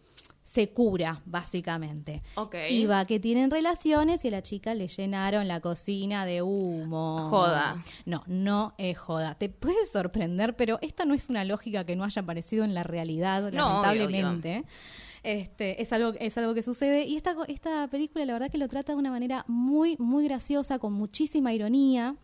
se 0.50 0.70
cura, 0.72 1.22
básicamente. 1.26 2.24
Ok. 2.34 2.56
Y 2.72 2.88
va 2.88 3.06
que 3.06 3.20
tienen 3.20 3.52
relaciones 3.52 4.26
y 4.26 4.30
a 4.30 4.32
la 4.32 4.42
chica 4.42 4.74
le 4.74 4.88
llenaron 4.88 5.48
la 5.48 5.60
cocina 5.60 6.26
de 6.26 6.42
humo. 6.42 7.30
Joda. 7.30 7.84
No, 8.06 8.24
no 8.26 8.74
es 8.80 8.98
joda. 8.98 9.36
Te 9.36 9.50
puede 9.50 9.86
sorprender, 9.86 10.56
pero 10.56 10.80
esta 10.82 11.06
no 11.06 11.14
es 11.14 11.30
una 11.30 11.44
lógica 11.44 11.86
que 11.86 11.96
no 11.96 12.04
haya 12.04 12.24
aparecido 12.24 12.66
en 12.66 12.74
la 12.74 12.82
realidad, 12.82 13.52
No, 13.52 13.84
lamentablemente. 13.84 14.66
Este, 15.22 15.82
es 15.84 15.94
algo 15.94 16.14
es 16.18 16.36
algo 16.38 16.54
que 16.54 16.64
sucede 16.64 17.04
y 17.04 17.18
esta 17.18 17.36
esta 17.50 17.88
película 17.90 18.26
la 18.26 18.32
verdad 18.34 18.50
que 18.50 18.58
lo 18.58 18.70
trata 18.70 18.94
de 18.94 18.98
una 18.98 19.12
manera 19.12 19.44
muy 19.48 19.98
muy 19.98 20.24
graciosa 20.24 20.80
con 20.80 20.94
muchísima 20.94 21.54
ironía 21.54 22.16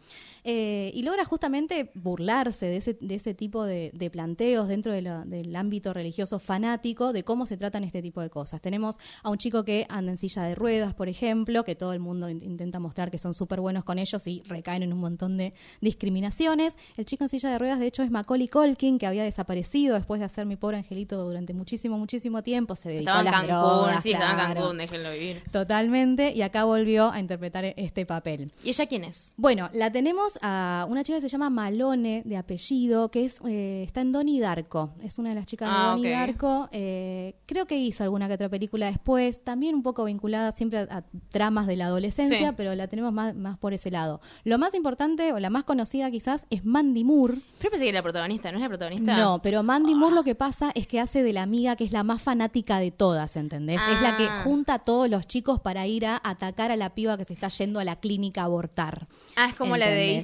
eh, 0.47 0.91
y 0.93 1.01
logra 1.03 1.25
justamente 1.25 1.91
burlarse 1.95 2.67
de 2.67 2.77
ese 2.77 2.93
de 3.01 3.15
ese 3.15 3.33
tipo 3.33 3.65
de, 3.65 3.89
de 3.93 4.09
planteos 4.11 4.67
dentro 4.67 4.93
de 4.93 5.01
la- 5.01 5.25
del 5.25 5.53
ámbito 5.55 5.91
religioso 5.91 6.37
fanático 6.39 7.11
de 7.13 7.23
cómo 7.23 7.45
se 7.47 7.57
tratan 7.57 7.83
este 7.83 8.01
tipo 8.03 8.21
de 8.21 8.29
cosas 8.29 8.61
tenemos 8.61 8.97
a 9.23 9.29
un 9.31 9.37
chico 9.39 9.65
que 9.65 9.85
anda 9.89 10.11
en 10.11 10.17
silla 10.19 10.43
de 10.43 10.53
ruedas 10.55 10.93
por 10.93 11.09
ejemplo 11.09 11.63
que 11.63 11.73
todo 11.75 11.93
el 11.93 11.99
mundo 11.99 12.29
in- 12.29 12.43
intenta 12.43 12.79
mostrar 12.79 13.09
que 13.09 13.17
son 13.17 13.33
súper 13.33 13.59
buenos 13.59 13.83
con 13.83 13.97
ellos 13.97 14.27
y 14.27 14.43
recaen 14.45 14.83
en 14.83 14.93
un 14.93 14.99
montón 14.99 15.35
de 15.35 15.53
discriminaciones 15.99 16.77
el 16.97 17.05
chico 17.05 17.23
en 17.23 17.29
silla 17.29 17.49
de 17.49 17.57
ruedas 17.57 17.79
de 17.79 17.87
hecho 17.87 18.03
es 18.03 18.11
Macaulay 18.11 18.47
Culkin 18.47 18.99
que 18.99 19.07
había 19.07 19.23
desaparecido 19.23 19.95
después 19.95 20.19
de 20.19 20.25
hacer 20.25 20.45
mi 20.45 20.55
pobre 20.55 20.77
angelito 20.77 21.23
durante 21.23 21.53
muchísimo 21.53 21.97
muchísimo 21.97 22.43
tiempo 22.43 22.75
se 22.75 22.89
dedicó 22.89 23.05
Estaba 23.09 23.21
en 23.21 23.27
a 23.27 23.31
las 23.31 23.41
Cancún, 23.47 23.57
drogas, 23.57 24.03
sí, 24.03 24.11
estaba 24.11 24.31
en. 24.51 24.53
Cancún, 24.55 24.77
déjenlo 24.77 25.11
vivir. 25.11 25.41
Totalmente, 25.51 26.31
y 26.33 26.41
acá 26.43 26.63
volvió 26.65 27.11
a 27.11 27.19
interpretar 27.19 27.65
este 27.77 28.05
papel. 28.05 28.51
¿Y 28.63 28.69
ella 28.69 28.85
quién 28.85 29.03
es? 29.03 29.33
Bueno, 29.37 29.69
la 29.73 29.91
tenemos 29.91 30.34
a 30.41 30.85
una 30.89 31.03
chica 31.03 31.17
que 31.17 31.21
se 31.21 31.29
llama 31.29 31.49
Malone, 31.49 32.21
de 32.25 32.37
apellido, 32.37 33.09
que 33.09 33.25
es 33.25 33.39
eh, 33.47 33.83
está 33.85 34.01
en 34.01 34.11
Donnie 34.11 34.39
Darko. 34.39 34.91
Es 35.03 35.17
una 35.19 35.29
de 35.29 35.35
las 35.35 35.45
chicas 35.45 35.69
Ah, 35.71 35.83
de 35.83 35.89
Donnie 36.01 36.13
ok. 36.13 36.19
Darko. 36.19 36.69
Eh, 36.71 37.35
creo 37.45 37.65
que 37.65 37.77
hizo 37.77 38.03
alguna 38.03 38.27
que 38.27 38.33
otra 38.35 38.49
película 38.49 38.87
después, 38.87 39.43
también 39.43 39.75
un 39.75 39.83
poco 39.83 40.03
vinculada 40.05 40.51
siempre 40.51 40.79
a, 40.79 40.83
a 40.97 41.03
tramas 41.29 41.67
de 41.67 41.75
la 41.75 41.85
adolescencia, 41.85 42.49
Sí. 42.49 42.53
pero 42.57 42.73
la 42.75 42.87
tenemos 42.87 43.11
más, 43.13 43.35
más 43.35 43.57
por 43.57 43.73
ese 43.73 43.91
lado. 43.91 44.21
Lo 44.43 44.57
más 44.57 44.73
importante, 44.73 45.33
o 45.33 45.39
la 45.39 45.49
más 45.49 45.63
conocida 45.63 46.11
quizás, 46.11 46.45
es 46.49 46.65
Mandy 46.65 47.03
Moore. 47.03 47.39
Pero 47.59 47.71
pensé 47.71 47.83
que 47.85 47.89
era 47.89 47.99
la 47.99 48.03
protagonista, 48.03 48.51
¿no 48.51 48.57
es 48.57 48.61
la 48.63 48.69
protagonista? 48.69 49.17
No, 49.17 49.41
pero 49.41 49.63
Mandy 49.63 49.95
Moore 49.95 50.15
lo 50.15 50.23
que 50.23 50.35
pasa 50.35 50.71
es 50.75 50.87
que 50.87 50.99
hace 50.99 51.23
de 51.23 51.33
la 51.33 51.43
amiga 51.43 51.75
que 51.75 51.83
es 51.83 51.91
la 51.91 52.03
más 52.03 52.21
fanática 52.21 52.79
de 52.79 52.91
todas, 52.91 53.35
¿entendés? 53.35 53.79
Es 53.91 54.01
la 54.01 54.17
que 54.17 54.25
Ah. 54.25 54.41
junta 54.43 54.75
a 54.75 54.79
todos 54.79 55.09
los 55.09 55.27
chicos 55.27 55.59
para 55.59 55.85
ir 55.87 56.05
a 56.05 56.19
atacar 56.23 56.71
a 56.71 56.75
la 56.75 56.95
piba 56.95 57.17
que 57.17 57.25
se 57.25 57.33
está 57.33 57.47
yendo 57.49 57.79
a 57.79 57.83
la 57.83 57.95
clínica 57.97 58.41
a 58.41 58.45
abortar. 58.45 59.07
Ah, 59.35 59.47
es 59.49 59.55
como 59.55 59.77
la 59.77 59.87
de 59.87 60.21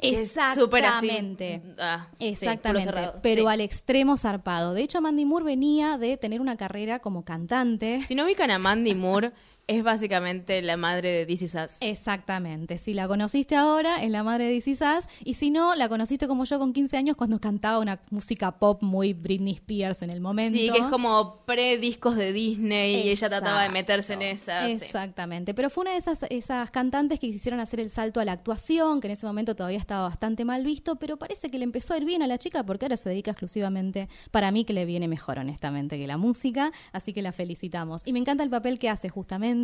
Exactamente. 0.00 1.60
Ah, 1.78 2.08
Exactamente, 2.20 2.92
pero 3.22 3.42
Sí. 3.42 3.48
al 3.48 3.60
extremo 3.60 4.16
zarpado. 4.16 4.74
De 4.74 4.82
hecho, 4.82 5.00
Mandy 5.00 5.24
Moore 5.24 5.44
venía 5.44 5.98
de 5.98 6.16
tener 6.16 6.40
una 6.40 6.56
carrera 6.56 7.00
como 7.00 7.24
cantante. 7.24 8.04
Si 8.06 8.14
no 8.14 8.24
ubican 8.24 8.50
a 8.50 8.58
Mandy 8.58 8.94
Moore, 8.94 9.32
es 9.68 9.84
básicamente 9.84 10.62
la 10.62 10.78
madre 10.78 11.26
de 11.26 11.32
Is 11.32 11.42
Us. 11.42 11.76
Exactamente. 11.80 12.78
Si 12.78 12.94
la 12.94 13.06
conociste 13.06 13.54
ahora, 13.54 14.02
es 14.02 14.10
la 14.10 14.22
madre 14.22 14.44
de 14.44 14.54
Is 14.56 14.66
Us, 14.66 15.04
Y 15.22 15.34
si 15.34 15.50
no, 15.50 15.74
la 15.74 15.90
conociste 15.90 16.26
como 16.26 16.44
yo 16.44 16.58
con 16.58 16.72
15 16.72 16.96
años 16.96 17.16
cuando 17.16 17.38
cantaba 17.38 17.78
una 17.78 18.00
música 18.10 18.58
pop 18.58 18.82
muy 18.82 19.12
Britney 19.12 19.52
Spears 19.54 20.00
en 20.00 20.08
el 20.08 20.22
momento. 20.22 20.58
Sí, 20.58 20.70
que 20.72 20.78
es 20.78 20.86
como 20.86 21.42
pre-discos 21.44 22.16
de 22.16 22.32
Disney 22.32 23.06
y 23.06 23.10
ella 23.10 23.28
trataba 23.28 23.62
de 23.62 23.68
meterse 23.68 24.14
en 24.14 24.22
esas. 24.22 24.66
sí. 24.66 24.84
Exactamente, 24.88 25.52
pero 25.52 25.68
fue 25.68 25.82
una 25.82 25.92
de 25.92 25.98
esas, 25.98 26.22
esas 26.30 26.70
cantantes 26.70 27.20
que 27.20 27.30
quisieron 27.30 27.60
hacer 27.60 27.80
el 27.80 27.90
salto 27.90 28.20
a 28.20 28.24
la 28.24 28.32
actuación, 28.32 29.02
que 29.02 29.08
en 29.08 29.12
ese 29.12 29.26
momento 29.26 29.54
todavía 29.54 29.78
estaba 29.78 30.08
bastante 30.08 30.46
mal 30.46 30.64
visto, 30.64 30.96
pero 30.96 31.18
parece 31.18 31.50
que 31.50 31.58
le 31.58 31.64
empezó 31.64 31.92
a 31.92 31.98
ir 31.98 32.06
bien 32.06 32.22
a 32.22 32.26
la 32.26 32.38
chica 32.38 32.64
porque 32.64 32.86
ahora 32.86 32.96
se 32.96 33.10
dedica 33.10 33.32
exclusivamente, 33.32 34.08
para 34.30 34.50
mí 34.50 34.64
que 34.64 34.72
le 34.72 34.86
viene 34.86 35.08
mejor 35.08 35.38
honestamente 35.38 35.98
que 35.98 36.06
la 36.06 36.16
música, 36.16 36.72
así 36.92 37.12
que 37.12 37.20
la 37.20 37.32
felicitamos. 37.32 38.00
Y 38.06 38.14
me 38.14 38.18
encanta 38.18 38.42
el 38.42 38.50
papel 38.50 38.78
que 38.78 38.88
hace 38.88 39.10
justamente. 39.10 39.57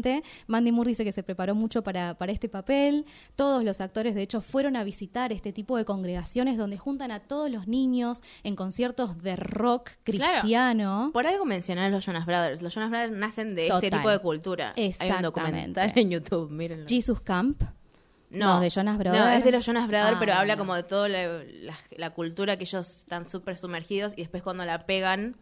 Mandy 0.47 0.73
Moore 0.73 0.89
dice 0.91 1.05
que 1.05 1.13
se 1.13 1.23
preparó 1.23 1.55
mucho 1.55 1.83
para, 1.83 2.15
para 2.15 2.33
este 2.33 2.49
papel, 2.49 3.07
todos 3.37 3.63
los 3.65 3.81
actores 3.81 4.15
de 4.15 4.23
hecho 4.23 4.41
fueron 4.41 4.77
a 4.77 4.85
visitar 4.85 5.33
este 5.33 5.53
tipo 5.53 5.77
de 5.77 5.85
congregaciones 5.85 6.57
donde 6.59 6.79
juntan 6.79 7.11
a 7.11 7.21
todos 7.21 7.51
los 7.51 7.67
niños 7.69 8.23
en 8.43 8.57
conciertos 8.57 9.19
de 9.19 9.37
rock 9.37 9.91
Claro. 10.05 10.41
cristiano. 10.41 11.11
Por 11.13 11.27
algo 11.27 11.45
mencionar 11.45 11.91
los 11.91 12.05
Jonas 12.05 12.27
Brothers. 12.27 12.63
Los 12.63 12.75
Jonas 12.75 12.91
Brothers 12.91 13.13
nacen 13.13 13.55
de 13.55 13.69
este 13.69 13.91
tipo 13.91 14.09
de 14.11 14.19
cultura. 14.19 14.73
Hay 14.77 15.11
un 15.11 15.23
documental 15.23 15.93
en 15.97 16.11
YouTube, 16.11 16.51
mírenlo. 16.51 16.87
Jesus 16.89 17.21
Camp. 17.21 17.63
No, 18.31 18.55
No, 18.57 18.61
de 18.61 18.69
Jonas 18.71 18.99
Brothers. 18.99 19.25
No, 19.25 19.31
es 19.31 19.45
de 19.45 19.53
los 19.53 19.65
Jonas 19.65 19.87
Brothers, 19.87 20.17
Ah, 20.17 20.19
pero 20.19 20.33
habla 20.33 20.55
bueno. 20.55 20.63
como 20.63 20.75
de 20.75 20.83
toda 20.83 21.09
la, 21.09 21.45
la- 21.45 21.79
la 21.97 22.11
cultura 22.11 22.57
que 22.57 22.65
ellos 22.65 22.89
están 22.99 23.29
súper 23.29 23.57
sumergidos 23.57 24.13
y 24.17 24.23
después 24.23 24.43
cuando 24.43 24.65
la 24.65 24.81
pegan 24.81 25.37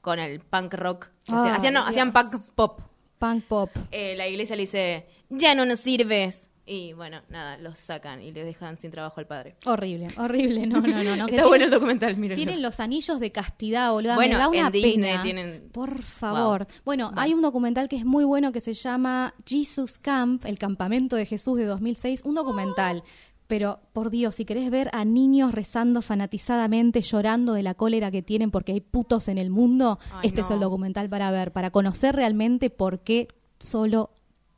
con 0.00 0.18
el 0.18 0.40
punk 0.40 0.74
rock. 0.74 1.10
que 1.24 1.32
hacían- 1.34 1.74
no, 1.74 1.86
hacían 1.86 2.12
punk 2.12 2.34
pop. 2.56 2.80
Punk 3.22 3.44
pop. 3.44 3.70
Eh, 3.92 4.14
la 4.16 4.26
iglesia 4.26 4.56
le 4.56 4.62
dice, 4.62 5.06
ya 5.30 5.54
no 5.54 5.64
nos 5.64 5.78
sirves. 5.78 6.48
Y 6.66 6.92
bueno, 6.92 7.22
nada, 7.28 7.56
los 7.58 7.78
sacan 7.78 8.20
y 8.20 8.32
les 8.32 8.44
dejan 8.44 8.78
sin 8.78 8.90
trabajo 8.90 9.20
al 9.20 9.26
padre. 9.28 9.54
Horrible, 9.64 10.08
horrible. 10.16 10.66
No, 10.66 10.80
no, 10.80 11.02
no. 11.16 11.26
Está 11.28 11.46
bueno 11.46 11.66
el 11.66 11.70
documental, 11.70 12.16
mírenlo. 12.16 12.36
Tienen 12.36 12.62
los 12.62 12.80
anillos 12.80 13.20
de 13.20 13.30
castidad, 13.30 13.92
boludo. 13.92 14.14
Bueno, 14.16 14.34
me 14.34 14.38
da 14.38 14.48
una 14.48 14.66
en 14.66 14.72
Disney 14.72 14.94
pena. 15.12 15.22
tienen- 15.22 15.68
Por 15.72 16.02
favor. 16.02 16.60
Wow. 16.60 16.66
Bueno, 16.84 17.06
Bueno. 17.06 17.20
hay 17.20 17.32
un 17.34 17.42
documental 17.42 17.88
que 17.88 17.96
es 17.96 18.04
muy 18.04 18.24
bueno 18.24 18.50
que 18.52 18.60
se 18.60 18.74
llama 18.74 19.34
Jesus 19.46 19.98
Camp, 19.98 20.44
el 20.46 20.58
campamento 20.58 21.14
de 21.14 21.26
Jesús 21.26 21.58
de 21.58 21.64
2006. 21.64 22.22
Un 22.24 22.34
documental. 22.34 23.02
Pero, 23.46 23.80
por 23.92 24.10
Dios, 24.10 24.36
si 24.36 24.44
querés 24.44 24.70
ver 24.70 24.88
a 24.92 25.04
niños 25.04 25.52
rezando 25.52 26.00
fanatizadamente, 26.00 27.02
llorando 27.02 27.52
de 27.52 27.62
la 27.62 27.74
cólera 27.74 28.10
que 28.10 28.22
tienen 28.22 28.50
porque 28.50 28.72
hay 28.72 28.80
putos 28.80 29.28
en 29.28 29.38
el 29.38 29.50
mundo, 29.50 29.98
Ay, 30.12 30.28
este 30.28 30.40
es 30.40 30.50
el 30.50 30.60
documental 30.60 31.08
para 31.08 31.30
ver, 31.30 31.52
para 31.52 31.70
conocer 31.70 32.16
realmente 32.16 32.70
por 32.70 33.00
qué 33.00 33.28
solo 33.58 34.10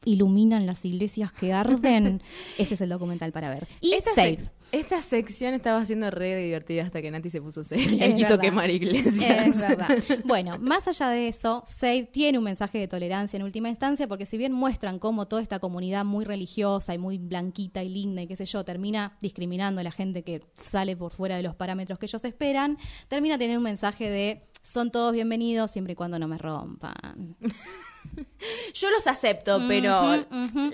iluminan 0.04 0.66
las 0.66 0.84
iglesias 0.84 1.32
que 1.32 1.52
arden. 1.52 2.22
Ese 2.58 2.74
es 2.74 2.80
el 2.80 2.90
documental 2.90 3.32
para 3.32 3.48
ver. 3.50 3.66
Y 3.80 3.92
esta, 3.92 4.10
Safe. 4.10 4.50
Esta 4.74 5.00
sección 5.00 5.54
estaba 5.54 5.84
siendo 5.84 6.10
re 6.10 6.36
divertida 6.36 6.82
hasta 6.82 7.00
que 7.00 7.10
Nati 7.10 7.30
se 7.30 7.40
puso 7.40 7.64
seria 7.64 8.06
y 8.06 8.16
quiso 8.16 8.30
verdad. 8.30 8.42
quemar 8.42 8.70
iglesias. 8.70 9.46
Es 9.46 9.60
verdad. 9.60 9.88
Bueno, 10.24 10.58
más 10.58 10.88
allá 10.88 11.08
de 11.10 11.28
eso, 11.28 11.64
Save 11.66 12.04
tiene 12.12 12.38
un 12.38 12.44
mensaje 12.44 12.78
de 12.78 12.88
tolerancia 12.88 13.36
en 13.36 13.42
última 13.42 13.68
instancia, 13.68 14.08
porque 14.08 14.26
si 14.26 14.36
bien 14.36 14.52
muestran 14.52 14.98
cómo 14.98 15.26
toda 15.26 15.42
esta 15.42 15.58
comunidad 15.58 16.04
muy 16.04 16.24
religiosa 16.24 16.94
y 16.94 16.98
muy 16.98 17.18
blanquita 17.18 17.82
y 17.82 17.88
linda 17.88 18.22
y 18.22 18.26
qué 18.26 18.36
sé 18.36 18.46
yo, 18.46 18.64
termina 18.64 19.16
discriminando 19.20 19.80
a 19.80 19.84
la 19.84 19.92
gente 19.92 20.22
que 20.22 20.42
sale 20.56 20.96
por 20.96 21.12
fuera 21.12 21.36
de 21.36 21.42
los 21.42 21.54
parámetros 21.54 21.98
que 21.98 22.06
ellos 22.06 22.24
esperan, 22.24 22.78
termina 23.08 23.38
teniendo 23.38 23.60
un 23.60 23.64
mensaje 23.64 24.10
de 24.10 24.42
son 24.62 24.90
todos 24.90 25.12
bienvenidos 25.12 25.70
siempre 25.70 25.92
y 25.92 25.96
cuando 25.96 26.18
no 26.18 26.26
me 26.26 26.38
rompan. 26.38 27.36
Yo 28.74 28.90
los 28.90 29.06
acepto, 29.06 29.60
pero 29.68 30.24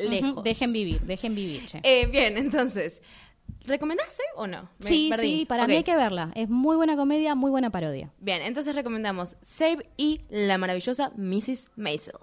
lejos. 0.08 0.44
Dejen 0.44 0.72
vivir, 0.72 1.00
dejen 1.02 1.34
vivir, 1.34 1.66
che. 1.66 1.80
Eh, 1.82 2.06
bien, 2.06 2.36
entonces, 2.36 3.02
¿recomendarse 3.70 4.22
o 4.36 4.46
no? 4.46 4.68
Me 4.78 4.86
sí, 4.86 5.08
perdí. 5.10 5.38
sí, 5.40 5.46
para 5.46 5.66
mí 5.66 5.76
hay 5.76 5.84
que 5.84 5.96
verla. 5.96 6.30
Es 6.34 6.48
muy 6.50 6.76
buena 6.76 6.96
comedia, 6.96 7.34
muy 7.34 7.50
buena 7.50 7.70
parodia. 7.70 8.10
Bien, 8.18 8.42
entonces 8.42 8.74
recomendamos 8.74 9.36
Save 9.40 9.86
y 9.96 10.22
la 10.28 10.58
maravillosa 10.58 11.12
Mrs. 11.16 11.68
Maisel. 11.76 12.16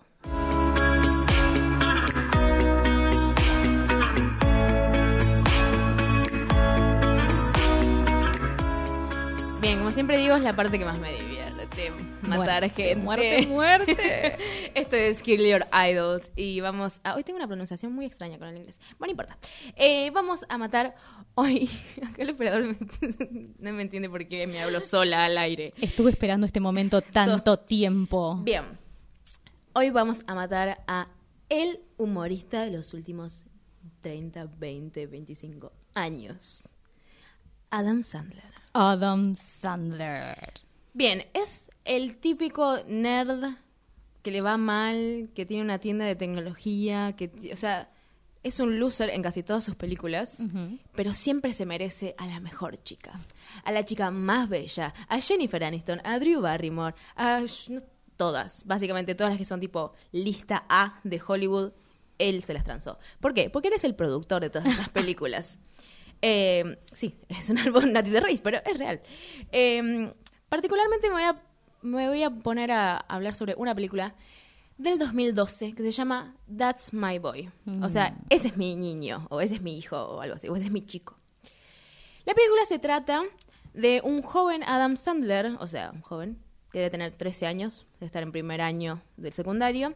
Bien, 9.62 9.80
como 9.80 9.92
siempre 9.92 10.18
digo, 10.18 10.36
es 10.36 10.44
la 10.44 10.56
parte 10.56 10.78
que 10.78 10.86
más 10.86 11.00
me 11.00 11.12
Matar 12.22 12.62
Muerte, 12.62 12.70
gente. 12.70 12.96
muerte, 13.04 13.48
muerte. 13.48 14.38
Esto 14.76 14.96
es 14.96 15.22
Kill 15.22 15.42
Your 15.48 15.66
Idols. 15.72 16.32
Y 16.36 16.60
vamos 16.62 17.00
a. 17.04 17.16
Hoy 17.16 17.24
tengo 17.24 17.38
una 17.38 17.48
pronunciación 17.48 17.94
muy 17.94 18.06
extraña 18.06 18.38
con 18.40 18.48
el 18.48 18.58
inglés. 18.58 18.78
Bueno, 18.98 19.14
no 19.14 19.22
importa. 19.24 19.38
Eh, 19.76 20.10
vamos 20.12 20.46
a 20.50 20.58
matar 20.58 20.96
hoy. 21.36 21.70
Acá 21.98 22.24
el 22.24 22.32
operador 22.32 22.64
me- 22.64 22.78
no 23.60 23.74
me 23.74 23.82
entiende 23.82 24.10
por 24.10 24.28
qué 24.28 24.48
me 24.48 24.62
hablo 24.62 24.82
sola 24.82 25.26
al 25.26 25.38
aire. 25.38 25.74
Estuve 25.80 26.12
esperando 26.12 26.46
este 26.46 26.60
momento 26.60 27.02
tanto 27.02 27.58
tiempo. 27.60 28.38
Bien. 28.38 28.64
Hoy 29.74 29.90
vamos 29.92 30.24
a 30.28 30.34
matar 30.36 30.80
a 30.88 31.08
el 31.50 31.80
humorista 31.98 32.62
de 32.66 32.72
los 32.72 32.94
últimos 32.94 33.46
30, 34.02 34.46
20, 34.58 35.06
25 35.08 35.72
años. 35.94 36.68
Adam 37.70 38.02
Sandler. 38.02 38.44
Adam 38.74 39.36
Sandler. 39.36 40.38
Bien, 40.98 41.24
es 41.36 41.70
el 41.86 42.18
típico 42.18 42.78
nerd 42.88 43.54
que 44.24 44.32
le 44.32 44.42
va 44.42 44.58
mal, 44.58 45.30
que 45.36 45.46
tiene 45.46 45.62
una 45.62 45.78
tienda 45.78 46.06
de 46.06 46.16
tecnología, 46.16 47.14
que, 47.16 47.30
o 47.54 47.56
sea, 47.56 47.92
es 48.42 48.60
un 48.60 48.80
loser 48.80 49.12
en 49.12 49.22
casi 49.22 49.44
todas 49.44 49.64
sus 49.64 49.76
películas, 49.76 50.40
pero 50.96 51.14
siempre 51.14 51.54
se 51.54 51.68
merece 51.68 52.16
a 52.18 52.26
la 52.26 52.40
mejor 52.40 52.82
chica, 52.82 53.12
a 53.64 53.72
la 53.72 53.86
chica 53.86 54.10
más 54.10 54.50
bella, 54.50 54.92
a 55.08 55.22
Jennifer 55.22 55.64
Aniston, 55.64 56.02
a 56.04 56.18
Drew 56.18 56.42
Barrymore, 56.42 56.96
a 57.16 57.42
no, 57.70 57.82
todas, 58.16 58.66
básicamente 58.66 59.14
todas 59.14 59.34
las 59.34 59.38
que 59.38 59.46
son 59.46 59.60
tipo 59.60 59.94
lista 60.12 60.66
A 60.68 61.00
de 61.04 61.22
Hollywood, 61.28 61.74
él 62.18 62.42
se 62.42 62.56
las 62.56 62.64
transó. 62.64 62.98
¿Por 63.20 63.36
qué? 63.36 63.52
Porque 63.52 63.68
él 63.68 63.76
es 63.76 63.84
el 63.84 63.94
productor 63.94 64.42
de 64.42 64.50
todas 64.50 64.68
estas 64.68 64.90
películas. 64.94 65.60
Eh, 66.24 66.80
sí, 66.92 67.20
es 67.30 67.52
un 67.52 67.60
álbum 67.60 67.92
Nati 67.92 68.10
de 68.10 68.20
Reis, 68.20 68.42
pero 68.42 68.58
es 68.66 68.80
real. 68.80 69.00
Eh, 69.52 70.12
particularmente 70.50 71.08
me 71.08 71.14
voy, 71.14 71.24
a, 71.24 71.42
me 71.82 72.08
voy 72.08 72.24
a 72.24 72.30
poner 72.30 72.72
a 72.72 72.98
hablar 72.98 73.36
sobre 73.36 73.56
una 73.56 73.76
película 73.76 74.16
del 74.78 75.00
2012 75.00 75.74
que 75.74 75.84
se 75.84 75.92
llama 75.92 76.36
That's 76.56 76.94
My 76.94 77.20
Boy. 77.20 77.50
O 77.82 77.90
sea, 77.90 78.16
ese 78.30 78.50
es 78.50 78.58
mi 78.58 78.76
niño, 78.76 79.26
o 79.30 79.42
ese 79.42 79.56
es 79.56 79.62
mi 79.62 79.78
hijo, 79.78 79.98
o 79.98 80.22
algo 80.22 80.36
así, 80.36 80.48
o 80.50 80.56
ese 80.56 80.66
es 80.66 80.72
mi 80.72 80.86
chico. 80.86 81.16
La 82.26 82.34
película 82.34 82.64
se 82.66 82.78
trata 82.80 83.24
de 83.74 84.02
un 84.04 84.22
joven 84.22 84.64
Adam 84.64 84.98
Sandler, 84.98 85.56
o 85.60 85.68
sea, 85.68 85.92
un 85.92 86.02
joven 86.02 86.38
que 86.72 86.80
debe 86.80 86.92
tener 86.92 87.12
13 87.12 87.48
años, 87.48 87.86
de 88.00 88.06
estar 88.06 88.22
en 88.22 88.32
primer 88.32 88.62
año 88.62 89.02
del 89.16 89.34
secundario, 89.34 89.94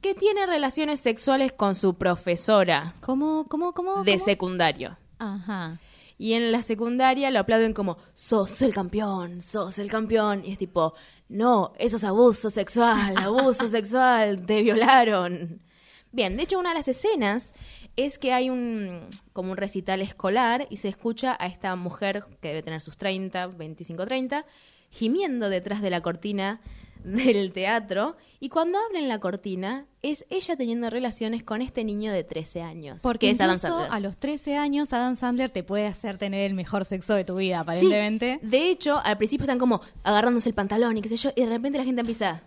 que 0.00 0.14
tiene 0.14 0.46
relaciones 0.46 1.00
sexuales 1.00 1.52
con 1.52 1.74
su 1.74 1.94
profesora 1.94 2.94
¿Cómo, 3.00 3.46
cómo, 3.48 3.72
cómo? 3.72 4.04
de 4.04 4.12
cómo? 4.14 4.24
secundario. 4.24 4.96
Ajá. 5.18 5.78
Y 6.18 6.32
en 6.32 6.50
la 6.50 6.62
secundaria 6.62 7.30
lo 7.30 7.38
aplauden 7.38 7.72
como, 7.72 7.96
sos 8.12 8.60
el 8.62 8.74
campeón, 8.74 9.40
sos 9.40 9.78
el 9.78 9.88
campeón. 9.88 10.44
Y 10.44 10.52
es 10.52 10.58
tipo, 10.58 10.94
no, 11.28 11.72
eso 11.78 11.96
es 11.96 12.04
abuso 12.04 12.50
sexual, 12.50 13.14
abuso 13.18 13.68
sexual, 13.68 14.44
te 14.44 14.62
violaron. 14.62 15.62
Bien, 16.10 16.36
de 16.36 16.42
hecho 16.42 16.58
una 16.58 16.70
de 16.70 16.76
las 16.76 16.88
escenas 16.88 17.54
es 17.96 18.18
que 18.18 18.32
hay 18.32 18.48
un 18.48 19.08
como 19.32 19.52
un 19.52 19.56
recital 19.56 20.00
escolar 20.00 20.66
y 20.70 20.78
se 20.78 20.88
escucha 20.88 21.36
a 21.38 21.46
esta 21.46 21.74
mujer 21.76 22.24
que 22.40 22.48
debe 22.48 22.62
tener 22.62 22.80
sus 22.80 22.96
30, 22.96 23.48
25, 23.48 24.04
30, 24.06 24.46
gimiendo 24.90 25.50
detrás 25.50 25.82
de 25.82 25.90
la 25.90 26.00
cortina 26.00 26.60
del 27.04 27.52
teatro 27.52 28.16
y 28.40 28.48
cuando 28.48 28.78
abren 28.78 29.08
la 29.08 29.18
cortina 29.20 29.86
es 30.02 30.24
ella 30.30 30.56
teniendo 30.56 30.90
relaciones 30.90 31.42
con 31.42 31.60
este 31.62 31.84
niño 31.84 32.12
de 32.12 32.24
13 32.24 32.62
años. 32.62 33.02
Porque 33.02 33.26
que 33.28 33.30
es 33.32 33.40
Adam 33.40 33.58
Sandler. 33.58 33.88
a 33.90 34.00
los 34.00 34.16
13 34.16 34.56
años 34.56 34.92
Adam 34.92 35.16
Sandler 35.16 35.50
te 35.50 35.62
puede 35.62 35.86
hacer 35.86 36.18
tener 36.18 36.42
el 36.48 36.54
mejor 36.54 36.84
sexo 36.84 37.14
de 37.14 37.24
tu 37.24 37.36
vida, 37.36 37.56
Sí, 37.56 37.60
aparentemente. 37.62 38.38
de 38.42 38.70
hecho, 38.70 38.98
al 39.04 39.16
principio 39.18 39.44
están 39.44 39.58
como 39.58 39.80
agarrándose 40.04 40.48
el 40.48 40.54
pantalón 40.54 40.96
y 40.98 41.02
qué 41.02 41.08
sé 41.08 41.16
yo, 41.16 41.30
y 41.34 41.40
de 41.42 41.48
repente 41.48 41.78
la 41.78 41.84
gente 41.84 42.00
empieza. 42.00 42.42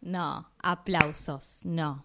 No, 0.00 0.50
aplausos, 0.58 1.60
no. 1.64 2.04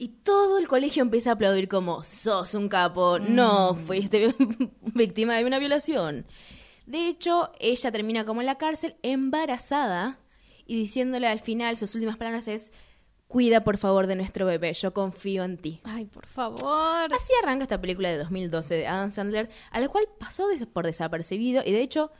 Y 0.00 0.08
todo 0.22 0.58
el 0.58 0.68
colegio 0.68 1.02
empieza 1.02 1.30
a 1.30 1.32
aplaudir 1.34 1.68
como, 1.68 2.02
sos 2.04 2.54
un 2.54 2.68
capo, 2.68 3.18
no 3.18 3.74
Mm. 3.74 3.76
fuiste 3.86 4.34
víctima 4.94 5.34
de 5.34 5.44
una 5.44 5.58
violación. 5.58 6.24
De 6.86 7.08
hecho, 7.08 7.50
ella 7.60 7.92
termina 7.92 8.24
como 8.24 8.40
en 8.40 8.46
la 8.46 8.54
cárcel, 8.56 8.96
embarazada, 9.02 10.18
y 10.68 10.76
diciéndole 10.76 11.26
al 11.26 11.40
final, 11.40 11.76
sus 11.76 11.92
últimas 11.96 12.16
palabras 12.16 12.46
es, 12.46 12.70
cuida 13.26 13.64
por 13.64 13.76
favor 13.78 14.06
de 14.06 14.14
nuestro 14.14 14.46
bebé, 14.46 14.72
yo 14.74 14.94
confío 14.94 15.42
en 15.42 15.56
ti. 15.58 15.80
Ay, 15.82 16.04
por 16.04 16.26
favor. 16.26 17.12
Así 17.12 17.32
arranca 17.42 17.64
esta 17.64 17.80
película 17.80 18.08
de 18.10 18.18
2012 18.18 18.74
de 18.74 18.86
Adam 18.86 19.10
Sandler, 19.10 19.50
a 19.72 19.80
la 19.80 19.88
cual 19.88 20.04
pasó 20.18 20.44
por 20.72 20.86
desapercibido 20.86 21.62
y 21.66 21.72
de 21.72 21.80
hecho 21.82 22.12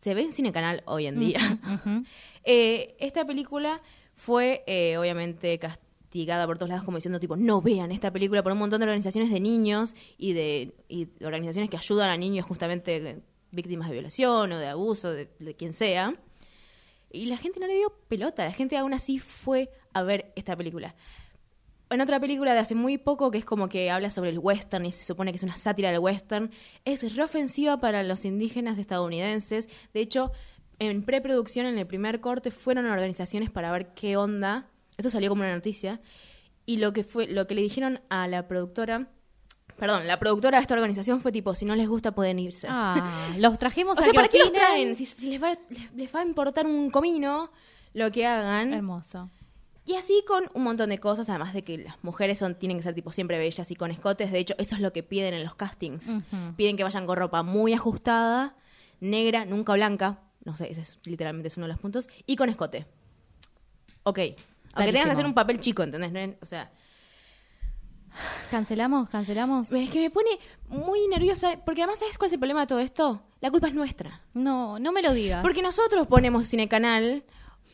se 0.00 0.14
ve 0.14 0.22
en 0.22 0.32
Cine 0.32 0.52
Canal 0.52 0.82
hoy 0.86 1.06
en 1.06 1.20
día. 1.20 1.58
Eh, 2.50 2.96
esta 2.98 3.26
película 3.26 3.82
fue 4.14 4.64
eh, 4.66 4.96
obviamente 4.96 5.58
cas- 5.58 5.78
castigada 6.08 6.46
por 6.46 6.56
todos 6.56 6.70
lados 6.70 6.84
como 6.86 6.96
diciendo 6.96 7.20
tipo, 7.20 7.36
no 7.36 7.60
vean 7.60 7.92
esta 7.92 8.10
película 8.10 8.42
por 8.42 8.52
un 8.52 8.58
montón 8.58 8.80
de 8.80 8.84
organizaciones 8.84 9.30
de 9.30 9.40
niños 9.40 9.94
y 10.16 10.32
de, 10.32 10.74
y 10.88 11.04
de 11.04 11.26
organizaciones 11.26 11.68
que 11.68 11.76
ayudan 11.76 12.08
a 12.08 12.16
niños 12.16 12.46
justamente 12.46 13.20
víctimas 13.50 13.88
de 13.88 13.92
violación 13.92 14.50
o 14.52 14.58
de 14.58 14.68
abuso, 14.68 15.12
de, 15.12 15.28
de 15.38 15.54
quien 15.54 15.74
sea. 15.74 16.14
Y 17.10 17.26
la 17.26 17.36
gente 17.36 17.60
no 17.60 17.66
le 17.66 17.74
dio 17.74 17.92
pelota, 18.08 18.44
la 18.44 18.52
gente 18.52 18.76
aún 18.76 18.92
así 18.92 19.18
fue 19.18 19.70
a 19.92 20.02
ver 20.02 20.32
esta 20.36 20.56
película. 20.56 20.94
En 21.90 22.02
otra 22.02 22.20
película 22.20 22.52
de 22.52 22.58
hace 22.58 22.74
muy 22.74 22.98
poco, 22.98 23.30
que 23.30 23.38
es 23.38 23.46
como 23.46 23.70
que 23.70 23.90
habla 23.90 24.10
sobre 24.10 24.28
el 24.28 24.38
western 24.38 24.84
y 24.84 24.92
se 24.92 25.06
supone 25.06 25.32
que 25.32 25.36
es 25.36 25.42
una 25.42 25.56
sátira 25.56 25.90
del 25.90 26.00
western, 26.00 26.50
es 26.84 27.16
reofensiva 27.16 27.80
para 27.80 28.02
los 28.02 28.26
indígenas 28.26 28.78
estadounidenses. 28.78 29.70
De 29.94 30.00
hecho, 30.00 30.32
en 30.78 31.02
preproducción, 31.02 31.64
en 31.64 31.78
el 31.78 31.86
primer 31.86 32.20
corte, 32.20 32.50
fueron 32.50 32.84
a 32.84 32.92
organizaciones 32.92 33.50
para 33.50 33.72
ver 33.72 33.94
qué 33.94 34.18
onda. 34.18 34.68
Esto 34.98 35.08
salió 35.08 35.30
como 35.30 35.42
una 35.42 35.54
noticia. 35.54 36.00
Y 36.66 36.76
lo 36.76 36.92
que 36.92 37.04
fue, 37.04 37.26
lo 37.26 37.46
que 37.46 37.54
le 37.54 37.62
dijeron 37.62 38.00
a 38.10 38.28
la 38.28 38.46
productora, 38.48 39.08
perdón, 39.76 40.06
la 40.06 40.18
productora 40.18 40.58
de 40.58 40.62
esta 40.62 40.74
organización 40.74 41.20
fue 41.20 41.32
tipo, 41.32 41.54
si 41.54 41.64
no 41.64 41.74
les 41.76 41.88
gusta 41.88 42.12
pueden 42.12 42.38
irse. 42.38 42.66
Ah, 42.70 43.32
los 43.38 43.58
trajimos 43.58 43.96
o 43.96 44.00
a 44.00 44.02
sea, 44.02 44.12
que 44.12 44.16
¿para 44.16 44.28
qué 44.28 44.38
los 44.38 44.48
opinen. 44.48 44.66
traen? 44.66 44.94
Si, 44.96 45.04
si 45.06 45.30
les, 45.30 45.42
va, 45.42 45.52
les, 45.68 45.92
les 45.94 46.14
va 46.14 46.20
a 46.20 46.24
importar 46.24 46.66
un 46.66 46.90
comino 46.90 47.50
lo 47.94 48.10
que 48.10 48.26
hagan. 48.26 48.72
Hermoso. 48.74 49.30
Y 49.84 49.94
así 49.96 50.22
con 50.26 50.50
un 50.52 50.64
montón 50.64 50.90
de 50.90 50.98
cosas, 50.98 51.30
además 51.30 51.54
de 51.54 51.64
que 51.64 51.78
las 51.78 51.96
mujeres 52.04 52.38
son, 52.38 52.54
tienen 52.56 52.76
que 52.76 52.82
ser 52.82 52.94
tipo 52.94 53.10
siempre 53.10 53.38
bellas 53.38 53.70
y 53.70 53.74
con 53.74 53.90
escotes. 53.90 54.30
De 54.30 54.38
hecho, 54.38 54.54
eso 54.58 54.74
es 54.74 54.82
lo 54.82 54.92
que 54.92 55.02
piden 55.02 55.32
en 55.32 55.42
los 55.42 55.54
castings. 55.54 56.10
Piden 56.56 56.76
que 56.76 56.84
vayan 56.84 57.06
con 57.06 57.16
ropa 57.16 57.42
muy 57.42 57.72
ajustada, 57.72 58.54
negra, 59.00 59.46
nunca 59.46 59.72
blanca. 59.72 60.18
No 60.44 60.56
sé, 60.56 60.70
ese 60.70 60.82
es, 60.82 60.98
literalmente 61.04 61.48
es 61.48 61.56
uno 61.56 61.66
de 61.66 61.72
los 61.72 61.80
puntos. 61.80 62.06
Y 62.26 62.36
con 62.36 62.50
escote. 62.50 62.84
Ok. 64.02 64.18
Aunque 64.18 64.34
tengas 64.34 64.44
que 64.74 64.74
Clarísimo. 64.92 65.12
hacer 65.12 65.26
un 65.26 65.34
papel 65.34 65.58
chico, 65.60 65.82
¿entendés? 65.82 66.36
O 66.42 66.46
sea, 66.46 66.70
¿Cancelamos? 68.50 69.08
¿Cancelamos? 69.08 69.72
es 69.72 69.90
que 69.90 70.00
me 70.00 70.10
pone 70.10 70.30
muy 70.68 71.06
nerviosa. 71.08 71.58
Porque 71.64 71.82
además, 71.82 71.98
¿sabes 72.00 72.18
cuál 72.18 72.28
es 72.28 72.32
el 72.34 72.38
problema 72.38 72.60
de 72.60 72.66
todo 72.66 72.78
esto? 72.78 73.22
La 73.40 73.50
culpa 73.50 73.68
es 73.68 73.74
nuestra. 73.74 74.22
No, 74.34 74.78
no 74.78 74.92
me 74.92 75.02
lo 75.02 75.12
digas. 75.12 75.42
Porque 75.42 75.62
nosotros 75.62 76.06
ponemos 76.06 76.48
Cinecanal 76.48 77.24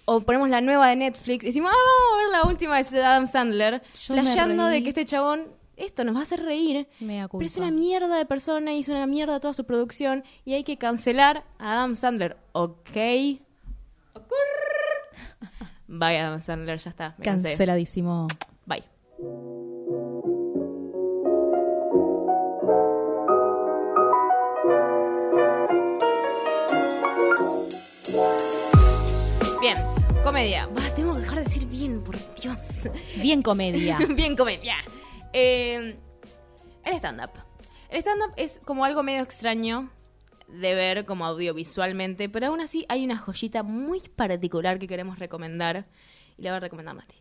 o 0.05 0.21
ponemos 0.21 0.49
la 0.51 0.61
nueva 0.61 0.89
de 0.89 0.97
Netflix 0.97 1.45
y 1.45 1.47
decimos, 1.47 1.71
ah, 1.73 1.77
vamos 1.77 2.13
a 2.13 2.17
ver 2.23 2.31
la 2.43 2.51
última 2.51 2.83
de 2.83 3.03
Adam 3.03 3.27
Sandler, 3.27 3.83
Yo 4.07 4.15
flasheando 4.15 4.67
de 4.67 4.83
que 4.83 4.91
este 4.91 5.07
chabón, 5.07 5.47
esto 5.77 6.05
nos 6.05 6.15
va 6.15 6.21
a 6.21 6.23
hacer 6.25 6.43
reír. 6.43 6.87
Mea 7.01 7.29
Pero 7.29 7.45
es 7.45 7.55
culpa. 7.55 7.69
una 7.69 7.77
mierda 7.77 8.17
de 8.17 8.27
persona 8.27 8.73
y 8.75 8.81
es 8.81 8.89
una 8.89 9.07
mierda 9.07 9.41
toda 9.41 9.55
su 9.55 9.65
producción 9.65 10.25
y 10.45 10.55
hay 10.55 10.65
que 10.65 10.77
cancelar 10.77 11.45
a 11.59 11.73
Adam 11.73 11.97
Sandler, 11.97 12.37
¿ok? 12.53 12.91
Bye 15.87 16.19
Adam 16.19 16.41
Sandler, 16.41 16.79
ya 16.79 16.91
está. 16.91 17.15
me 17.19 17.25
cansé. 17.25 17.49
Canceladísimo. 17.51 18.27
Bye. 18.67 18.85
Comedia. 30.25 30.67
Bah, 30.69 30.83
tengo 30.97 31.13
que 31.13 31.21
dejar 31.21 31.39
de 31.39 31.45
decir 31.45 31.67
bien, 31.67 32.03
por 32.03 32.17
Dios. 32.41 32.89
Bien 33.21 33.43
comedia. 33.43 33.99
bien 34.17 34.35
comedia. 34.35 34.77
Eh, 35.35 35.97
el 36.83 36.95
stand-up. 36.95 37.31
El 37.91 37.99
stand-up 38.01 38.33
es 38.37 38.61
como 38.65 38.87
algo 38.87 39.03
medio 39.03 39.23
extraño 39.23 39.91
de 40.49 40.75
ver 40.75 41.05
como 41.05 41.27
audiovisualmente, 41.27 42.29
pero 42.31 42.47
aún 42.47 42.61
así 42.63 42.87
hay 42.89 43.05
una 43.05 43.19
joyita 43.19 43.63
muy 43.63 44.01
particular 44.01 44.79
que 44.79 44.89
queremos 44.89 45.19
recomendar 45.19 45.87
y 46.39 46.43
la 46.43 46.51
voy 46.53 46.57
a 46.57 46.61
recomendar 46.61 46.97
Nati. 46.97 47.17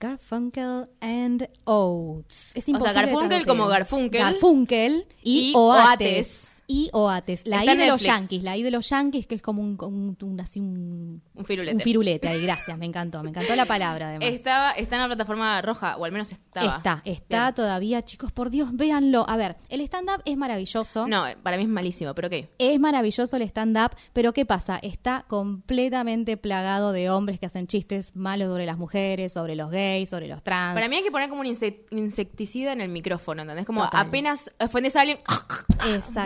Garfunkel 0.00 0.88
and 1.00 1.48
Oates. 1.64 2.52
Es 2.56 2.64
O 2.64 2.64
sea, 2.64 2.74
imposible 2.74 3.02
Garfunkel 3.02 3.46
como 3.46 3.66
Garfunkel. 3.68 4.20
Garfunkel 4.20 5.06
y, 5.22 5.50
Y 5.50 5.52
Oates. 5.54 5.86
Oates. 5.90 6.51
Y 6.72 6.88
Oates. 6.94 7.42
La 7.46 7.60
Está 7.60 7.74
I 7.74 7.76
de 7.76 7.86
los 7.86 8.00
yankees. 8.02 8.42
La 8.42 8.56
I 8.56 8.62
de 8.62 8.70
los 8.70 8.88
yankees, 8.88 9.26
que 9.26 9.34
es 9.34 9.42
como 9.42 9.60
un, 9.60 9.76
un, 9.82 10.16
un- 10.22 10.40
así 10.40 10.58
un, 10.58 11.20
Un 11.34 11.44
firulete. 11.44 11.74
un 11.74 11.80
firulete. 11.80 12.28
Ahí, 12.28 12.40
gracias. 12.42 12.78
Me 12.78 12.86
encantó. 12.86 13.22
Me 13.22 13.28
encantó 13.28 13.54
la 13.54 13.66
palabra, 13.66 14.08
además. 14.08 14.28
Estaba, 14.30 14.72
está 14.72 14.96
en 14.96 15.02
la 15.02 15.08
plataforma 15.08 15.60
roja, 15.60 15.96
o 15.98 16.04
al 16.06 16.12
menos 16.12 16.32
estaba. 16.32 16.76
Está, 16.76 17.02
está 17.04 17.42
Bien. 17.50 17.54
todavía, 17.54 18.02
chicos, 18.04 18.32
por 18.32 18.48
Dios, 18.48 18.70
véanlo. 18.74 19.26
A 19.28 19.36
ver, 19.36 19.56
el 19.68 19.82
stand-up 19.82 20.22
es 20.24 20.36
maravilloso. 20.38 21.06
No, 21.06 21.24
para 21.42 21.58
mí 21.58 21.64
es 21.64 21.68
malísimo, 21.68 22.14
pero 22.14 22.30
¿qué? 22.30 22.48
Es 22.58 22.80
maravilloso 22.80 23.36
el 23.36 23.42
stand-up, 23.42 23.90
pero 24.14 24.32
¿qué 24.32 24.46
pasa? 24.46 24.78
Está 24.82 25.26
completamente 25.28 26.36
plagado 26.38 26.92
de 26.92 27.10
hombres 27.10 27.38
que 27.38 27.46
hacen 27.46 27.66
chistes 27.66 28.16
malos 28.16 28.48
sobre 28.48 28.64
las 28.66 28.78
mujeres, 28.78 29.32
sobre 29.34 29.56
los 29.56 29.70
gays, 29.70 30.08
sobre 30.08 30.26
los 30.28 30.42
trans. 30.42 30.74
Para 30.74 30.88
mí 30.88 30.96
hay 30.96 31.02
que 31.02 31.10
poner 31.10 31.28
como 31.28 31.42
un 31.42 31.46
insec- 31.48 31.84
insecticida 31.90 32.72
en 32.72 32.80
el 32.80 32.88
micrófono, 32.88 33.42
¿entendés? 33.42 33.66
Como 33.66 33.84
Total. 33.84 34.06
apenas 34.06 34.50
ofendes 34.58 34.96
a 34.96 35.02
alguien, 35.02 35.18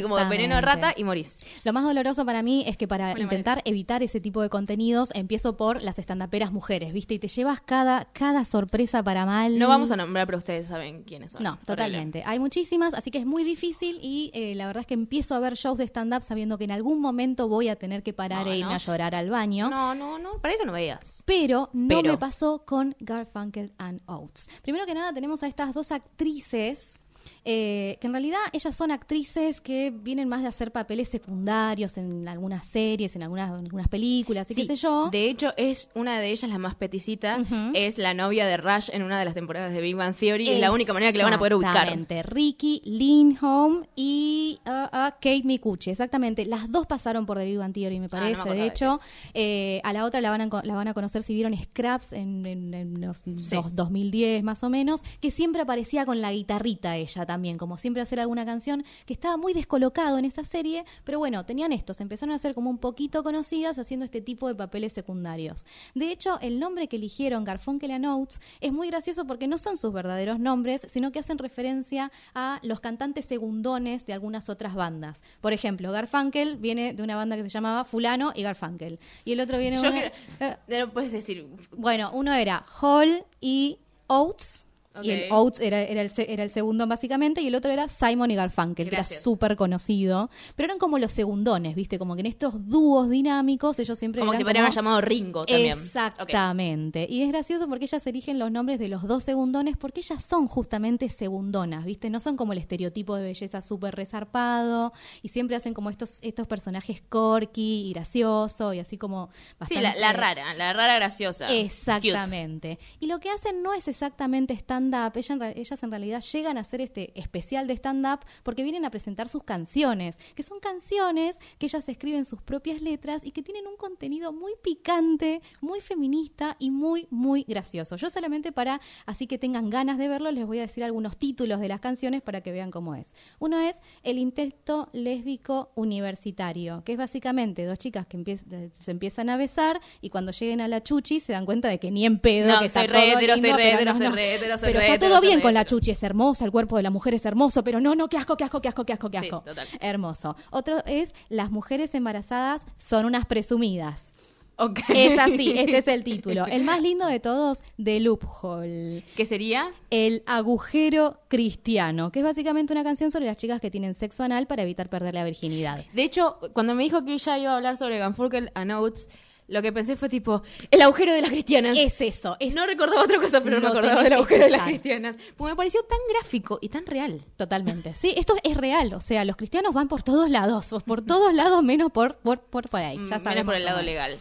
como 0.03 0.17
veneno 0.37 0.55
de 0.57 0.61
rata 0.61 0.95
y 0.97 1.05
morís. 1.05 1.39
Lo 1.65 1.73
más 1.73 1.85
doloroso 1.85 2.25
para 2.25 2.43
mí 2.43 2.65
es 2.67 2.77
que 2.77 2.87
para 2.89 3.07
Buena 3.13 3.23
intentar 3.23 3.63
evitar 3.65 4.03
ese 4.03 4.21
tipo 4.21 4.43
de 4.43 4.49
contenidos 4.49 5.11
empiezo 5.15 5.57
por 5.57 5.83
las 5.83 5.99
estandaperas 5.99 6.53
mujeres, 6.53 6.93
¿viste? 6.93 7.15
Y 7.15 7.19
te 7.19 7.29
llevas 7.29 7.61
cada, 7.61 8.07
cada 8.13 8.45
sorpresa 8.45 9.03
para 9.03 9.27
mal. 9.27 9.59
No 9.59 9.69
vamos 9.69 9.91
a 9.91 9.97
nombrar, 9.97 10.27
pero 10.27 10.39
ustedes 10.39 10.67
saben 10.69 11.03
quiénes 11.05 11.33
son. 11.33 11.43
No, 11.43 11.59
totalmente. 11.65 12.23
Hay 12.27 12.39
muchísimas, 12.39 12.95
así 12.95 13.11
que 13.11 13.19
es 13.19 13.27
muy 13.27 13.45
difícil 13.45 13.99
y 14.03 14.31
eh, 14.35 14.55
la 14.55 14.67
verdad 14.67 14.83
es 14.83 14.87
que 14.87 14.95
empiezo 14.95 15.35
a 15.35 15.41
ver 15.41 15.55
shows 15.55 15.79
de 15.79 15.85
stand-up 15.85 16.23
sabiendo 16.23 16.59
que 16.59 16.65
en 16.65 16.73
algún 16.73 17.01
momento 17.01 17.49
voy 17.49 17.69
a 17.69 17.77
tener 17.77 18.03
que 18.03 18.13
parar 18.13 18.47
No, 18.47 18.53
e 18.53 18.59
irme 18.59 18.71
no. 18.71 18.75
a 18.77 18.79
llorar 18.79 19.15
al 19.15 19.31
baño. 19.31 19.71
No, 19.71 19.95
no, 19.95 20.19
no, 20.19 20.41
para 20.41 20.55
eso 20.55 20.65
no 20.65 20.73
veías. 20.73 21.23
Pero 21.25 21.71
no 21.73 21.89
Pero. 21.89 22.13
me 22.13 22.19
pasó 22.19 22.65
con 22.65 22.95
Garfunkel 23.01 23.73
and 23.79 24.01
Oates. 24.07 24.49
Primero 24.63 24.87
que 24.87 24.95
nada 24.95 25.13
tenemos 25.13 25.43
a 25.43 25.47
estas 25.47 25.73
dos 25.75 25.91
actrices 25.93 27.01
eh, 27.49 27.97
que 28.01 28.09
en 28.09 28.13
realidad 28.13 28.39
ellas 28.53 28.75
son 28.77 28.91
actrices 28.91 29.61
que 29.61 29.93
vienen 29.95 30.29
más 30.29 30.43
de 30.43 30.49
hacer 30.49 30.73
papeles 30.73 31.09
secundarios 31.09 31.97
en 31.97 32.27
algunas 32.29 32.67
series, 32.67 33.15
en 33.15 33.23
algunas, 33.23 33.51
en 33.59 33.65
algunas 33.65 33.89
películas, 33.89 34.51
y 34.51 34.55
Sí, 34.55 34.63
qué 34.67 34.67
sé 34.77 34.83
yo. 34.83 35.09
De 35.13 35.31
hecho, 35.31 35.53
es 35.57 35.89
una 35.95 36.19
de 36.19 36.31
ellas, 36.31 36.51
la 36.51 36.59
más 36.59 36.75
peticita, 36.75 37.39
es 37.75 37.99
la 37.99 38.15
novia 38.15 38.47
de 38.47 38.57
Rush 38.57 38.91
en 38.93 39.03
una 39.05 39.19
de 39.19 39.25
las 39.25 39.35
temporadas 39.35 39.73
de 39.73 39.81
Big 39.81 39.95
Bang 39.95 40.15
Theory. 40.15 40.49
Es 40.49 40.61
la 40.61 40.73
única 40.73 40.93
manera 40.93 41.13
que 41.13 41.19
la 41.19 41.25
van 41.25 41.35
a 41.35 41.39
poder 41.39 41.55
ubicar. 41.55 41.75
Exactamente. 41.77 42.23
Ricky 42.25 42.83
Lindholm 42.85 43.85
y 43.95 44.59
ah, 44.67 44.91
ah, 44.93 45.11
Kate 45.21 45.43
Micucci. 45.45 45.91
Exactamente. 45.91 46.45
Las 46.47 46.71
dos 46.71 46.87
pasaron 46.87 47.27
por 47.27 47.39
The 47.39 47.45
Big 47.45 47.59
Bang 47.59 47.73
Theory, 47.73 48.01
me 48.01 48.07
Ah, 48.13 48.21
no 48.21 48.27
me 48.29 48.35
parece. 48.37 48.55
de 48.57 48.67
hecho, 48.67 49.01
eh, 49.35 49.81
a 49.85 49.93
la 49.93 50.05
otra 50.05 50.21
la 50.21 50.31
van 50.31 50.41
a, 50.43 50.49
la 50.65 50.75
van 50.75 50.89
a 50.89 50.95
conocer 50.95 51.23
si 51.23 51.35
vieron 51.35 51.57
Scraps 51.57 52.13
en, 52.13 52.45
en- 52.47 52.75
en 52.75 53.01
los 53.01 53.23
dos- 53.25 53.75
2010 53.75 54.43
más 54.43 54.63
o 54.65 54.71
menos, 54.71 55.03
que 55.21 55.31
siempre 55.31 55.63
aparecía 55.63 56.05
con 56.07 56.21
la 56.21 56.33
guitarrita 56.33 56.97
ella 56.97 57.25
también, 57.27 57.36
como 57.59 57.79
siempre 57.79 58.03
hacer 58.03 58.19
alguna 58.21 58.45
canción, 58.45 58.85
que 59.07 59.13
estaba 59.13 59.37
muy 59.37 59.53
descolocado 59.53 60.19
en 60.19 60.25
esa 60.25 60.45
serie, 60.45 60.85
pero 61.05 61.19
bueno, 61.19 61.45
tenían 61.45 61.73
estos, 61.73 62.01
empezaron 62.01 62.35
a 62.35 62.39
ser 62.39 62.55
como 62.55 62.71
un 62.71 62.79
poquito 62.79 63.23
conocidas 63.23 63.79
haciendo 63.79 64.05
este 64.05 64.21
tipo 64.21 64.49
de 64.49 64.55
papeles 64.55 64.93
secundarios. 64.93 65.65
De 65.95 66.11
hecho, 66.11 66.39
el 66.41 66.59
nombre 66.59 66.89
que 66.89 66.97
eligieron 66.97 67.45
Garfunkel 67.45 67.91
and 67.91 68.07
Oates 68.07 68.41
es 68.61 68.73
muy 68.73 68.89
gracioso 68.89 69.27
porque 69.27 69.47
no 69.49 69.59
son 69.59 69.77
sus 69.77 69.93
verdaderos 69.93 70.39
nombres, 70.39 70.87
sino 70.89 71.13
que 71.13 71.19
hacen 71.21 71.39
referencia 71.39 72.11
a 72.35 72.59
los 72.63 72.81
cantantes 72.81 73.27
segundones 73.27 74.07
de 74.07 74.13
algunas 74.13 74.49
otras 74.49 74.75
bandas. 74.75 75.23
Por 75.41 75.53
ejemplo, 75.53 75.93
Garfunkel 75.93 76.57
viene 76.57 76.95
de 76.95 77.03
una 77.03 77.17
banda 77.17 77.37
que 77.37 77.43
se 77.43 77.49
llamaba 77.49 77.85
Fulano 77.85 78.33
y 78.35 78.43
Garfunkel. 78.43 78.99
Y 79.25 79.33
el 79.33 79.41
otro 79.41 79.59
viene 79.59 79.77
de 79.77 79.83
Yo 79.83 79.89
una- 79.91 80.01
quiero- 80.01 80.15
eh, 80.41 80.57
No 80.87 80.93
puedes 80.93 81.13
decir. 81.13 81.47
bueno, 81.77 82.11
uno 82.13 82.33
era 82.35 82.65
Hall 82.81 83.25
y 83.41 83.79
Oates. 84.09 84.66
Y 85.03 85.11
el. 85.11 85.33
Oates 85.33 85.61
era, 85.61 85.83
era, 85.83 86.03
el, 86.03 86.11
se- 86.11 86.33
era 86.33 86.43
el 86.43 86.51
segundo 86.51 86.87
básicamente 86.87 87.41
y 87.43 87.49
el 87.49 87.55
otro 87.55 87.71
era 87.71 87.89
Simon 87.89 88.31
y 88.31 88.35
Garfunkel, 88.37 88.87
que 88.87 88.95
era 88.95 88.99
Gracias. 88.99 89.23
súper 89.23 89.57
conocido. 89.57 90.31
Pero 90.55 90.67
eran 90.67 90.79
como 90.79 90.99
los 90.99 91.13
segundones, 91.13 91.75
¿viste? 91.75 91.99
Como 91.99 92.15
que 92.15 92.21
en 92.21 92.27
estos 92.27 92.55
dúos 92.69 93.09
dinámicos 93.11 93.79
ellos 93.79 93.99
siempre 93.99 94.21
Como 94.21 94.33
eran 94.33 94.39
si 94.41 94.45
podrían 94.45 94.65
haber 94.65 94.75
llamado 94.75 95.01
Ringo 95.01 95.45
también. 95.47 95.79
Exactamente. 95.79 97.07
Y 97.09 97.23
es 97.23 97.29
gracioso 97.29 97.69
porque 97.69 97.85
ellas 97.85 98.07
eligen 98.07 98.39
los 98.39 98.51
nombres 98.51 98.79
de 98.79 98.89
los 98.89 99.03
dos 99.07 99.25
segundones 99.25 99.77
porque 99.77 100.01
ellas 100.01 100.25
son 100.25 100.47
justamente 100.49 101.09
segundonas, 101.09 101.85
¿viste? 101.85 102.11
No 102.11 102.21
son 102.21 102.37
como 102.37 102.53
el 102.53 102.59
estereotipo 102.59 103.17
de 103.17 103.23
belleza 103.25 103.61
súper 103.63 103.95
resarpado 103.95 104.93
y 105.23 105.29
siempre 105.29 105.57
hacen 105.57 105.75
como 105.75 105.91
estos, 105.91 106.19
estos 106.23 106.47
personajes 106.47 107.03
corky 107.09 107.87
y 107.89 107.93
gracioso 107.93 108.73
y 108.75 108.79
así 108.81 108.97
como 108.99 109.29
Sí, 109.37 109.55
bastante... 109.59 109.83
la, 109.83 109.97
la 109.97 110.13
rara, 110.13 110.55
la 110.55 110.73
rara 110.73 110.95
graciosa. 110.97 111.47
Cute. 111.47 111.61
Exactamente. 111.61 112.79
Y 113.01 113.07
lo 113.07 113.19
que 113.21 113.31
hacen 113.31 113.63
no 113.63 113.73
es 113.75 113.89
exactamente 113.89 114.55
stand-up, 114.55 114.86
stand-up. 114.87 115.17
Ella 115.17 115.53
ellas 115.57 115.83
en 115.83 115.91
realidad 115.91 116.21
llegan 116.21 116.59
a 116.59 116.61
hacer 116.61 116.81
este 116.81 117.19
especial 117.19 117.67
de 117.67 117.75
stand-up 117.75 118.21
porque 118.43 118.63
vienen 118.63 118.85
a 118.85 118.91
presentar 118.91 119.29
sus 119.29 119.43
canciones, 119.43 120.19
que 120.35 120.43
son 120.43 120.61
canciones 120.61 121.39
que 121.59 121.67
ellas 121.67 121.89
escriben 121.89 122.25
sus 122.25 122.43
propias 122.43 122.81
letras 122.81 123.23
y 123.25 123.33
que 123.33 123.43
tienen 123.43 123.67
un 123.67 123.77
contenido 123.77 124.33
muy 124.33 124.53
picante, 124.63 125.43
muy 125.61 125.81
feminista 125.81 126.57
y 126.59 126.71
muy, 126.71 127.07
muy 127.11 127.45
gracioso. 127.45 127.97
Yo 127.97 128.11
solamente 128.11 128.53
para, 128.53 128.81
así 129.05 129.27
que 129.27 129.39
tengan 129.39 129.71
ganas 129.71 129.99
de 129.99 130.09
verlo, 130.09 130.31
les 130.31 130.47
voy 130.47 130.59
a 130.59 130.63
decir 130.63 130.85
algunos 130.85 131.17
títulos 131.17 131.61
de 131.61 131.69
las 131.69 131.81
canciones 131.81 132.23
para 132.23 132.41
que 132.41 132.53
vean 132.53 132.71
cómo 132.71 132.95
es. 132.95 133.15
Uno 133.39 133.59
es 133.59 133.81
El 134.03 134.19
intento 134.19 134.89
lésbico 134.93 135.71
universitario, 135.75 136.83
que 136.85 136.93
es 136.93 136.99
básicamente 136.99 137.65
dos 137.65 137.79
chicas 137.79 138.07
que 138.07 138.37
se 138.37 138.91
empiezan 138.91 139.29
a 139.31 139.37
besar 139.37 139.81
y 140.01 140.11
cuando 140.11 140.33
lleguen 140.33 140.61
a 140.61 140.69
la 140.69 140.83
chuchi 140.83 141.21
se 141.21 141.33
dan 141.33 141.47
cuenta 141.47 141.69
de 141.69 141.79
que 141.79 141.91
ni 141.91 142.07
en 142.07 142.19
pedo, 142.19 142.53
No, 142.53 142.61
que 142.61 142.67
está 142.67 142.81
soy 142.81 142.89
re 142.89 142.95
todo 142.95 143.19
hetero, 143.19 143.35
lindo, 143.35 143.49
soy 143.49 143.57
re 143.57 143.73
hetero, 143.73 143.93
no, 143.93 143.99
soy 143.99 144.09
re 144.09 144.35
hetero, 144.35 144.59
soy 144.59 144.73
Pero 144.79 144.95
está 144.95 145.09
todo 145.09 145.21
bien 145.21 145.41
con 145.41 145.55
la 145.55 145.65
chuchi, 145.65 145.91
es 145.91 146.03
hermosa, 146.03 146.45
el 146.45 146.51
cuerpo 146.51 146.77
de 146.77 146.83
la 146.83 146.91
mujer 146.91 147.15
es 147.15 147.25
hermoso, 147.27 147.63
pero 147.65 147.81
no, 147.81 147.95
no, 147.95 148.09
qué 148.09 148.17
asco, 148.17 148.37
qué 148.37 148.45
asco, 148.45 148.61
qué 148.61 148.69
asco, 148.69 148.85
qué 148.85 148.93
asco, 148.93 149.11
qué 149.11 149.19
Sí, 149.21 149.27
asco. 149.27 149.41
total. 149.43 149.69
Hermoso. 149.81 150.37
Otro 150.51 150.83
es 150.87 151.15
Las 151.29 151.51
mujeres 151.51 151.95
embarazadas 151.95 152.63
son 152.79 153.05
unas 153.07 153.27
presumidas. 153.27 154.13
Ok. 154.59 154.81
Es 154.89 155.19
así, 155.19 155.53
este 155.57 155.79
es 155.79 155.89
el 155.89 156.03
título. 156.03 156.47
El 156.47 156.63
más 156.65 156.81
lindo 156.81 157.07
de 157.07 157.21
todos, 157.21 157.63
The 157.83 158.01
Loophole. 158.01 159.05
¿Qué 159.15 159.27
sería? 159.27 159.71
El 159.91 160.23
agujero 160.25 161.21
cristiano, 161.29 162.11
que 162.11 162.21
es 162.21 162.25
básicamente 162.25 162.73
una 162.73 162.83
canción 162.83 163.11
sobre 163.11 163.27
las 163.27 163.37
chicas 163.37 163.61
que 163.61 163.71
tienen 163.71 163.93
sexo 163.95 164.23
anal 164.23 164.47
para 164.47 164.63
evitar 164.63 164.89
perder 164.89 165.13
la 165.13 165.25
virginidad. 165.25 165.85
De 165.93 166.03
hecho, 166.05 166.39
cuando 166.55 166.75
me 166.75 166.85
dijo 166.85 167.05
que 167.05 167.13
ella 167.13 167.39
iba 167.39 167.53
a 167.53 167.57
hablar 167.57 167.77
sobre 167.77 167.99
Ganfurkel 167.99 168.51
and 168.55 168.73
Oates, 168.73 169.09
lo 169.49 169.63
que 169.63 169.73
pensé 169.73 169.97
fue 169.97 170.09
tipo, 170.09 170.43
el 170.71 170.83
agujero 170.83 171.13
de 171.13 171.21
las 171.21 171.31
cristianas. 171.31 171.79
Es 171.79 172.01
eso. 172.01 172.37
Es, 172.41 172.55
No 172.55 172.67
recordaba 172.67 173.03
otra 173.03 173.19
cosa, 173.19 173.43
pero 173.43 173.61
no 173.61 173.69
Lo 173.69 173.75
recordaba 173.75 174.03
que 174.05 174.15
agujero 174.15 174.45
de 174.45 174.51
las 174.51 174.63
cristianas. 174.65 175.17
Pues 175.37 175.53
me 175.53 175.57
pareció 175.57 175.83
tan 175.85 175.99
gráfico 176.09 176.59
y 176.61 176.69
tan 176.69 176.87
real. 176.87 177.25
Totalmente. 177.37 177.95
Sí, 177.95 178.13
esto 178.17 178.35
es 178.43 178.57
real. 178.57 178.93
O 178.95 179.01
sea, 179.01 179.25
los 179.25 179.37
cristianos 179.37 179.73
van 179.73 179.89
por 179.89 180.03
todos 180.03 180.29
lados. 180.31 180.71
Por 180.85 181.03
todos 181.03 181.33
lados, 181.35 181.63
menos 181.63 181.93
por, 181.93 182.17
por, 182.17 182.41
por, 182.41 182.69
por 182.69 182.81
ahí. 182.81 182.99
Ya 183.09 183.19
Mm, 183.19 183.25
Menos 183.25 183.45
por 183.45 183.55
el 183.55 183.65
lado 183.65 183.81
es. 183.81 184.19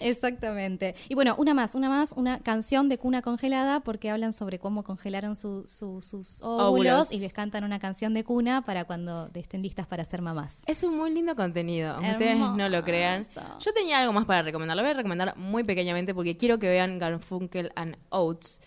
Exactamente. 0.00 0.94
Y 1.08 1.14
bueno, 1.14 1.34
una 1.38 1.54
más, 1.54 1.74
una 1.74 1.88
más, 1.88 2.12
una 2.16 2.40
canción 2.40 2.88
de 2.88 2.98
cuna 2.98 3.22
congelada 3.22 3.80
porque 3.80 4.10
hablan 4.10 4.32
sobre 4.32 4.58
cómo 4.58 4.82
congelaron 4.84 5.36
su- 5.36 5.64
su- 5.66 6.00
sus 6.02 6.42
óvulos, 6.42 6.68
Óvulos. 6.68 7.12
y 7.12 7.18
les 7.18 7.32
cantan 7.32 7.64
una 7.64 7.78
canción 7.78 8.14
de 8.14 8.24
cuna 8.24 8.62
para 8.62 8.84
cuando 8.84 9.30
estén 9.34 9.62
listas 9.62 9.86
para 9.86 10.04
ser 10.04 10.22
mamás. 10.22 10.62
Es 10.66 10.82
un 10.82 10.96
muy 10.96 11.10
lindo 11.12 11.34
contenido, 11.36 11.94
aunque 11.94 12.10
ustedes 12.12 12.38
no 12.38 12.68
lo 12.68 12.82
crean. 12.84 13.26
Yo 13.60 13.72
tenía 13.72 13.98
algo 14.00 14.12
más 14.12 14.24
para 14.24 14.42
recomendar. 14.42 14.76
Lo 14.76 14.82
voy 14.82 14.90
a 14.92 14.94
recomendar 14.94 15.36
muy 15.36 15.64
pequeñamente 15.64 16.14
porque 16.14 16.36
quiero 16.36 16.58
que 16.58 16.68
vean 16.68 16.98
Garfunkel 16.98 17.72
and 17.76 17.96
Oates. 18.10 18.60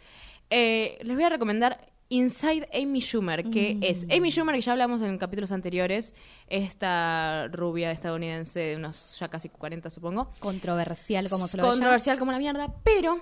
Eh, 0.50 0.98
les 1.04 1.16
voy 1.16 1.24
a 1.26 1.30
recomendar 1.30 1.91
Inside 2.12 2.68
Amy 2.74 3.00
Schumer, 3.00 3.50
que 3.50 3.76
Mm. 3.76 3.84
es 3.84 4.06
Amy 4.16 4.30
Schumer, 4.32 4.54
que 4.56 4.62
ya 4.62 4.74
hablamos 4.74 5.02
en 5.02 5.18
capítulos 5.18 5.52
anteriores, 5.52 6.14
esta 6.48 7.48
rubia 7.52 7.90
estadounidense 7.92 8.60
de 8.60 8.76
unos 8.76 9.18
ya 9.18 9.30
casi 9.30 9.48
40, 9.50 9.90
supongo. 9.90 10.30
Controversial 10.40 11.30
como 11.30 11.48
se 11.48 11.58
lo. 11.58 11.64
Controversial 11.70 12.20
como 12.20 12.32
la 12.34 12.40
mierda, 12.40 12.74
pero 12.84 13.20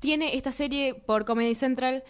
tiene 0.00 0.36
esta 0.36 0.50
serie 0.52 0.94
por 0.94 1.24
Comedy 1.24 1.54
Central 1.54 2.02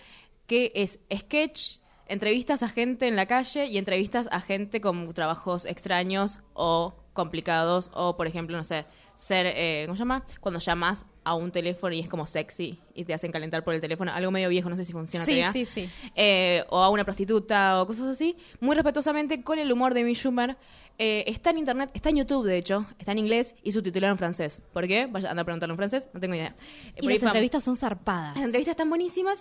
que 0.46 0.72
es 0.74 0.98
sketch, 1.14 1.78
entrevistas 2.08 2.62
a 2.62 2.68
gente 2.68 3.06
en 3.06 3.14
la 3.14 3.26
calle 3.26 3.66
y 3.66 3.76
entrevistas 3.78 4.26
a 4.32 4.40
gente 4.40 4.80
con 4.80 5.12
trabajos 5.14 5.64
extraños 5.66 6.38
o 6.54 6.94
complicados 7.12 7.90
o, 7.94 8.16
por 8.16 8.26
ejemplo, 8.26 8.56
no 8.56 8.64
sé, 8.64 8.86
ser, 9.16 9.46
eh, 9.46 9.82
¿cómo 9.86 9.96
se 9.96 10.00
llama? 10.00 10.24
Cuando 10.40 10.58
llamas 10.60 11.04
a 11.24 11.34
un 11.34 11.50
teléfono 11.52 11.94
y 11.94 12.00
es 12.00 12.08
como 12.08 12.26
sexy 12.26 12.78
y 12.94 13.04
te 13.04 13.12
hacen 13.14 13.30
calentar 13.30 13.62
por 13.62 13.74
el 13.74 13.80
teléfono, 13.80 14.10
algo 14.12 14.30
medio 14.30 14.48
viejo, 14.48 14.70
no 14.70 14.76
sé 14.76 14.84
si 14.84 14.92
funciona 14.92 15.24
Sí, 15.26 15.32
todavía. 15.40 15.52
sí, 15.52 15.66
sí. 15.66 15.88
Eh, 16.14 16.64
o 16.70 16.78
a 16.78 16.88
una 16.88 17.04
prostituta 17.04 17.80
o 17.82 17.86
cosas 17.86 18.08
así, 18.08 18.36
muy 18.60 18.74
respetuosamente 18.74 19.42
con 19.42 19.58
el 19.58 19.70
humor 19.70 19.92
de 19.94 20.00
Amy 20.00 20.14
Schumer. 20.14 20.56
Eh, 21.02 21.24
está 21.28 21.50
en 21.50 21.58
internet, 21.58 21.90
está 21.94 22.10
en 22.10 22.16
YouTube 22.16 22.46
de 22.46 22.58
hecho, 22.58 22.86
está 22.98 23.12
en 23.12 23.18
inglés 23.18 23.54
y 23.62 23.72
subtitulado 23.72 24.12
en 24.12 24.18
francés. 24.18 24.60
¿Por 24.72 24.86
qué? 24.86 25.06
Vaya, 25.06 25.30
anda 25.30 25.42
a 25.42 25.44
preguntarlo 25.44 25.72
en 25.74 25.78
francés, 25.78 26.08
no 26.12 26.20
tengo 26.20 26.34
idea. 26.34 26.54
Eh, 26.96 27.00
Y 27.02 27.06
las 27.08 27.22
entrevistas 27.22 27.64
son 27.64 27.76
zarpadas. 27.76 28.36
las 28.36 28.44
entrevistas 28.44 28.72
están 28.72 28.88
buenísimas. 28.90 29.38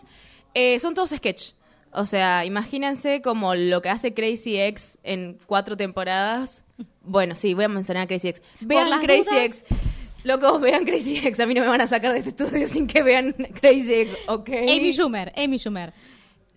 Eh, 0.54 0.80
son 0.80 0.94
todos 0.96 1.10
sketch. 1.12 1.52
O 1.92 2.06
sea, 2.06 2.46
imagínense 2.46 3.22
como 3.22 3.56
lo 3.56 3.82
que 3.82 3.90
hace 3.90 4.14
Crazy 4.14 4.60
X 4.60 4.98
en 5.04 5.38
cuatro 5.48 5.76
temporadas. 5.76 6.64
Bueno, 7.02 7.36
sí, 7.36 7.54
voy 7.56 7.64
a 7.66 7.68
mencionar 7.68 8.04
a 8.04 8.08
Crazy 8.08 8.28
X. 8.30 8.42
Vean 8.62 8.90
las 8.90 9.02
Crazy 9.02 9.24
dudas- 9.30 9.46
X. 9.46 9.64
Locos, 10.24 10.60
vean 10.62 10.86
Crazy 10.86 11.18
X. 11.18 11.40
A 11.40 11.46
mí 11.46 11.54
no 11.54 11.62
me 11.62 11.68
van 11.68 11.82
a 11.82 11.88
sacar 11.88 12.12
de 12.12 12.20
este 12.20 12.30
estudio 12.30 12.68
sin 12.68 12.88
que 12.88 13.04
vean 13.04 13.34
Crazy 13.62 13.94
X, 13.94 14.18
¿ok? 14.28 14.50
Amy 14.68 14.92
Schumer, 14.92 15.34
Amy 15.38 15.58
Schumer. 15.58 15.94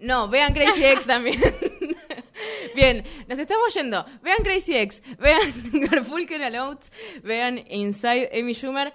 No, 0.01 0.29
vean 0.29 0.53
Crazy 0.53 0.85
X 0.85 1.07
también. 1.07 1.41
Bien, 2.75 3.05
nos 3.29 3.39
estamos 3.39 3.73
yendo. 3.73 4.05
Vean 4.23 4.39
Crazy 4.43 4.77
X, 4.77 5.03
vean 5.19 5.53
Garfunkel 5.91 6.43
and 6.43 6.57
Oates, 6.57 6.91
vean 7.23 7.59
Inside 7.69 8.31
Amy 8.33 8.55
Schumer. 8.55 8.93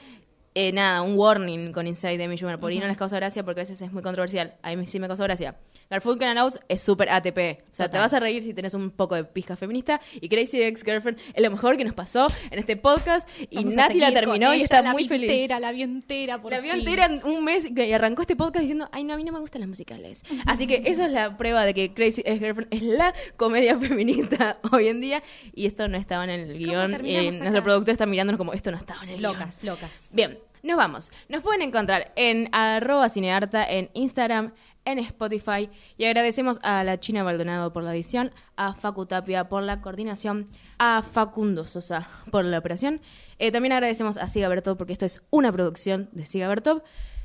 Eh, 0.54 0.72
nada, 0.72 1.04
un 1.04 1.16
warning 1.18 1.72
con 1.72 1.88
Inside 1.88 2.22
Amy 2.24 2.36
Schumer. 2.36 2.60
Por 2.60 2.72
ahí 2.72 2.80
no 2.80 2.88
les 2.88 2.98
causa 2.98 3.16
gracia 3.18 3.46
porque 3.46 3.62
a 3.62 3.64
veces 3.64 3.82
es 3.82 3.92
muy 3.94 4.02
controversial. 4.04 4.56
A 4.64 4.76
mí 4.76 4.86
sí 4.86 5.00
me 5.00 5.08
causa 5.08 5.24
gracia. 5.24 5.56
Garfunkel 5.90 6.28
and 6.28 6.40
Oates 6.40 6.60
es 6.68 6.82
súper 6.82 7.10
ATP. 7.10 7.62
O 7.72 7.74
sea, 7.74 7.90
te 7.90 7.98
vas 7.98 8.12
a 8.14 8.20
reír 8.20 8.42
si 8.42 8.54
tenés 8.54 8.74
un 8.74 8.92
poco 8.92 9.16
de 9.16 9.24
pizca 9.24 9.56
feminista. 9.56 10.02
Y 10.20 10.28
Crazy 10.30 10.62
Ex 10.62 10.84
Girlfriend 10.84 11.20
es 11.34 11.42
lo 11.42 11.50
mejor 11.52 11.78
que 11.78 11.84
nos 11.86 11.94
pasó 11.94 12.28
en 12.52 12.60
este 12.60 12.76
podcast. 12.78 13.28
Y 13.50 13.56
Vamos 13.58 13.76
Nati 13.76 14.00
la 14.00 14.12
terminó 14.12 14.54
y 14.54 14.62
está 14.62 14.82
muy 14.92 15.08
feliz. 15.08 15.30
entera, 15.30 15.60
la 15.60 15.72
vi 15.72 15.84
entera, 15.84 16.42
por 16.42 16.52
La 16.52 16.60
vi 16.60 16.70
fin. 16.72 16.80
entera 16.80 17.06
en 17.06 17.24
un 17.24 17.44
mes 17.44 17.70
y 17.74 17.94
arrancó 17.94 18.22
este 18.22 18.36
podcast 18.36 18.62
diciendo, 18.62 18.90
ay, 18.92 19.04
no, 19.04 19.14
a 19.14 19.18
mí 19.18 19.24
no 19.24 19.32
me 19.32 19.40
gustan 19.40 19.62
las 19.62 19.70
musicales. 19.70 20.24
Así 20.46 20.68
que 20.68 20.84
esa 20.86 21.06
es 21.06 21.12
la 21.12 21.38
prueba 21.38 21.66
de 21.66 21.74
que 21.74 21.94
Crazy 21.94 22.22
Ex-Girlfriend 22.26 22.74
es 22.74 22.84
la 22.84 23.14
comedia 23.38 23.78
feminista 23.80 24.58
hoy 24.72 24.88
en 24.90 25.00
día. 25.02 25.24
Y 25.54 25.68
esto 25.68 25.88
no 25.88 25.98
estaba 25.98 26.24
en 26.26 26.30
el 26.32 26.58
guion. 26.58 26.92
nuestro 26.92 27.64
productor 27.64 27.94
está 27.94 28.06
mirándonos 28.06 28.38
como, 28.38 28.54
esto 28.54 28.72
no 28.72 28.78
estaba 28.78 29.04
en 29.04 29.10
el 29.10 29.18
guion. 29.20 29.34
Locas, 29.34 29.64
locas. 29.64 29.92
Bien, 30.12 30.38
nos 30.64 30.76
vamos. 30.78 31.12
Nos 31.30 31.44
pueden 31.44 31.62
encontrar 31.62 32.12
en 32.16 32.50
arroba 32.52 33.08
cinearta, 33.10 33.64
en 33.64 33.90
Instagram, 33.94 34.54
en 34.88 35.00
Spotify. 35.00 35.70
Y 35.98 36.06
agradecemos 36.06 36.60
a 36.64 36.84
la 36.84 37.00
China 37.00 37.24
Baldonado 37.24 37.72
por 37.74 37.84
la 37.84 37.94
edición, 37.94 38.32
a 38.56 38.74
Facu 38.74 39.06
Tapia 39.06 39.50
por 39.50 39.62
la 39.64 39.82
coordinación, 39.82 40.48
a 40.80 41.02
Facundo 41.04 41.66
Sosa 41.66 42.08
por 42.32 42.46
la 42.46 42.58
operación. 42.58 43.02
Eh, 43.38 43.52
también 43.52 43.74
agradecemos 43.74 44.18
a 44.18 44.28
Siga 44.28 44.48
Bertov 44.48 44.78
porque 44.78 44.94
esto 44.94 45.06
es 45.06 45.22
una 45.30 45.52
producción 45.52 46.10
de 46.14 46.26
Siga 46.26 46.48
Bertov. 46.48 46.82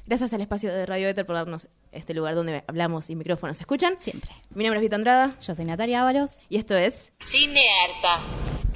Gracias 0.07 0.33
al 0.35 0.41
espacio 0.41 0.73
de 0.73 0.85
Radio 0.85 1.09
Éter 1.09 1.25
por 1.25 1.37
darnos 1.37 1.69
este 1.93 2.13
lugar 2.13 2.35
donde 2.35 2.65
hablamos 2.67 3.09
y 3.09 3.15
micrófonos 3.15 3.57
se 3.57 3.63
escuchan. 3.63 3.95
Siempre. 4.01 4.33
Mi 4.51 4.65
nombre 4.65 4.79
es 4.79 4.83
Vita 4.83 4.97
Andrada 4.97 5.37
Yo 5.41 5.55
soy 5.55 5.65
Natalia 5.65 6.03
Ábalos. 6.03 6.41
y 6.49 6.57
esto 6.57 6.77
es... 6.77 7.13
Cinearta. 7.21 8.72